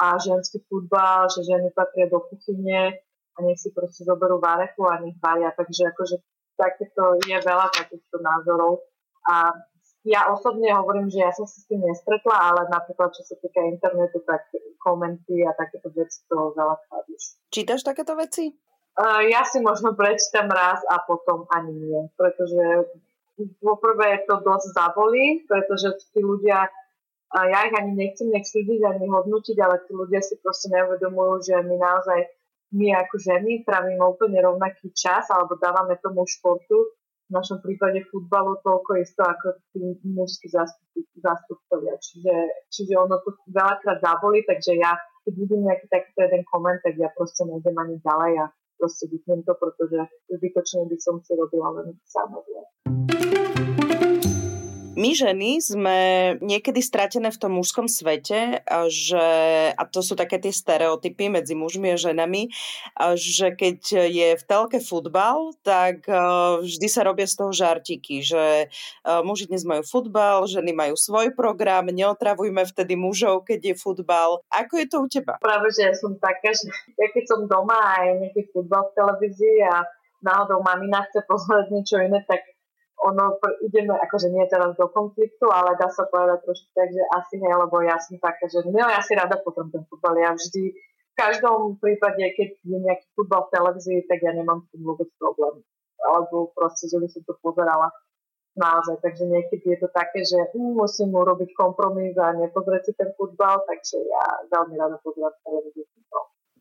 a 0.00 0.16
ženský 0.16 0.64
futbal, 0.64 1.28
že 1.28 1.44
ženy 1.44 1.76
patria 1.76 2.08
do 2.08 2.24
kuchyne 2.24 2.96
a 3.36 3.38
nech 3.44 3.60
si 3.60 3.68
proste 3.68 4.08
zoberú 4.08 4.40
varechu 4.40 4.88
a 4.88 4.96
nech 4.96 5.20
varia. 5.20 5.52
Takže 5.52 5.92
akože 5.92 6.16
takéto 6.56 7.20
je 7.20 7.36
veľa 7.36 7.68
takýchto 7.68 8.16
názorov. 8.24 8.80
A 9.28 9.52
ja 10.04 10.32
osobne 10.32 10.72
hovorím, 10.72 11.12
že 11.12 11.20
ja 11.20 11.32
som 11.32 11.44
sa 11.44 11.60
s 11.60 11.68
tým 11.68 11.84
nestretla, 11.84 12.32
ale 12.32 12.72
napríklad 12.72 13.12
čo 13.12 13.20
sa 13.20 13.36
týka 13.36 13.60
internetu, 13.68 14.24
tak 14.24 14.48
komenty 14.80 15.44
a 15.44 15.52
takéto 15.52 15.92
veci 15.92 16.24
to 16.24 16.56
veľa 16.56 16.80
už. 17.12 17.22
Čítaš 17.52 17.84
takéto 17.84 18.16
veci? 18.16 18.48
Uh, 18.96 19.22
ja 19.28 19.44
si 19.44 19.60
možno 19.60 19.92
prečítam 19.92 20.48
raz 20.48 20.80
a 20.88 21.04
potom 21.04 21.44
ani 21.52 21.72
nie, 21.72 22.00
pretože 22.16 22.88
poprvé 23.60 24.24
to 24.24 24.40
dosť 24.40 24.76
zabolí, 24.76 25.44
pretože 25.44 25.92
tí 26.12 26.20
ľudia, 26.24 26.64
uh, 26.64 27.46
ja 27.48 27.68
ich 27.68 27.76
ani 27.76 27.92
nechcem 27.92 28.32
nech 28.32 28.48
súdiť, 28.48 28.80
ani 28.88 29.04
hodnotiť, 29.04 29.56
ale 29.60 29.84
tí 29.84 29.92
ľudia 29.92 30.24
si 30.24 30.40
proste 30.40 30.72
neuvedomujú, 30.72 31.44
že 31.44 31.54
my 31.60 31.76
naozaj 31.76 32.20
my 32.70 32.94
ako 32.94 33.18
ženy 33.18 33.66
trávime 33.66 34.00
úplne 34.00 34.38
rovnaký 34.38 34.94
čas 34.94 35.26
alebo 35.28 35.58
dávame 35.58 35.98
tomu 35.98 36.22
športu 36.22 36.86
v 37.30 37.38
našom 37.38 37.62
prípade 37.62 38.02
futbalu 38.10 38.58
toľko 38.66 38.98
isto 38.98 39.22
ako 39.22 39.54
tí 39.70 39.78
mužskí 40.02 40.50
zástupcovia. 41.22 41.94
Čiže, 41.94 42.34
čiže 42.66 42.98
ono 42.98 43.22
to 43.22 43.38
veľakrát 43.46 44.02
zabolí, 44.02 44.42
takže 44.42 44.74
ja, 44.74 44.98
keď 45.22 45.32
vidím 45.38 45.70
nejaký 45.70 45.86
takýto 45.86 46.26
jeden 46.26 46.42
koment, 46.50 46.82
tak 46.82 46.98
ja 46.98 47.06
proste 47.14 47.46
nejdem 47.46 47.78
ani 47.78 48.02
ďalej 48.02 48.32
a 48.42 48.44
proste 48.74 49.06
vypnem 49.06 49.46
to, 49.46 49.54
pretože 49.54 50.10
zbytočne 50.26 50.90
by 50.90 50.96
som 50.98 51.22
si 51.22 51.32
robila 51.38 51.70
len 51.78 51.94
sama 52.02 52.42
my 55.00 55.16
ženy 55.16 55.64
sme 55.64 55.98
niekedy 56.44 56.84
stratené 56.84 57.32
v 57.32 57.40
tom 57.40 57.56
mužskom 57.56 57.88
svete, 57.88 58.60
že, 58.92 59.26
a 59.72 59.82
to 59.88 60.04
sú 60.04 60.12
také 60.12 60.36
tie 60.36 60.52
stereotypy 60.52 61.32
medzi 61.32 61.56
mužmi 61.56 61.96
a 61.96 61.96
ženami, 61.96 62.52
že 63.16 63.56
keď 63.56 63.80
je 64.12 64.28
v 64.36 64.42
telke 64.44 64.76
futbal, 64.84 65.56
tak 65.64 66.04
vždy 66.60 66.88
sa 66.92 67.08
robia 67.08 67.24
z 67.24 67.40
toho 67.40 67.52
žartiky, 67.56 68.20
že 68.20 68.68
muži 69.24 69.48
dnes 69.48 69.64
majú 69.64 69.80
futbal, 69.88 70.44
ženy 70.44 70.76
majú 70.76 71.00
svoj 71.00 71.32
program, 71.32 71.88
neotravujme 71.88 72.60
vtedy 72.68 72.92
mužov, 73.00 73.48
keď 73.48 73.72
je 73.72 73.74
futbal. 73.80 74.44
Ako 74.52 74.84
je 74.84 74.86
to 74.86 74.96
u 75.00 75.08
teba? 75.08 75.40
Práve, 75.40 75.72
že 75.72 75.88
ja 75.88 75.94
som 75.96 76.12
taká, 76.20 76.52
že 76.52 76.68
ja 77.00 77.08
keď 77.08 77.24
som 77.24 77.40
doma 77.48 77.96
a 77.96 78.04
je 78.04 78.12
nejaký 78.28 78.52
futbal 78.52 78.92
v 78.92 78.96
televízii 79.00 79.64
a 79.64 79.88
náhodou 80.20 80.60
mamina 80.60 81.00
chce 81.08 81.24
pozrieť 81.24 81.72
niečo 81.72 81.96
iné, 81.96 82.20
tak 82.28 82.44
ono, 83.00 83.40
ideme 83.64 83.96
akože 83.96 84.28
nie 84.28 84.44
teraz 84.48 84.76
do 84.76 84.86
konfliktu, 84.92 85.48
ale 85.48 85.76
dá 85.80 85.88
sa 85.88 86.04
povedať 86.04 86.44
trošku 86.44 86.68
tak, 86.76 86.92
že 86.92 87.00
asi 87.16 87.40
hej, 87.40 87.54
lebo 87.56 87.80
ja 87.80 87.96
som 87.96 88.20
taká, 88.20 88.44
že 88.44 88.60
no 88.68 88.76
ja 88.76 89.00
si 89.00 89.16
rada 89.16 89.40
potom 89.40 89.72
ten 89.72 89.80
futbal, 89.88 90.20
ja 90.20 90.36
vždy, 90.36 90.76
v 91.10 91.14
každom 91.16 91.80
prípade, 91.80 92.20
keď 92.36 92.48
je 92.60 92.78
nejaký 92.80 93.06
futbal 93.16 93.48
v 93.48 93.52
televízii, 93.56 94.08
tak 94.08 94.20
ja 94.20 94.36
nemám 94.36 94.64
s 94.64 94.70
tým 94.72 94.84
vôbec 94.84 95.08
problém. 95.16 95.64
Alebo 96.00 96.52
proste, 96.56 96.88
že 96.88 96.96
by 96.96 97.08
som 97.12 97.22
to 97.28 97.36
pozerala 97.44 97.92
naozaj. 98.56 99.00
Takže 99.04 99.28
niekedy 99.28 99.64
je 99.76 99.78
to 99.84 99.88
také, 99.92 100.24
že 100.24 100.38
hm, 100.56 100.76
musím 100.76 101.12
urobiť 101.12 101.52
kompromis 101.52 102.16
a 102.16 102.32
nepozrieť 102.34 102.82
si 102.88 102.92
ten 102.96 103.12
futbal, 103.14 103.62
takže 103.68 103.96
ja 104.00 104.24
veľmi 104.48 104.74
rada 104.80 104.96
pozerám 105.02 105.34
televíziu 105.44 105.84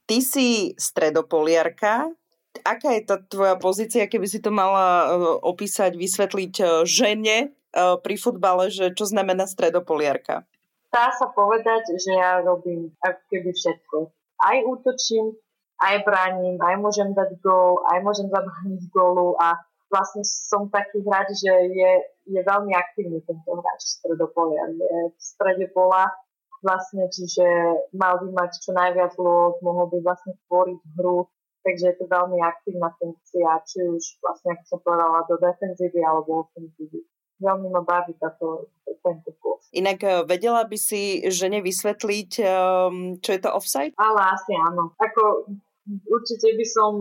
Ty 0.10 0.17
si 0.25 0.73
stredopoliarka, 0.73 2.10
aká 2.65 2.97
je 2.97 3.01
tá 3.05 3.17
tvoja 3.21 3.55
pozícia, 3.57 4.09
keby 4.09 4.27
si 4.27 4.39
to 4.41 4.49
mala 4.49 4.88
e, 4.88 5.07
opísať, 5.45 5.93
vysvetliť 5.95 6.53
e, 6.59 6.65
žene 6.85 7.38
e, 7.45 7.47
pri 8.01 8.15
futbale, 8.17 8.73
že 8.73 8.93
čo 8.93 9.05
znamená 9.05 9.45
stredopoliarka? 9.45 10.45
Dá 10.89 11.13
sa 11.13 11.29
povedať, 11.29 11.93
že 12.01 12.17
ja 12.17 12.41
robím 12.41 12.89
keby 13.29 13.53
všetko. 13.53 14.09
Aj 14.41 14.57
útočím, 14.65 15.38
aj 15.77 16.01
bránim, 16.01 16.57
aj 16.57 16.75
môžem 16.81 17.13
dať 17.13 17.38
gól, 17.45 17.85
aj 17.93 18.01
môžem 18.01 18.25
zabrániť 18.25 18.81
gólu 18.89 19.38
a 19.38 19.53
vlastne 19.93 20.25
som 20.25 20.65
taký 20.73 21.05
hráč, 21.05 21.45
že 21.45 21.53
je, 21.53 21.91
je 22.33 22.41
veľmi 22.41 22.73
aktívny 22.73 23.21
tento 23.21 23.51
hráč 23.53 24.01
stredopolia. 24.01 24.65
Je 24.73 25.13
v 25.13 25.19
strede 25.21 25.69
pola 25.69 26.09
vlastne, 26.65 27.05
čiže 27.07 27.45
mal 27.95 28.19
by 28.19 28.27
mať 28.33 28.51
čo 28.59 28.71
najviac 28.73 29.13
lôd, 29.15 29.62
mohol 29.62 29.88
by 29.93 29.97
vlastne 30.03 30.33
tvoriť 30.49 30.79
hru, 30.97 31.29
takže 31.69 31.86
je 31.93 31.95
to 32.01 32.05
veľmi 32.10 32.41
aktívna 32.41 32.89
funkcia, 32.97 33.62
či 33.69 33.77
už 33.86 34.17
vlastne, 34.25 34.58
ako 34.58 34.63
som 34.65 34.79
povedala, 34.82 35.29
do 35.29 35.38
defenzívy 35.38 36.01
alebo 36.01 36.49
ofenzívy. 36.49 37.05
Veľmi 37.39 37.69
ma 37.69 37.86
baví 37.86 38.17
táto, 38.17 38.73
tento 38.84 39.32
kurz. 39.38 39.69
Inak 39.71 40.01
eh, 40.01 40.25
vedela 40.25 40.65
by 40.65 40.75
si 40.75 41.23
žene 41.29 41.62
vysvetliť, 41.62 42.32
um, 42.41 43.21
čo 43.21 43.29
je 43.38 43.39
to 43.39 43.53
offside? 43.53 43.93
Ale 44.01 44.19
asi 44.34 44.58
áno. 44.58 44.97
Ako 44.97 45.47
určite 46.10 46.58
by 46.58 46.65
som 46.65 46.97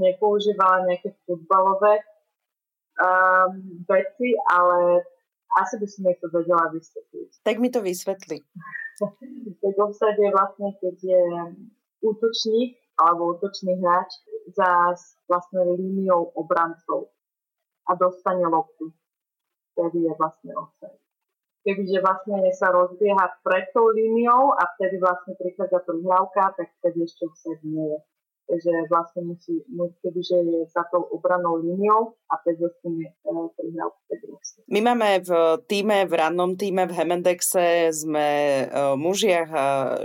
nepoužívala 0.00 0.86
nejaké 0.86 1.12
futbalové 1.26 2.00
um, 3.02 3.84
veci, 3.84 4.38
ale 4.48 5.02
asi 5.60 5.74
by 5.82 5.86
som 5.90 6.00
jej 6.06 6.16
to 6.22 6.28
vedela 6.30 6.70
vysvetliť. 6.70 7.30
Tak 7.42 7.56
mi 7.58 7.68
to 7.68 7.82
vysvetli. 7.82 8.38
tak 9.60 9.74
offside 9.76 10.16
je 10.16 10.30
vlastne, 10.30 10.68
keď 10.78 10.96
je 11.04 11.22
útočník 12.00 12.85
alebo 12.96 13.36
útočný 13.36 13.76
hráč 13.80 14.10
za 14.52 14.96
vlastne 15.28 15.62
líniou 15.76 16.32
obrancov 16.34 17.12
a 17.86 17.94
dostane 17.94 18.44
loptu. 18.48 18.90
Vtedy 19.76 20.08
je 20.08 20.12
vlastne 20.16 20.52
offside. 20.56 21.00
Kebyže 21.66 21.98
vlastne 21.98 22.38
sa 22.54 22.70
rozbieha 22.70 23.42
pred 23.42 23.68
tou 23.74 23.90
líniou 23.90 24.54
a 24.54 24.62
vtedy 24.78 25.02
vlastne 25.02 25.34
prichádza 25.34 25.82
prihrávka, 25.82 26.54
tak 26.56 26.70
vtedy 26.80 27.04
ešte 27.04 27.26
offside 27.26 27.60
nie 27.66 27.84
je 27.84 27.98
že 28.46 28.70
vlastne 28.86 29.26
musí, 29.26 29.66
kebyže 30.02 30.38
je 30.46 30.60
za 30.70 30.86
tou 30.90 31.02
obranou 31.02 31.58
líniou 31.58 32.14
a 32.30 32.38
teď 32.46 32.54
dostane 32.62 33.10
uh, 33.26 33.50
prihrávku. 33.58 33.98
My 34.66 34.82
máme 34.82 35.22
v 35.22 35.30
týme, 35.70 36.06
v 36.06 36.12
rannom 36.14 36.58
týme 36.58 36.90
v 36.90 36.94
Hemendexe 36.94 37.90
sme 37.94 38.28
uh, 38.66 38.94
muži 38.98 39.30
a 39.30 39.42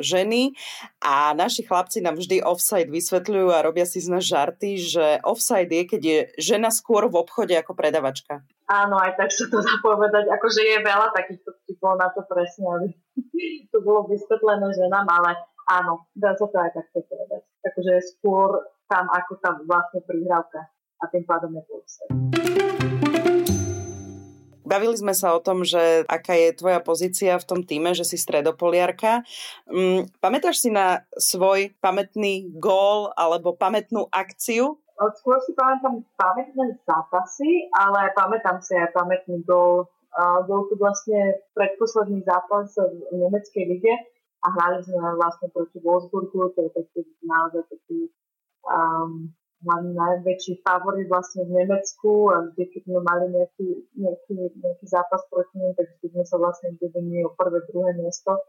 ženy 0.01 0.54
a 1.01 1.34
naši 1.34 1.65
chlapci 1.65 2.01
nám 2.01 2.17
vždy 2.17 2.45
offside 2.45 2.89
vysvetľujú 2.89 3.49
a 3.49 3.65
robia 3.65 3.86
si 3.89 4.01
z 4.01 4.10
nás 4.10 4.25
žarty, 4.25 4.77
že 4.77 5.06
offside 5.25 5.73
je, 5.73 5.84
keď 5.86 6.01
je 6.01 6.19
žena 6.38 6.69
skôr 6.69 7.10
v 7.10 7.17
obchode 7.17 7.54
ako 7.58 7.73
predavačka. 7.73 8.45
Áno, 8.71 8.95
aj 8.95 9.19
tak 9.19 9.30
sa 9.36 9.51
to 9.51 9.60
dá 9.60 9.75
povedať. 9.84 10.32
Akože 10.32 10.63
je 10.63 10.80
veľa 10.80 11.12
takýchto 11.12 11.51
typov 11.67 11.99
na 11.99 12.08
to 12.15 12.23
presne, 12.23 12.63
aby 12.71 12.88
to 13.73 13.77
bolo 13.84 14.08
vysvetlené 14.08 14.71
ženám, 14.71 15.04
ale 15.12 15.36
áno, 15.72 16.12
dá 16.12 16.36
sa 16.36 16.48
to 16.52 16.58
aj 16.60 16.72
takto 16.76 17.00
povedať. 17.08 17.42
Takže 17.64 17.94
skôr 18.18 18.60
tam 18.92 19.08
ako 19.08 19.40
tam 19.40 19.56
vlastne 19.64 20.04
prihrávka 20.04 20.68
a 21.00 21.04
tým 21.08 21.24
pádom 21.24 21.56
je 21.56 21.64
to 21.64 21.76
Bavili 24.72 24.96
sme 24.96 25.12
sa 25.12 25.36
o 25.36 25.44
tom, 25.44 25.68
že 25.68 26.08
aká 26.08 26.32
je 26.32 26.56
tvoja 26.56 26.80
pozícia 26.80 27.36
v 27.36 27.44
tom 27.44 27.60
týme, 27.60 27.92
že 27.92 28.08
si 28.08 28.16
stredopoliarka. 28.16 29.20
Um, 29.68 30.08
pamätáš 30.24 30.64
si 30.64 30.70
na 30.72 31.04
svoj 31.20 31.76
pamätný 31.84 32.48
gól 32.56 33.12
alebo 33.20 33.52
pamätnú 33.52 34.08
akciu? 34.08 34.80
Skôr 34.96 35.44
si 35.44 35.52
pamätám 35.60 36.08
pamätné 36.16 36.80
zápasy, 36.88 37.68
ale 37.76 38.16
pamätám 38.16 38.64
si 38.64 38.72
aj 38.80 38.96
pamätný 38.96 39.44
gól. 39.44 39.92
Uh, 40.16 40.40
bol 40.48 40.64
to 40.72 40.80
vlastne 40.80 41.36
predposledný 41.52 42.24
zápas 42.24 42.72
v 42.80 43.12
nemeckej 43.12 43.66
lige 43.76 43.96
a 44.41 44.47
hrali 44.49 44.82
sme 44.82 44.97
vlastne 45.21 45.47
proti 45.54 45.77
Wolfsburgu, 45.77 46.49
to 46.58 46.60
je 46.65 46.71
taký 46.73 46.99
naozaj 47.21 47.62
taký 47.69 48.10
um, 48.65 49.30
najväčší 49.69 50.65
favorit 50.65 51.06
vlastne 51.06 51.45
v 51.45 51.62
Nemecku 51.62 52.34
a 52.34 52.49
kde 52.49 52.65
keď 52.73 52.82
sme 52.89 52.99
mali 53.06 53.25
nejaký, 53.30 53.67
nejaký, 53.93 54.34
nejaký 54.58 54.86
zápas 54.89 55.21
proti 55.30 55.62
nim, 55.62 55.77
tak 55.77 55.93
vždy 55.93 56.17
sme 56.17 56.25
sa 56.25 56.41
vlastne 56.41 56.73
vydení 56.82 57.21
o 57.21 57.30
prvé, 57.38 57.62
druhé 57.69 57.93
miesto. 57.93 58.41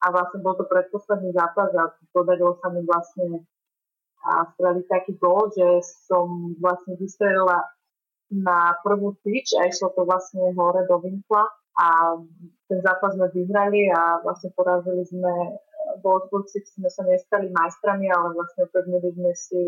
A 0.00 0.14
vlastne 0.14 0.40
bol 0.40 0.56
to 0.56 0.64
predposledný 0.64 1.34
zápas 1.34 1.74
a 1.76 1.92
podarilo 2.14 2.56
sa 2.62 2.72
mi 2.72 2.80
vlastne 2.86 3.44
a 4.20 4.44
spraviť 4.52 4.84
taký 4.86 5.12
gol, 5.16 5.48
že 5.50 5.80
som 6.06 6.54
vlastne 6.60 6.92
vystrelila 7.00 7.64
na 8.30 8.76
prvú 8.84 9.16
tyč 9.24 9.56
a 9.58 9.66
išlo 9.66 9.90
to 9.96 10.04
vlastne 10.06 10.54
hore 10.54 10.86
do 10.86 11.00
Vinkla 11.02 11.48
a 11.78 12.18
ten 12.66 12.78
zápas 12.82 13.14
sme 13.14 13.30
vyhrali 13.30 13.90
a 13.90 14.22
vlastne 14.22 14.50
porazili 14.54 15.06
sme 15.06 15.58
Wolfsburg, 16.02 16.46
sme 16.46 16.88
sa 16.90 17.02
nestali 17.06 17.50
majstrami, 17.50 18.10
ale 18.10 18.34
vlastne 18.34 18.66
upevnili 18.66 19.10
sme 19.14 19.32
si 19.34 19.62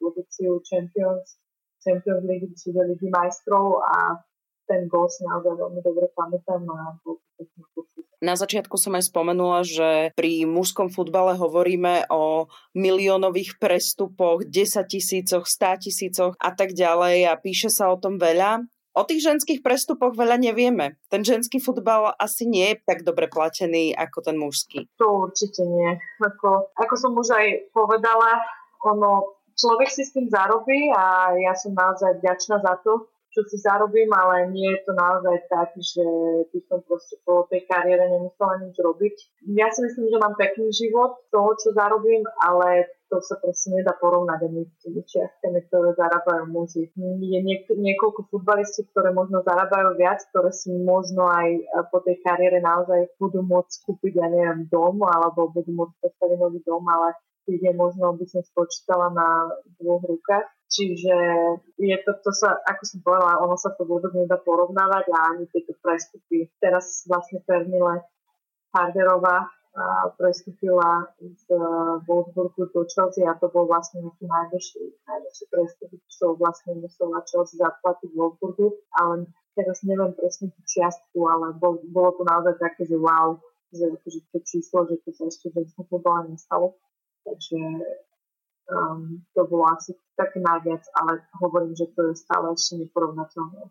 pozíciu 0.00 0.60
Champions, 0.64 1.40
Champions 1.80 2.22
League, 2.24 2.52
čiže 2.56 2.80
Ligy 2.84 3.08
majstrov 3.08 3.80
a 3.84 4.20
ten 4.66 4.90
gol 4.90 5.06
si 5.06 5.22
naozaj 5.22 5.54
veľmi 5.54 5.80
dobre 5.80 6.10
pamätám 6.12 6.66
a 6.66 6.98
na 8.16 8.32
začiatku 8.32 8.80
som 8.80 8.96
aj 8.96 9.12
spomenula, 9.12 9.60
že 9.60 10.10
pri 10.16 10.48
mužskom 10.48 10.88
futbale 10.88 11.36
hovoríme 11.36 12.08
o 12.08 12.48
miliónových 12.72 13.60
prestupoch, 13.60 14.40
10 14.48 14.88
tisícoch, 14.88 15.44
100 15.44 15.84
tisícoch 15.84 16.32
a 16.40 16.50
tak 16.56 16.72
ďalej 16.72 17.28
a 17.28 17.36
píše 17.36 17.68
sa 17.68 17.92
o 17.92 18.00
tom 18.00 18.16
veľa. 18.16 18.64
O 18.96 19.04
tých 19.04 19.28
ženských 19.28 19.60
prestupoch 19.60 20.16
veľa 20.16 20.40
nevieme. 20.40 20.96
Ten 21.12 21.20
ženský 21.20 21.60
futbal 21.60 22.16
asi 22.16 22.48
nie 22.48 22.72
je 22.72 22.80
tak 22.80 23.04
dobre 23.04 23.28
platený 23.28 23.92
ako 23.92 24.24
ten 24.24 24.40
mužský. 24.40 24.88
To 24.96 25.28
určite 25.28 25.68
nie. 25.68 26.00
Ako, 26.16 26.72
ako 26.72 26.94
som 26.96 27.12
už 27.12 27.28
aj 27.36 27.46
povedala, 27.76 28.40
ono, 28.80 29.36
človek 29.52 29.92
si 29.92 30.00
s 30.00 30.16
tým 30.16 30.32
zarobí 30.32 30.88
a 30.96 31.36
ja 31.36 31.52
som 31.52 31.76
naozaj 31.76 32.24
vďačná 32.24 32.56
za 32.64 32.80
to, 32.80 33.04
čo 33.36 33.44
si 33.44 33.60
zarobím, 33.60 34.08
ale 34.16 34.48
nie 34.48 34.72
je 34.72 34.80
to 34.88 34.96
naozaj 34.96 35.36
tak, 35.52 35.76
že 35.76 36.00
by 36.48 36.58
som 36.64 36.80
proste 36.88 37.20
po 37.20 37.44
tej 37.52 37.68
kariére 37.68 38.08
nemusela 38.08 38.64
nič 38.64 38.80
robiť. 38.80 39.44
Ja 39.52 39.68
si 39.68 39.84
myslím, 39.84 40.08
že 40.08 40.16
mám 40.16 40.40
pekný 40.40 40.72
život 40.72 41.20
toho, 41.28 41.52
čo 41.60 41.76
zarobím, 41.76 42.24
ale 42.40 42.88
to 43.12 43.20
sa 43.20 43.36
proste 43.36 43.76
nedá 43.76 43.92
porovnať 43.92 44.40
ani 44.48 44.64
s 44.64 44.74
tými 44.82 45.04
čiastkami, 45.04 45.60
ktoré 45.68 45.94
zarábajú 45.94 46.48
muži. 46.48 46.90
Je 46.96 47.40
niek- 47.44 47.68
niekoľko 47.68 48.32
futbalistov, 48.32 48.88
ktoré 48.90 49.12
možno 49.12 49.44
zarábajú 49.44 49.94
viac, 50.00 50.24
ktoré 50.32 50.50
si 50.50 50.72
možno 50.72 51.28
aj 51.28 51.60
po 51.92 52.00
tej 52.02 52.18
kariére 52.24 52.58
naozaj 52.58 53.14
budú 53.20 53.44
môcť 53.44 53.84
kúpiť, 53.84 54.12
ja 54.16 54.26
neviem, 54.32 54.64
dom, 54.66 55.04
alebo 55.04 55.52
budú 55.52 55.76
môcť 55.76 55.94
postaviť 56.02 56.38
nový 56.40 56.64
dom, 56.64 56.82
ale 56.88 57.14
je 57.46 57.70
možno 57.70 58.10
by 58.18 58.26
som 58.26 58.42
spočítala 58.42 59.14
na 59.14 59.54
dvoch 59.78 60.02
rukách. 60.02 60.55
Čiže 60.66 61.14
je 61.78 61.96
to, 62.02 62.12
to 62.26 62.30
sa, 62.34 62.58
ako 62.66 62.82
som 62.82 62.98
povedala, 63.06 63.38
ono 63.38 63.54
sa 63.54 63.70
to 63.78 63.86
vôbec 63.86 64.10
nedá 64.12 64.34
porovnávať 64.34 65.06
a 65.14 65.18
ani 65.32 65.46
tieto 65.54 65.78
prestupy. 65.78 66.50
Teraz 66.58 67.06
vlastne 67.06 67.38
Fermile 67.46 68.02
Harderová 68.74 69.46
prestúpila 70.16 71.04
z 71.20 71.44
e, 71.52 71.56
Wolfsburgu 72.08 72.72
do 72.72 72.82
Chelsea 72.88 73.28
a 73.28 73.36
to 73.36 73.52
bol 73.52 73.68
vlastne 73.68 74.00
nejaký 74.00 74.24
najväčší, 74.24 74.82
najväčší 75.04 75.44
prestup, 75.52 75.90
čo 76.08 76.32
vlastne 76.40 76.80
musela 76.80 77.20
Chelsea 77.28 77.60
zaplatiť 77.60 78.08
v 78.08 78.16
Wolfsburgu, 78.16 78.72
ale 78.96 79.28
teraz 79.52 79.84
neviem 79.84 80.16
presne 80.16 80.48
tú 80.48 80.60
čiastku, 80.64 81.20
ale 81.28 81.52
bol, 81.60 81.84
bolo 81.92 82.16
to 82.16 82.22
naozaj 82.24 82.56
také, 82.56 82.88
že 82.88 82.96
wow, 82.96 83.36
že, 83.68 83.92
že 84.08 84.24
to 84.32 84.38
číslo, 84.48 84.88
že 84.88 84.96
to 85.04 85.12
sa 85.12 85.28
ešte 85.28 85.52
v 85.52 85.68
futbale 85.76 86.32
nestalo. 86.32 86.80
Takže 87.28 87.60
um, 88.70 89.22
to 89.34 89.46
bolo 89.46 89.66
asi 89.70 89.94
také 90.16 90.40
najviac, 90.40 90.82
ale 90.96 91.20
hovorím, 91.38 91.76
že 91.76 91.92
to 91.92 92.10
je 92.10 92.14
stále 92.16 92.48
ešte 92.56 92.80
neporovnateľné 92.80 93.68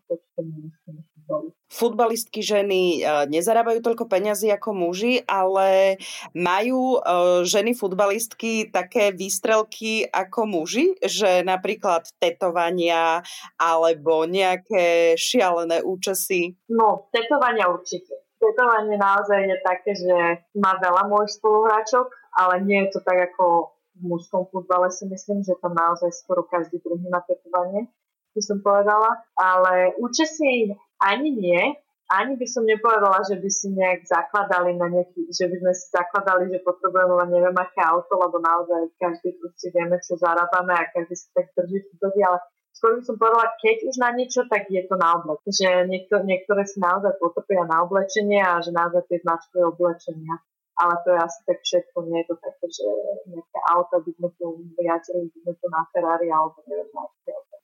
Futbalistky 1.66 2.38
ženy 2.38 3.02
uh, 3.02 3.26
nezarábajú 3.26 3.82
toľko 3.82 4.06
peňazí 4.06 4.46
ako 4.54 4.70
muži, 4.70 5.26
ale 5.26 5.98
majú 6.38 7.02
uh, 7.02 7.42
ženy 7.42 7.74
futbalistky 7.74 8.70
také 8.70 9.10
výstrelky 9.10 10.06
ako 10.06 10.46
muži, 10.46 10.94
že 11.02 11.42
napríklad 11.42 12.06
tetovania 12.22 13.26
alebo 13.58 14.22
nejaké 14.22 15.18
šialené 15.18 15.82
účesy? 15.82 16.54
No, 16.70 17.10
tetovania 17.10 17.66
určite. 17.66 18.22
Tetovanie 18.38 18.94
naozaj 18.94 19.50
je 19.50 19.58
také, 19.66 19.92
že 19.98 20.16
má 20.54 20.78
veľa 20.78 21.10
môjich 21.10 21.34
spoluhráčok, 21.42 22.06
ale 22.38 22.62
nie 22.62 22.86
je 22.86 22.94
to 22.94 23.00
tak 23.02 23.34
ako 23.34 23.75
v 23.96 24.02
mužskom 24.04 24.44
futbale 24.52 24.92
si 24.92 25.08
myslím, 25.08 25.40
že 25.40 25.56
tam 25.58 25.72
naozaj 25.72 26.12
skoro 26.12 26.44
každý 26.44 26.78
druhý 26.84 27.08
na 27.08 27.24
tetovanie, 27.24 27.88
by 28.36 28.42
som 28.44 28.58
povedala. 28.60 29.24
Ale 29.40 29.96
účesy 29.96 30.76
ani 31.00 31.28
nie, 31.32 31.60
ani 32.06 32.38
by 32.38 32.46
som 32.46 32.62
nepovedala, 32.62 33.24
že 33.26 33.40
by 33.40 33.50
si 33.50 33.72
nejak 33.74 34.06
zakladali 34.06 34.78
na 34.78 34.86
nejaký, 34.86 35.26
že 35.32 35.50
by 35.50 35.56
sme 35.58 35.72
si 35.74 35.86
zakladali, 35.90 36.52
že 36.54 36.62
potrebujeme 36.62 37.14
len 37.18 37.28
neviem 37.34 37.56
aké 37.56 37.82
auto, 37.82 38.14
lebo 38.14 38.38
naozaj 38.38 38.94
každý 39.00 39.34
si 39.58 39.68
vieme, 39.74 39.98
čo 39.98 40.14
zarábame 40.14 40.70
a 40.76 40.86
každý 40.94 41.14
si 41.18 41.26
tak 41.34 41.50
drží 41.58 41.82
v 41.82 42.22
ale 42.22 42.38
skôr 42.70 42.94
by 42.94 43.02
som 43.02 43.16
povedala, 43.18 43.50
keď 43.58 43.76
už 43.90 43.96
na 43.98 44.10
niečo, 44.14 44.46
tak 44.46 44.70
je 44.70 44.86
to 44.86 44.94
na 44.94 45.18
oblek. 45.18 45.42
Že 45.50 45.90
niekto, 45.90 46.22
niektoré 46.22 46.62
si 46.68 46.78
naozaj 46.78 47.18
potrpia 47.18 47.66
na 47.66 47.82
oblečenie 47.82 48.38
a 48.38 48.62
že 48.62 48.70
naozaj 48.70 49.02
tie 49.10 49.18
značkové 49.26 49.66
oblečenia 49.66 50.38
ale 50.76 50.94
to 51.04 51.08
je 51.10 51.18
asi 51.18 51.40
tak 51.48 51.58
všetko, 51.64 51.96
nie 52.04 52.20
je 52.20 52.26
to 52.28 52.34
také, 52.36 52.66
že 52.68 52.86
nejaké 53.32 53.58
auta 53.72 53.96
by 54.00 54.10
sme 54.12 54.28
tu 54.36 54.46
viacerý, 54.76 55.24
by 55.32 55.38
sme 55.40 55.52
tu 55.56 55.66
na 55.72 55.82
Ferrari 55.92 56.28
alebo 56.28 56.58
neviem 56.68 56.90
na 56.92 57.04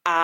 A 0.08 0.16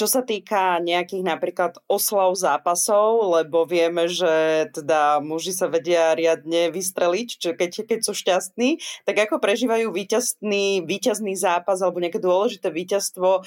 čo 0.00 0.08
sa 0.08 0.24
týka 0.24 0.80
nejakých 0.80 1.20
napríklad 1.20 1.76
oslav 1.84 2.32
zápasov, 2.32 3.36
lebo 3.36 3.68
vieme, 3.68 4.08
že 4.08 4.64
teda 4.72 5.20
muži 5.20 5.52
sa 5.52 5.68
vedia 5.68 6.16
riadne 6.16 6.72
vystreliť, 6.72 7.28
čo 7.36 7.52
keď, 7.52 7.84
keď 7.84 8.00
sú 8.08 8.16
šťastní, 8.16 8.80
tak 9.04 9.28
ako 9.28 9.36
prežívajú 9.36 9.92
víťazný, 9.92 10.88
víťazný 10.88 11.36
zápas 11.36 11.84
alebo 11.84 12.00
nejaké 12.00 12.16
dôležité 12.16 12.72
víťazstvo 12.72 13.28
o, 13.28 13.40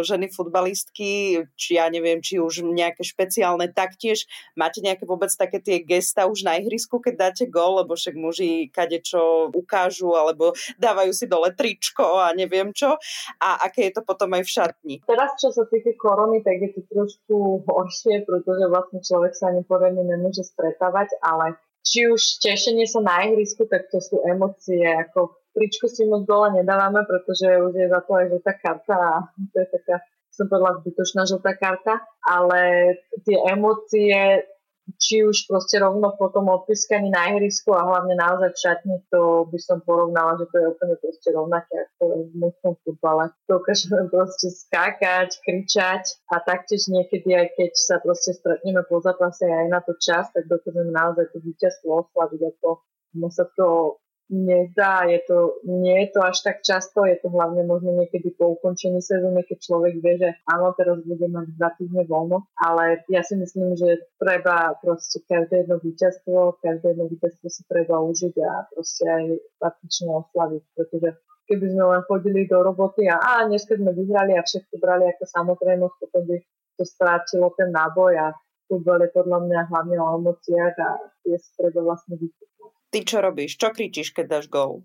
ženy 0.00 0.32
futbalistky, 0.32 1.44
či 1.60 1.76
ja 1.76 1.92
neviem, 1.92 2.24
či 2.24 2.40
už 2.40 2.64
nejaké 2.64 3.04
špeciálne 3.04 3.68
taktiež. 3.68 4.24
Máte 4.56 4.80
nejaké 4.80 5.04
vôbec 5.04 5.28
také 5.28 5.60
tie 5.60 5.84
gesta 5.84 6.24
už 6.24 6.40
na 6.40 6.56
ihrisku, 6.56 7.04
keď 7.04 7.28
dáte 7.28 7.44
gol, 7.52 7.84
lebo 7.84 8.00
však 8.00 8.16
muži 8.16 8.72
kade 8.72 9.04
čo 9.04 9.52
ukážu 9.52 10.16
alebo 10.16 10.56
dávajú 10.80 11.12
si 11.12 11.28
dole 11.28 11.52
tričko 11.52 12.16
a 12.16 12.32
neviem 12.32 12.72
čo. 12.72 12.96
A 13.44 13.68
aké 13.68 13.92
je 13.92 14.00
to 14.00 14.08
potom 14.08 14.32
aj 14.32 14.48
v 14.48 14.50
šatni? 14.56 14.96
Teraz, 15.04 15.36
čo 15.36 15.49
sa 15.50 15.66
týka 15.66 15.92
korony, 15.98 16.40
tak 16.40 16.58
je 16.62 16.70
to 16.74 16.80
trošku 16.88 17.66
horšie, 17.66 18.24
pretože 18.24 18.64
vlastne 18.70 19.02
človek 19.02 19.32
sa 19.34 19.50
ani 19.50 19.62
poriadne 19.66 20.06
nemôže 20.06 20.46
stretávať, 20.46 21.18
ale 21.20 21.58
či 21.84 22.06
už 22.06 22.40
tešenie 22.40 22.86
sa 22.86 23.00
na 23.02 23.26
ihrisku, 23.28 23.66
tak 23.66 23.88
to 23.88 23.98
sú 23.98 24.20
emócie, 24.24 24.84
ako 24.84 25.34
tričku 25.56 25.90
si 25.90 26.06
moc 26.06 26.28
dole 26.28 26.54
nedávame, 26.54 27.02
pretože 27.08 27.46
už 27.46 27.72
je 27.74 27.86
za 27.88 28.00
to 28.04 28.12
aj 28.14 28.26
žltá 28.30 28.52
karta 28.60 28.96
a 28.96 29.12
to 29.50 29.56
je 29.58 29.68
taká, 29.74 29.96
som 30.30 30.46
povedala, 30.46 30.80
zbytočná 30.84 31.22
žltá 31.26 31.52
karta, 31.58 32.04
ale 32.22 32.94
tie 33.26 33.36
emócie 33.50 34.46
či 34.96 35.22
už 35.22 35.46
proste 35.46 35.78
rovno 35.78 36.16
po 36.16 36.32
tom 36.32 36.48
odpískaní 36.48 37.12
na 37.12 37.30
ihrisku 37.34 37.70
a 37.76 37.86
hlavne 37.86 38.16
naozaj 38.16 38.50
v 38.50 38.60
šatni, 38.62 38.96
to 39.12 39.46
by 39.52 39.58
som 39.60 39.78
porovnala, 39.84 40.40
že 40.40 40.50
to 40.50 40.56
je 40.58 40.66
úplne 40.72 40.96
proste 40.98 41.28
rovnaké 41.30 41.74
ako 41.86 42.02
v 42.26 42.32
mužskom 42.34 42.74
futbale. 42.82 43.24
Dokážeme 43.46 44.08
proste 44.08 44.48
skákať, 44.50 45.38
kričať 45.44 46.18
a 46.32 46.42
taktiež 46.42 46.88
niekedy 46.90 47.36
aj 47.36 47.54
keď 47.54 47.70
sa 47.76 47.96
proste 48.02 48.34
stretneme 48.34 48.82
po 48.88 48.98
zápase 49.04 49.46
aj 49.46 49.68
na 49.68 49.84
to 49.84 49.94
čas, 50.00 50.32
tak 50.34 50.48
dokážeme 50.48 50.90
naozaj 50.90 51.30
to 51.30 51.38
víťazstvo 51.44 52.08
oslaviť 52.08 52.40
ako 52.56 52.82
sa 53.30 53.44
to 53.58 53.98
nezdá, 54.30 55.04
je 55.10 55.20
to, 55.26 55.38
nie 55.66 56.06
je 56.06 56.08
to 56.14 56.20
až 56.22 56.38
tak 56.46 56.56
často, 56.62 57.02
je 57.02 57.18
to 57.18 57.28
hlavne 57.34 57.66
možno 57.66 57.98
niekedy 57.98 58.30
po 58.30 58.54
ukončení 58.54 59.02
sezóny, 59.02 59.42
keď 59.42 59.58
človek 59.58 59.94
vie, 59.98 60.14
že 60.22 60.30
áno, 60.46 60.70
teraz 60.78 61.02
bude 61.02 61.26
mať 61.26 61.46
dva 61.58 61.70
týždne 61.74 62.06
voľno, 62.06 62.46
ale 62.54 63.02
ja 63.10 63.26
si 63.26 63.34
myslím, 63.34 63.74
že 63.74 64.06
treba 64.22 64.78
proste 64.78 65.18
každé 65.26 65.66
jedno 65.66 65.82
víťazstvo, 65.82 66.62
každé 66.62 66.94
jedno 66.94 67.10
víťazstvo 67.10 67.46
si 67.50 67.62
treba 67.66 67.98
užiť 67.98 68.34
a 68.38 68.70
proste 68.70 69.04
aj 69.10 69.24
patrične 69.58 70.10
oslaviť, 70.14 70.62
pretože 70.78 71.08
keby 71.50 71.66
sme 71.66 71.84
len 71.90 72.02
chodili 72.06 72.46
do 72.46 72.62
roboty 72.62 73.10
a, 73.10 73.18
a 73.18 73.32
dneska 73.50 73.74
sme 73.74 73.90
vyhrali 73.90 74.38
a 74.38 74.46
všetko 74.46 74.78
brali 74.78 75.10
ako 75.10 75.26
samozrejmosť, 75.26 75.94
potom 75.98 76.22
by 76.30 76.36
to 76.78 76.84
strátilo 76.86 77.50
ten 77.58 77.74
náboj 77.74 78.14
a 78.14 78.26
futbal 78.70 79.02
je 79.02 79.10
podľa 79.10 79.38
mňa 79.50 79.60
hlavne 79.66 79.96
o 79.98 80.08
emóciách 80.22 80.74
a 80.78 80.88
tie 81.26 81.34
sa 81.34 81.50
treba 81.58 81.82
vlastne 81.82 82.14
vysvetliť. 82.14 82.79
Ty 82.90 82.98
čo 83.06 83.18
robíš? 83.22 83.54
Čo 83.54 83.70
kričíš, 83.70 84.10
keď 84.10 84.26
dáš 84.26 84.46
gol? 84.50 84.82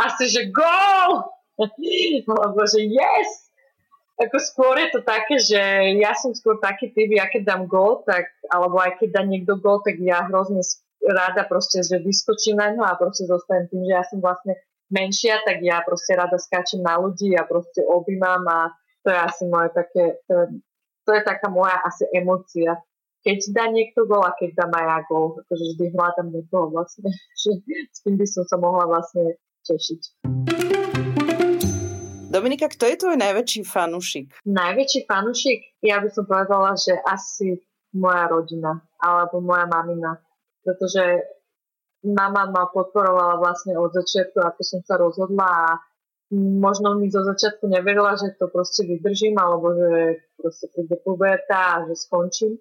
Asi, 0.00 0.28
že 0.34 0.48
gol! 0.48 1.28
Alebo 2.26 2.62
že 2.72 2.80
yes! 2.88 3.52
Ako 4.14 4.38
skôr 4.38 4.78
je 4.78 4.88
to 4.94 5.00
také, 5.02 5.42
že 5.42 5.58
ja 5.98 6.14
som 6.14 6.30
skôr 6.30 6.62
taký 6.62 6.94
typ, 6.94 7.10
ja 7.10 7.26
keď 7.26 7.50
dám 7.50 7.62
gól, 7.66 8.06
tak, 8.06 8.30
alebo 8.46 8.78
aj 8.78 9.02
keď 9.02 9.08
dá 9.10 9.22
niekto 9.26 9.58
gól, 9.58 9.82
tak 9.82 9.98
ja 9.98 10.22
hrozne 10.30 10.62
rada 11.02 11.42
proste, 11.44 11.82
že 11.82 11.98
vyskočím 11.98 12.62
na 12.62 12.70
ňo 12.70 12.86
a 12.86 12.94
proste 12.94 13.26
zostanem 13.26 13.66
tým, 13.66 13.82
že 13.82 13.92
ja 13.92 14.06
som 14.06 14.22
vlastne 14.22 14.54
menšia, 14.86 15.42
tak 15.42 15.58
ja 15.66 15.82
proste 15.82 16.14
rada 16.14 16.38
skáčem 16.38 16.78
na 16.78 16.94
ľudí 16.94 17.34
a 17.34 17.42
proste 17.42 17.82
objímam 17.82 18.46
a 18.46 18.70
to 19.02 19.10
je 19.10 19.18
asi 19.18 19.42
moje 19.50 19.68
také, 19.74 20.22
to, 20.30 20.62
to 21.04 21.10
je 21.10 21.22
taká 21.26 21.50
moja 21.50 21.76
asi 21.82 22.06
emócia. 22.14 22.78
Keď 23.24 23.56
dá 23.56 23.72
niekto 23.72 24.04
gól 24.04 24.20
a 24.20 24.36
keď 24.36 24.52
ja 24.68 25.00
gól, 25.08 25.40
akože 25.40 25.64
vždy 25.72 25.96
hľadám 25.96 26.28
niekoho 26.28 26.68
vlastne, 26.68 27.08
že 27.40 27.56
s 27.88 28.04
tým 28.04 28.20
by 28.20 28.26
som 28.28 28.44
sa 28.44 28.60
mohla 28.60 28.84
vlastne 28.84 29.40
tešiť. 29.64 30.28
Dominika, 32.28 32.68
kto 32.68 32.84
je 32.84 33.00
tvoj 33.00 33.16
najväčší 33.16 33.64
fanúšik? 33.64 34.28
Najväčší 34.44 35.08
fanúšik? 35.08 35.80
Ja 35.80 36.04
by 36.04 36.12
som 36.12 36.28
povedala, 36.28 36.76
že 36.76 37.00
asi 37.00 37.64
moja 37.96 38.28
rodina 38.28 38.84
alebo 39.00 39.40
moja 39.40 39.72
mamina. 39.72 40.20
Pretože 40.60 41.24
mama 42.04 42.52
ma 42.52 42.68
podporovala 42.68 43.40
vlastne 43.40 43.72
od 43.80 43.88
začiatku, 43.88 44.36
ako 44.36 44.60
som 44.60 44.84
sa 44.84 45.00
rozhodla 45.00 45.48
a 45.48 45.80
možno 46.36 47.00
mi 47.00 47.08
zo 47.08 47.24
začiatku 47.24 47.72
neverila, 47.72 48.20
že 48.20 48.36
to 48.36 48.52
proste 48.52 48.84
vydržím 48.84 49.40
alebo 49.40 49.72
že 49.72 50.20
proste 50.36 50.68
príde 50.76 51.00
puberta 51.00 51.80
a 51.80 51.88
že 51.88 51.96
skončím 51.96 52.60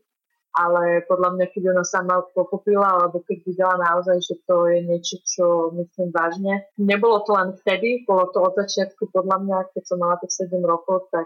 ale 0.53 1.01
podľa 1.09 1.33
mňa, 1.33 1.45
keď 1.49 1.63
ona 1.73 1.81
sama 1.81 2.21
pochopila, 2.37 2.85
alebo 2.85 3.25
keď 3.25 3.37
videla 3.41 3.75
naozaj, 3.81 4.21
že 4.21 4.37
to 4.45 4.69
je 4.69 4.85
niečo, 4.85 5.17
čo 5.25 5.45
myslím 5.73 6.13
vážne. 6.13 6.69
Nebolo 6.77 7.25
to 7.25 7.33
len 7.33 7.57
vtedy, 7.57 8.05
bolo 8.05 8.29
to 8.29 8.37
od 8.37 8.53
začiatku 8.53 9.09
podľa 9.09 9.37
mňa, 9.41 9.57
keď 9.73 9.83
som 9.83 9.97
mala 9.97 10.21
tých 10.21 10.45
7 10.45 10.61
rokov, 10.61 11.09
tak 11.09 11.25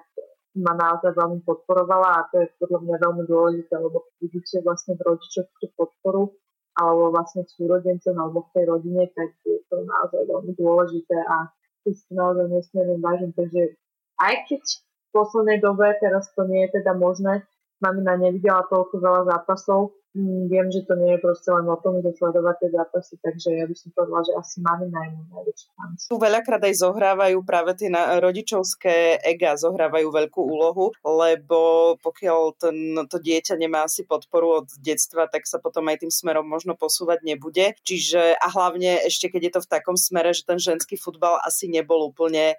ma 0.57 0.73
naozaj 0.73 1.13
veľmi 1.13 1.43
podporovala 1.43 2.09
a 2.23 2.25
to 2.31 2.41
je 2.41 2.47
podľa 2.57 2.79
mňa 2.87 2.95
veľmi 3.03 3.23
dôležité, 3.27 3.73
lebo 3.77 4.09
vidíte 4.23 4.63
vlastne 4.65 4.95
v 4.95 5.05
rodičoch 5.05 5.47
tú 5.59 5.67
podporu, 5.75 6.33
alebo 6.77 7.13
vlastne 7.13 7.45
súrodencom 7.45 8.15
alebo 8.17 8.47
v 8.47 8.53
tej 8.55 8.63
rodine, 8.69 9.03
tak 9.11 9.33
je 9.43 9.59
to 9.69 9.85
naozaj 9.85 10.23
veľmi 10.23 10.53
dôležité 10.55 11.17
a 11.19 11.51
ty 11.83 11.91
si 11.93 12.09
naozaj 12.15 12.47
nesmierne 12.47 12.97
vážim. 13.03 13.35
Takže 13.35 13.75
aj 14.23 14.35
keď 14.49 14.63
v 14.63 15.09
poslednej 15.13 15.59
dobe, 15.61 15.93
teraz 15.99 16.29
to 16.33 16.45
nie 16.45 16.65
je 16.69 16.81
teda 16.81 16.93
možné, 16.97 17.45
mamina 17.83 18.17
nevidela 18.17 18.65
toľko 18.67 18.95
veľa 18.99 19.21
zápasov. 19.29 19.97
Mm, 20.17 20.49
viem, 20.49 20.67
že 20.73 20.81
to 20.89 20.97
nie 20.97 21.13
je 21.13 21.21
proste 21.21 21.45
len 21.45 21.69
o 21.69 21.77
tom, 21.77 22.01
že 22.01 22.09
sledovať 22.17 22.55
tie 22.57 22.69
zápasy, 22.73 23.13
takže 23.21 23.49
ja 23.53 23.65
by 23.69 23.75
som 23.77 23.89
povedala, 23.93 24.21
že 24.25 24.33
asi 24.33 24.55
mamina 24.65 24.99
je 25.05 25.11
najväčší. 25.29 25.67
Tu 26.09 26.15
veľakrát 26.17 26.63
aj 26.65 26.75
zohrávajú 26.81 27.37
práve 27.45 27.77
tie 27.77 27.93
rodičovské 27.93 29.21
ega, 29.21 29.53
zohrávajú 29.53 30.09
veľkú 30.09 30.41
úlohu, 30.41 30.89
lebo 31.05 31.59
pokiaľ 32.01 32.39
ten, 32.57 32.77
to 33.05 33.21
dieťa 33.21 33.61
nemá 33.61 33.85
asi 33.85 34.09
podporu 34.09 34.65
od 34.65 34.67
detstva, 34.81 35.29
tak 35.29 35.45
sa 35.45 35.61
potom 35.61 35.85
aj 35.85 36.01
tým 36.01 36.09
smerom 36.09 36.49
možno 36.49 36.73
posúvať 36.73 37.21
nebude. 37.21 37.77
Čiže 37.85 38.41
a 38.41 38.47
hlavne 38.49 39.05
ešte 39.05 39.29
keď 39.29 39.41
je 39.43 39.53
to 39.53 39.61
v 39.69 39.71
takom 39.77 39.97
smere, 39.99 40.33
že 40.33 40.49
ten 40.49 40.57
ženský 40.57 40.97
futbal 40.97 41.37
asi 41.45 41.69
nebol 41.69 42.09
úplne 42.09 42.57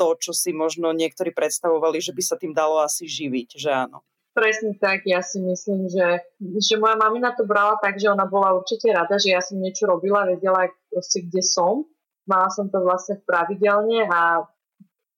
to, 0.00 0.08
čo 0.16 0.32
si 0.32 0.56
možno 0.56 0.96
niektorí 0.96 1.36
predstavovali, 1.36 2.00
že 2.00 2.16
by 2.16 2.22
sa 2.24 2.40
tým 2.40 2.56
dalo 2.56 2.80
asi 2.80 3.04
živiť, 3.04 3.60
že 3.60 3.70
áno. 3.76 4.00
Presne 4.38 4.78
tak, 4.78 5.02
ja 5.02 5.18
si 5.18 5.42
myslím, 5.42 5.90
že, 5.90 6.22
že 6.62 6.78
moja 6.78 6.94
mamina 6.94 7.34
to 7.34 7.42
brala 7.42 7.74
tak, 7.82 7.98
že 7.98 8.06
ona 8.06 8.22
bola 8.22 8.54
určite 8.54 8.94
rada, 8.94 9.18
že 9.18 9.34
ja 9.34 9.42
som 9.42 9.58
niečo 9.58 9.90
robila, 9.90 10.30
vedela 10.30 10.70
proste, 10.86 11.26
kde 11.26 11.42
som. 11.42 11.82
Mala 12.30 12.46
som 12.46 12.70
to 12.70 12.78
vlastne 12.78 13.18
pravidelne 13.26 14.06
a 14.06 14.46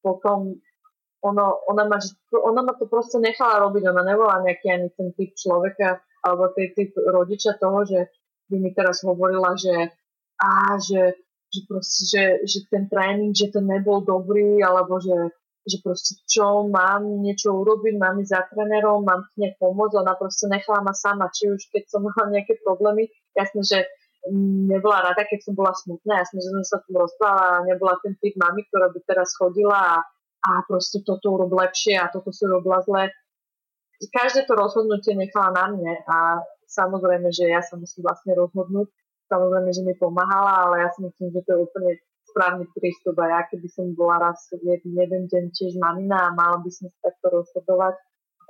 potom 0.00 0.56
ono, 1.20 1.44
ona, 1.68 1.85
ma, 1.85 2.00
ona 2.33 2.61
ma 2.64 2.72
to 2.80 2.88
proste 2.88 3.20
nechala 3.20 3.61
robiť, 3.68 3.92
ona 3.92 4.09
nebola 4.09 4.40
nejaký 4.40 4.72
ani 4.72 4.88
ten 4.96 5.12
typ 5.12 5.37
človeka 5.37 6.00
alebo 6.24 6.48
ten 6.56 6.72
typ 6.72 6.96
rodiča 6.96 7.61
toho, 7.61 7.85
že 7.85 8.09
by 8.48 8.56
mi 8.56 8.72
teraz 8.72 9.04
hovorila, 9.04 9.52
že, 9.52 9.92
á, 10.40 10.80
že, 10.80 11.20
že, 11.52 11.61
proste, 11.68 12.02
že, 12.09 12.22
že 12.48 12.59
ten 12.72 12.88
tréning, 12.88 13.37
že 13.37 13.52
to 13.52 13.61
nebol 13.61 14.00
dobrý, 14.00 14.64
alebo 14.64 14.96
že 14.96 15.12
že 15.70 15.78
proste 15.78 16.18
čo, 16.26 16.66
mám 16.66 17.06
niečo 17.22 17.54
urobiť, 17.54 17.94
mám 17.96 18.18
ísť 18.18 18.33
za 18.35 18.42
trénerom, 18.50 19.06
mám 19.06 19.30
k 19.30 19.54
pomôcť, 19.56 20.02
ona 20.02 20.18
proste 20.18 20.50
nechala 20.50 20.83
ma 20.83 20.90
sama, 20.90 21.30
či 21.30 21.46
už 21.48 21.70
keď 21.70 21.83
som 21.87 22.02
mala 22.06 22.35
nejaké 22.35 22.59
problémy, 22.66 23.06
jasne, 23.38 23.62
že 23.62 23.87
nebola 24.68 25.00
rada, 25.00 25.24
keď 25.24 25.40
som 25.40 25.54
bola 25.56 25.72
smutná, 25.72 26.20
jasne, 26.20 26.44
že 26.44 26.52
som 26.52 26.64
sa 26.66 26.78
tu 26.85 26.92
rozprávala, 26.92 27.64
nebola 27.64 27.96
ten 28.04 28.12
typ 28.20 28.37
mami, 28.37 28.68
ktorá 28.68 28.92
by 28.92 29.00
teraz 29.09 29.33
chodila 29.33 29.96
a, 29.96 30.04
a 30.44 30.50
proste 30.68 31.00
toto 31.00 31.33
urob 31.33 31.56
lepšie 31.56 31.96
a 31.96 32.12
toto 32.12 32.28
si 32.28 32.44
robila 32.44 32.85
zle. 32.85 33.09
Každé 34.00 34.44
to 34.44 34.56
rozhodnutie 34.56 35.16
nechala 35.16 35.56
na 35.56 35.64
mne 35.72 35.94
a 36.04 36.40
samozrejme, 36.68 37.33
že 37.33 37.48
ja 37.48 37.64
sa 37.64 37.80
musím 37.80 38.04
vlastne 38.04 38.37
rozhodnúť, 38.37 38.92
samozrejme, 39.28 39.70
že 39.72 39.83
mi 39.88 39.94
pomáhala, 39.96 40.68
ale 40.68 40.85
ja 40.85 40.88
si 40.92 41.00
myslím, 41.04 41.33
že 41.33 41.40
to 41.44 41.50
je 41.56 41.59
úplne 41.64 41.90
správny 42.31 42.64
prístup 42.73 43.19
a 43.21 43.27
ja 43.27 43.40
keby 43.51 43.69
som 43.69 43.93
bola 43.93 44.31
raz 44.31 44.47
jeden 44.55 45.23
deň 45.27 45.45
tiež 45.53 45.77
mamina 45.77 46.31
a 46.31 46.35
mala 46.35 46.62
by 46.62 46.71
som 46.71 46.88
sa 46.88 47.11
takto 47.11 47.27
rozhodovať 47.43 47.99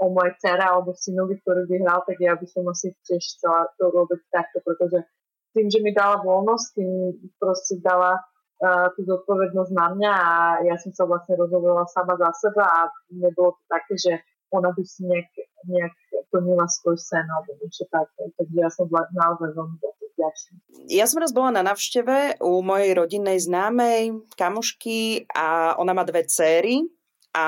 o 0.01 0.09
mojej 0.09 0.33
dcere 0.41 0.65
alebo 0.65 0.97
synovi, 0.97 1.37
ktorý 1.45 1.69
by 1.69 1.77
hral, 1.85 2.01
tak 2.09 2.17
ja 2.21 2.33
by 2.33 2.47
som 2.49 2.65
asi 2.73 2.97
tiež 3.05 3.21
chcela 3.21 3.69
to 3.77 3.93
robiť 3.93 4.21
takto, 4.33 4.65
pretože 4.65 5.05
tým, 5.53 5.69
že 5.69 5.79
mi 5.85 5.93
dala 5.93 6.25
voľnosť, 6.25 6.67
tým 6.73 6.91
proste 7.37 7.83
dala 7.85 8.17
uh, 8.17 8.89
tú 8.97 9.05
zodpovednosť 9.05 9.73
na 9.77 9.87
mňa 9.93 10.13
a 10.13 10.33
ja 10.65 10.77
som 10.81 10.95
sa 10.97 11.05
vlastne 11.05 11.37
rozhodovala 11.37 11.85
sama 11.93 12.17
za 12.17 12.33
seba 12.33 12.65
a 12.65 12.81
nebolo 13.13 13.61
to 13.61 13.63
také, 13.69 13.95
že 14.01 14.13
ona 14.51 14.73
by 14.73 14.83
si 14.83 15.05
nejak, 15.07 15.31
nejak 15.69 15.95
plnila 16.33 16.67
svoj 16.67 16.99
sen 16.99 17.27
alebo 17.27 17.55
niečo 17.61 17.87
také. 17.93 18.31
Takže 18.35 18.57
ja 18.57 18.71
som 18.73 18.89
naozaj 18.91 19.53
veľmi 19.53 19.79
vďačný. 20.21 20.57
Ja 20.93 21.09
som 21.09 21.25
raz 21.25 21.33
bola 21.33 21.57
na 21.57 21.65
navšteve 21.65 22.45
u 22.45 22.61
mojej 22.61 22.93
rodinnej 22.93 23.41
známej, 23.41 24.21
kamošky 24.37 25.25
a 25.33 25.73
ona 25.81 25.97
má 25.97 26.05
dve 26.05 26.29
céry 26.29 26.85
a 27.31 27.47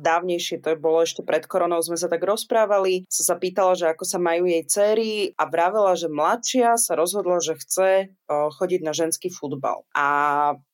dávnejšie, 0.00 0.64
to 0.64 0.72
bolo 0.80 1.04
ešte 1.04 1.20
pred 1.20 1.44
koronou, 1.44 1.84
sme 1.84 2.00
sa 2.00 2.08
tak 2.08 2.24
rozprávali, 2.24 3.04
som 3.12 3.24
sa 3.28 3.36
pýtala, 3.36 3.76
že 3.76 3.92
ako 3.92 4.08
sa 4.08 4.16
majú 4.16 4.48
jej 4.48 4.64
cery 4.64 5.12
a 5.36 5.44
vravela, 5.44 5.92
že 5.92 6.08
mladšia 6.08 6.80
sa 6.80 6.96
rozhodla, 6.96 7.36
že 7.44 7.60
chce 7.60 8.16
chodiť 8.28 8.80
na 8.82 8.92
ženský 8.92 9.30
futbal. 9.30 9.86
A 9.94 10.08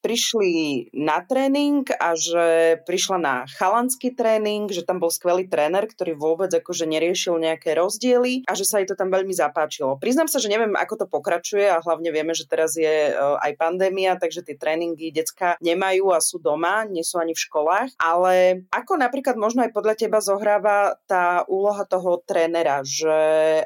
prišli 0.03 0.89
na 0.97 1.23
tréning 1.23 1.87
a 2.01 2.19
že 2.19 2.79
prišla 2.85 3.19
na 3.21 3.35
chalanský 3.47 4.13
tréning, 4.17 4.69
že 4.73 4.83
tam 4.83 4.99
bol 4.99 5.13
skvelý 5.13 5.47
tréner, 5.47 5.87
ktorý 5.87 6.19
vôbec 6.19 6.51
akože 6.51 6.89
neriešil 6.89 7.39
nejaké 7.39 7.77
rozdiely 7.79 8.43
a 8.49 8.53
že 8.57 8.67
sa 8.67 8.83
jej 8.83 8.89
to 8.89 8.99
tam 8.99 9.13
veľmi 9.13 9.31
zapáčilo. 9.31 10.01
Priznám 10.01 10.27
sa, 10.27 10.43
že 10.43 10.51
neviem, 10.51 10.75
ako 10.75 11.05
to 11.05 11.07
pokračuje 11.07 11.69
a 11.71 11.79
hlavne 11.85 12.11
vieme, 12.11 12.35
že 12.35 12.49
teraz 12.49 12.75
je 12.75 13.15
aj 13.17 13.53
pandémia, 13.61 14.19
takže 14.19 14.43
tie 14.43 14.57
tréningy 14.59 15.15
decka 15.15 15.55
nemajú 15.63 16.11
a 16.11 16.19
sú 16.19 16.43
doma, 16.43 16.89
nie 16.89 17.07
sú 17.07 17.23
ani 17.23 17.37
v 17.37 17.45
školách, 17.47 17.89
ale 18.01 18.67
ako 18.75 18.99
napríklad 18.99 19.39
možno 19.39 19.63
aj 19.63 19.71
podľa 19.71 19.95
teba 19.95 20.19
zohráva 20.19 20.99
tá 21.07 21.47
úloha 21.47 21.85
toho 21.87 22.19
trénera, 22.25 22.83
že 22.83 23.13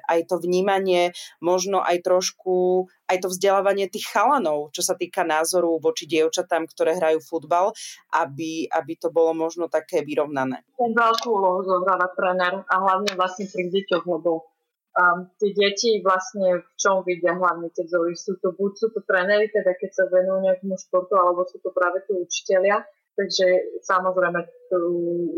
aj 0.05 0.29
to 0.29 0.37
vnímanie, 0.43 1.15
možno 1.41 1.81
aj 1.81 2.03
trošku 2.05 2.89
aj 3.07 3.17
to 3.23 3.29
vzdelávanie 3.31 3.87
tých 3.87 4.11
chalanov, 4.11 4.75
čo 4.75 4.83
sa 4.83 4.99
týka 4.99 5.23
názoru 5.23 5.79
voči 5.79 6.11
dievčatám, 6.11 6.67
ktoré 6.67 6.99
hrajú 6.99 7.23
futbal, 7.23 7.71
aby, 8.15 8.67
aby 8.67 8.93
to 8.99 9.15
bolo 9.15 9.33
možno 9.33 9.71
také 9.71 10.03
vyrovnané. 10.03 10.67
Ten 10.75 10.93
veľkú 10.93 11.29
úlohu 11.31 11.63
zohráva 11.63 12.11
tréner 12.15 12.67
a 12.67 12.75
hlavne 12.83 13.15
vlastne 13.15 13.47
pri 13.47 13.71
deťoch, 13.71 14.05
lebo 14.05 14.51
um, 14.97 15.31
tie 15.39 15.51
deti 15.55 16.03
vlastne 16.03 16.65
v 16.65 16.71
čom 16.75 17.07
vidia 17.07 17.37
hlavne 17.37 17.71
tie 17.71 17.87
vzory. 17.87 18.17
Sú 18.19 18.41
to, 18.43 18.57
buď 18.57 18.73
sú 18.75 18.87
to 18.91 19.01
tréneri, 19.07 19.47
teda 19.53 19.77
keď 19.77 19.91
sa 19.93 20.05
venujú 20.11 20.39
nejakému 20.43 20.77
športu, 20.81 21.15
alebo 21.15 21.47
sú 21.47 21.63
to 21.63 21.71
práve 21.71 22.03
tí 22.09 22.17
učiteľia, 22.17 22.83
Takže 23.17 23.81
samozrejme 23.81 24.45
tú 24.69 24.81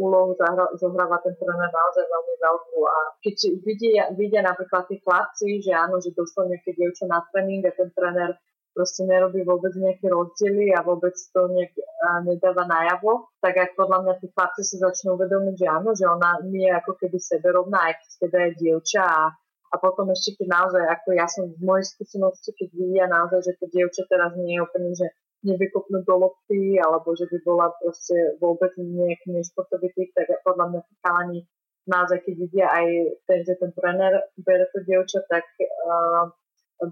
úlohu 0.03 0.35
zohráva 0.83 1.23
ten 1.23 1.39
tréner 1.39 1.71
naozaj 1.71 2.05
veľmi 2.11 2.35
veľkú. 2.43 2.79
A 2.91 2.97
keď 3.23 3.37
vidia, 3.63 4.05
vidia 4.19 4.43
napríklad 4.43 4.91
tí 4.91 4.99
chlapci, 4.99 5.63
že 5.63 5.79
áno, 5.79 6.03
že 6.03 6.11
došlo 6.11 6.51
nejaké 6.51 6.75
dievča 6.75 7.07
na 7.07 7.23
tréning 7.31 7.63
a 7.63 7.71
ten 7.71 7.95
tréner 7.95 8.35
proste 8.79 9.03
nerobí 9.07 9.43
vôbec 9.43 9.75
nejaké 9.75 10.07
rozdiely 10.07 10.71
a 10.71 10.87
vôbec 10.87 11.15
to 11.15 11.41
nejak 11.51 11.75
nedáva 12.23 12.63
najavo, 12.63 13.27
tak 13.43 13.59
aj 13.59 13.75
podľa 13.75 14.07
mňa 14.07 14.15
tí 14.23 14.27
chlapci 14.31 14.63
sa 14.63 14.91
začnú 14.91 15.19
uvedomiť, 15.19 15.55
že 15.59 15.67
áno, 15.67 15.91
že 15.99 16.07
ona 16.07 16.39
nie 16.47 16.71
je 16.71 16.79
ako 16.79 16.95
keby 16.95 17.19
seberovná, 17.19 17.91
aj 17.91 17.95
keď 17.99 18.11
teda 18.23 18.39
je 18.39 18.51
dievča 18.63 19.03
a, 19.03 19.35
a 19.71 19.75
potom 19.83 20.15
ešte 20.15 20.39
keď 20.39 20.47
naozaj, 20.47 20.85
ako 20.95 21.09
ja 21.11 21.27
som 21.27 21.51
v 21.51 21.59
mojej 21.59 21.91
skúsenosti, 21.91 22.55
keď 22.55 22.69
vidia 22.71 23.07
naozaj, 23.11 23.41
že 23.51 23.53
to 23.59 23.67
dievča 23.67 24.03
teraz 24.07 24.31
nie 24.39 24.55
je 24.55 24.63
úplne, 24.63 24.91
že 24.95 25.07
nevykopnúť 25.47 26.03
do 26.03 26.17
lopty, 26.19 26.83
alebo 26.83 27.15
že 27.15 27.31
by 27.31 27.39
bola 27.47 27.71
proste 27.79 28.39
vôbec 28.43 28.75
nejaký 28.79 29.31
nešportový 29.31 29.95
typ, 29.95 30.11
tak 30.15 30.31
podľa 30.43 30.67
mňa 30.75 30.81
tí 30.83 30.95
chalani 30.99 31.41
naozaj, 31.89 32.21
keď 32.21 32.35
vidia 32.37 32.67
aj 32.69 32.87
ten, 33.25 33.41
že 33.49 33.55
ten 33.57 33.73
tréner 33.73 34.13
bere 34.45 34.69
to 34.75 34.85
dievča, 34.85 35.25
tak 35.31 35.49
uh, 35.65 36.29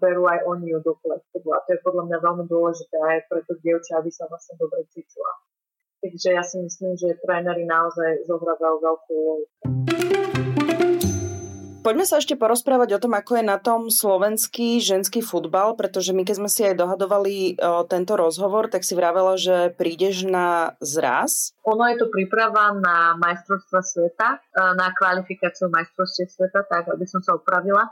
berú 0.01 0.27
aj 0.27 0.43
oni 0.49 0.73
ju 0.73 0.79
do 0.83 0.97
kolektívu. 0.99 1.53
A 1.53 1.63
to 1.69 1.77
je 1.77 1.85
podľa 1.85 2.11
mňa 2.11 2.19
veľmi 2.25 2.45
dôležité 2.49 2.97
aj 2.97 3.19
pre 3.29 3.41
to 3.45 3.55
dievča, 3.61 4.01
aby 4.01 4.11
sa 4.11 4.27
vlastne 4.27 4.57
dobre 4.59 4.89
cítila. 4.91 5.31
Takže 6.01 6.29
ja 6.33 6.43
si 6.43 6.57
myslím, 6.65 6.97
že 6.97 7.21
tréneri 7.23 7.69
naozaj 7.69 8.25
zohrávajú 8.27 8.77
veľkú 8.83 9.13
úlohu. 9.13 9.45
Poďme 11.87 12.03
sa 12.03 12.19
ešte 12.19 12.35
porozprávať 12.35 12.99
o 12.99 13.03
tom, 13.07 13.15
ako 13.15 13.39
je 13.39 13.45
na 13.47 13.63
tom 13.63 13.95
slovenský 13.95 14.83
ženský 14.83 15.23
futbal, 15.23 15.79
pretože 15.79 16.11
my 16.11 16.27
keď 16.27 16.35
sme 16.43 16.51
si 16.51 16.67
aj 16.67 16.83
dohadovali 16.83 17.55
o, 17.63 17.87
tento 17.87 18.19
rozhovor, 18.19 18.67
tak 18.67 18.83
si 18.83 18.99
vravela, 18.99 19.39
že 19.39 19.71
prídeš 19.71 20.27
na 20.27 20.75
zraz. 20.83 21.55
Ono 21.63 21.87
je 21.87 22.03
to 22.03 22.11
príprava 22.11 22.75
na 22.75 23.15
majstrovstva 23.23 23.87
sveta, 23.87 24.43
na 24.75 24.91
kvalifikáciu 24.99 25.71
majstrovstiev 25.71 26.27
sveta, 26.27 26.67
tak 26.67 26.91
aby 26.91 27.07
som 27.07 27.23
sa 27.23 27.39
opravila. 27.39 27.87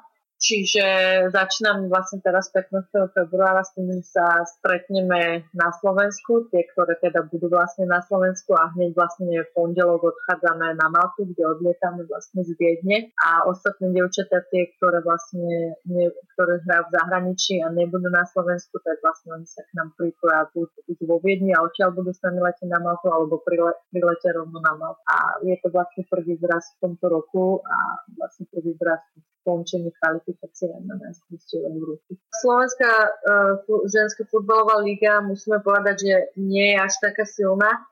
Čiže 0.44 0.84
začínam 1.32 1.88
vlastne 1.88 2.20
teraz 2.20 2.52
15. 2.52 3.16
februára, 3.16 3.64
s 3.64 3.72
tým 3.72 3.88
sa 4.04 4.44
stretneme 4.44 5.48
na 5.56 5.72
Slovensku, 5.80 6.52
tie, 6.52 6.68
ktoré 6.68 7.00
teda 7.00 7.24
budú 7.32 7.48
vlastne 7.48 7.88
na 7.88 8.04
Slovensku 8.04 8.52
a 8.52 8.68
hneď 8.76 8.92
vlastne 8.92 9.40
v 9.40 9.50
pondelok 9.56 10.04
odchádzame 10.04 10.76
na 10.76 10.92
Maltu, 10.92 11.24
kde 11.32 11.48
odlietame 11.48 12.04
vlastne 12.04 12.44
z 12.44 12.52
Viedne 12.60 13.08
a 13.24 13.48
ostatné 13.48 13.88
devčatá, 13.96 14.44
tie, 14.52 14.68
ktoré 14.76 15.00
vlastne 15.00 15.80
ne, 15.88 16.12
ktoré 16.36 16.60
hrajú 16.60 16.92
v 16.92 16.94
zahraničí 17.00 17.54
a 17.64 17.72
nebudú 17.72 18.12
na 18.12 18.28
Slovensku, 18.28 18.84
tak 18.84 19.00
vlastne 19.00 19.40
oni 19.40 19.48
sa 19.48 19.64
k 19.64 19.72
nám 19.80 19.96
pripoja 19.96 20.44
buď, 20.52 20.68
vo 21.08 21.24
Viedni 21.24 21.56
a 21.56 21.64
odtiaľ 21.64 21.96
budú 21.96 22.12
s 22.12 22.20
nami 22.20 22.44
letieť 22.44 22.68
na 22.68 22.84
Maltu 22.84 23.08
alebo 23.08 23.40
priletia 23.40 24.36
rovno 24.36 24.60
na 24.60 24.76
Maltu. 24.76 25.00
A 25.08 25.40
je 25.40 25.56
to 25.64 25.72
vlastne 25.72 26.04
prvý 26.04 26.36
zraz 26.36 26.76
v 26.76 26.84
tomto 26.84 27.08
roku 27.08 27.64
a 27.64 28.04
vlastne 28.20 28.44
prvý 28.52 28.76
zraz 28.76 29.00
v 29.16 29.33
skončení 29.44 29.92
kvalifikácie 30.00 30.72
na 30.88 30.96
majstrovstve 30.96 31.68
Európy. 31.68 32.16
Slovenská 32.32 32.92
uh, 32.96 33.60
ženská 33.84 34.24
futbalová 34.32 34.80
liga, 34.80 35.20
musíme 35.20 35.60
povedať, 35.60 35.96
že 36.00 36.14
nie 36.40 36.72
je 36.72 36.76
až 36.80 36.94
taká 37.04 37.28
silná, 37.28 37.84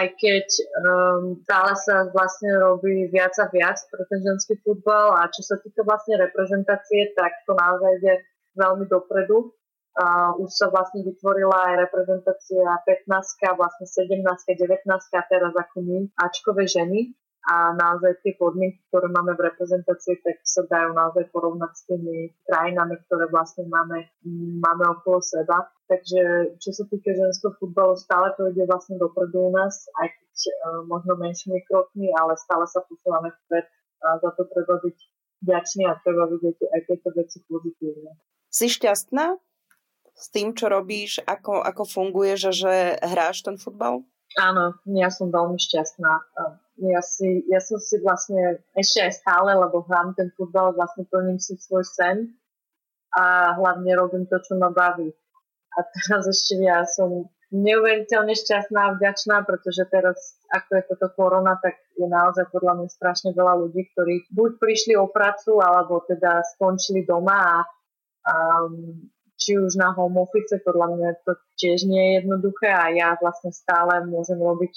aj 0.00 0.16
keď 0.16 0.46
um, 0.80 1.36
stále 1.44 1.72
sa 1.76 1.96
vlastne 2.08 2.56
robí 2.56 3.08
viac 3.12 3.36
a 3.36 3.52
viac 3.52 3.76
pre 3.92 4.04
ten 4.08 4.20
ženský 4.24 4.56
futbal 4.64 5.16
a 5.16 5.28
čo 5.28 5.44
sa 5.44 5.60
týka 5.60 5.84
vlastne 5.84 6.16
reprezentácie, 6.16 7.12
tak 7.12 7.44
to 7.44 7.52
naozaj 7.52 8.00
ide 8.00 8.24
veľmi 8.56 8.88
dopredu. 8.88 9.52
Uh, 9.98 10.30
už 10.38 10.54
sa 10.54 10.70
vlastne 10.70 11.02
vytvorila 11.02 11.74
aj 11.74 11.88
reprezentácia 11.88 12.64
15, 12.86 13.08
vlastne 13.58 13.86
17, 13.88 14.24
19 14.24 14.86
a 14.88 15.22
teraz 15.26 15.52
ako 15.52 15.76
my, 15.84 15.98
Ačkové 16.16 16.64
ženy 16.70 17.12
a 17.46 17.72
naozaj 17.72 18.18
tie 18.26 18.34
podmienky, 18.36 18.82
ktoré 18.90 19.08
máme 19.08 19.38
v 19.38 19.46
reprezentácii, 19.48 20.20
tak 20.20 20.42
sa 20.42 20.66
dajú 20.66 20.90
naozaj 20.92 21.30
porovnať 21.30 21.72
s 21.72 21.82
tými 21.86 22.34
krajinami, 22.44 22.98
ktoré 23.06 23.30
vlastne 23.30 23.64
máme, 23.70 24.10
máme 24.58 24.84
okolo 24.98 25.22
seba. 25.22 25.70
Takže 25.88 26.52
čo 26.60 26.70
sa 26.76 26.84
týka 26.90 27.14
ženského 27.14 27.56
futbalu, 27.56 27.96
stále 27.96 28.36
to 28.36 28.52
ide 28.52 28.68
vlastne 28.68 29.00
dopredu 29.00 29.48
u 29.48 29.50
nás, 29.54 29.88
aj 30.02 30.12
keď 30.12 30.34
uh, 30.36 30.52
možno 30.84 31.16
menšími 31.16 31.64
krokmi, 31.64 32.12
ale 32.12 32.36
stále 32.36 32.68
sa 32.68 32.84
posúvame 32.84 33.32
vpred 33.46 33.64
a 34.04 34.08
za 34.20 34.30
to 34.36 34.44
treba 34.52 34.76
byť 34.84 34.98
vďačný 35.42 35.82
a 35.88 35.96
treba 36.04 36.28
vidieť 36.28 36.58
aj 36.68 36.80
tieto 36.84 37.08
veci 37.16 37.38
pozitívne. 37.48 38.12
Si 38.52 38.66
šťastná 38.68 39.40
s 40.12 40.26
tým, 40.34 40.52
čo 40.52 40.68
robíš, 40.68 41.22
ako, 41.24 41.62
ako 41.62 41.82
funguješ 41.86 42.40
a 42.50 42.52
že 42.52 42.74
hráš 43.00 43.46
ten 43.46 43.56
futbal? 43.56 44.02
Áno, 44.36 44.76
ja 44.92 45.08
som 45.08 45.32
veľmi 45.32 45.56
šťastná 45.56 46.12
ja, 46.78 47.02
si, 47.02 47.42
ja 47.50 47.58
som 47.58 47.82
si 47.82 47.98
vlastne 47.98 48.62
ešte 48.78 49.02
aj 49.02 49.12
stále, 49.18 49.50
lebo 49.58 49.82
hrám 49.86 50.14
ten 50.14 50.30
futbal, 50.38 50.74
vlastne 50.74 51.04
plním 51.10 51.42
si 51.42 51.58
svoj 51.58 51.82
sen 51.82 52.30
a 53.18 53.56
hlavne 53.58 53.90
robím 53.98 54.24
to, 54.30 54.38
čo 54.38 54.54
ma 54.54 54.70
baví. 54.70 55.10
A 55.74 55.78
teraz 55.82 56.30
ešte 56.30 56.62
ja 56.62 56.86
som 56.86 57.26
neuveriteľne 57.48 58.36
šťastná 58.36 58.80
a 58.92 58.94
vďačná, 59.00 59.42
pretože 59.48 59.88
teraz, 59.88 60.36
ako 60.52 60.70
je 60.78 60.82
toto 60.92 61.08
korona, 61.16 61.56
tak 61.58 61.80
je 61.96 62.04
naozaj 62.04 62.46
podľa 62.52 62.82
mňa 62.82 62.88
strašne 62.92 63.30
veľa 63.32 63.54
ľudí, 63.66 63.88
ktorí 63.94 64.28
buď 64.28 64.50
prišli 64.60 64.94
o 65.00 65.08
prácu, 65.08 65.58
alebo 65.58 66.04
teda 66.04 66.44
skončili 66.56 67.08
doma 67.08 67.40
a, 67.40 67.56
a 68.28 68.34
či 69.38 69.56
už 69.56 69.78
na 69.80 69.94
home 69.96 70.18
office, 70.20 70.60
podľa 70.60 70.98
mňa 70.98 71.08
to 71.24 71.32
tiež 71.56 71.88
nie 71.88 72.02
je 72.02 72.12
jednoduché 72.20 72.68
a 72.68 72.90
ja 72.92 73.08
vlastne 73.16 73.54
stále 73.54 74.04
môžem 74.04 74.36
robiť 74.36 74.74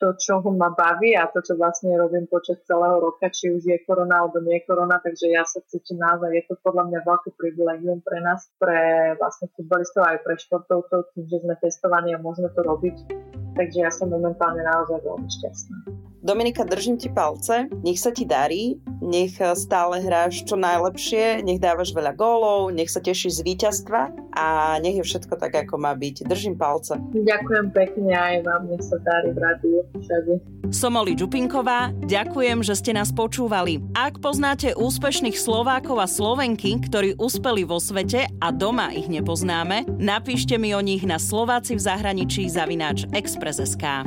to, 0.00 0.16
čo 0.16 0.40
ho 0.40 0.50
ma 0.50 0.72
baví 0.72 1.12
a 1.12 1.28
to, 1.28 1.44
čo 1.44 1.60
vlastne 1.60 1.92
robím 1.92 2.24
počas 2.24 2.56
celého 2.64 2.96
roka, 2.96 3.28
či 3.28 3.52
už 3.52 3.62
je 3.68 3.76
korona 3.84 4.24
alebo 4.24 4.40
nie 4.40 4.64
korona, 4.64 4.96
takže 4.96 5.28
ja 5.28 5.44
sa 5.44 5.60
cítim 5.68 6.00
naozaj, 6.00 6.32
je 6.32 6.42
to 6.48 6.56
podľa 6.64 6.88
mňa 6.88 7.00
veľké 7.04 7.30
privilegium 7.36 8.00
pre 8.00 8.18
nás, 8.24 8.48
pre 8.56 9.12
vlastne 9.20 9.52
futbalistov 9.52 10.08
aj 10.08 10.24
pre 10.24 10.34
športovcov, 10.40 11.12
tým, 11.12 11.28
že 11.28 11.44
sme 11.44 11.54
testovaní 11.60 12.16
a 12.16 12.18
môžeme 12.18 12.48
to 12.56 12.64
robiť. 12.64 12.96
Takže 13.60 13.78
ja 13.84 13.92
som 13.92 14.08
momentálne 14.08 14.64
naozaj 14.64 15.04
veľmi 15.04 15.28
šťastná. 15.28 16.09
Dominika, 16.20 16.68
držím 16.68 17.00
ti 17.00 17.08
palce, 17.08 17.64
nech 17.80 17.96
sa 17.96 18.12
ti 18.12 18.28
darí, 18.28 18.76
nech 19.00 19.40
stále 19.56 20.04
hráš 20.04 20.44
čo 20.44 20.52
najlepšie, 20.52 21.40
nech 21.40 21.56
dávaš 21.56 21.96
veľa 21.96 22.12
gólov, 22.12 22.76
nech 22.76 22.92
sa 22.92 23.00
tešíš 23.00 23.40
z 23.40 23.46
víťazstva 23.48 24.12
a 24.36 24.76
nech 24.84 25.00
je 25.00 25.04
všetko 25.04 25.40
tak, 25.40 25.64
ako 25.64 25.80
má 25.80 25.96
byť. 25.96 26.28
Držím 26.28 26.60
palce. 26.60 27.00
Ďakujem 27.16 27.66
pekne 27.72 28.12
aj 28.12 28.36
vám, 28.44 28.62
nech 28.68 28.84
sa 28.84 29.00
darí 29.00 29.32
v 29.32 29.38
rádiu 29.40 29.80
všade. 29.96 30.32
Som 30.68 31.00
Oli 31.00 31.16
Čupinková, 31.16 31.96
ďakujem, 32.04 32.60
že 32.68 32.76
ste 32.76 32.92
nás 32.92 33.16
počúvali. 33.16 33.80
Ak 33.96 34.20
poznáte 34.20 34.76
úspešných 34.76 35.40
Slovákov 35.40 36.04
a 36.04 36.06
Slovenky, 36.06 36.84
ktorí 36.84 37.16
uspeli 37.16 37.64
vo 37.64 37.80
svete 37.80 38.28
a 38.44 38.52
doma 38.52 38.92
ich 38.92 39.08
nepoznáme, 39.08 39.88
napíšte 39.96 40.60
mi 40.60 40.76
o 40.76 40.84
nich 40.84 41.00
na 41.08 41.16
Slováci 41.16 41.80
v 41.80 41.80
zahraničí 41.80 42.44
zavináč 42.46 43.08
Express.sk. 43.08 44.04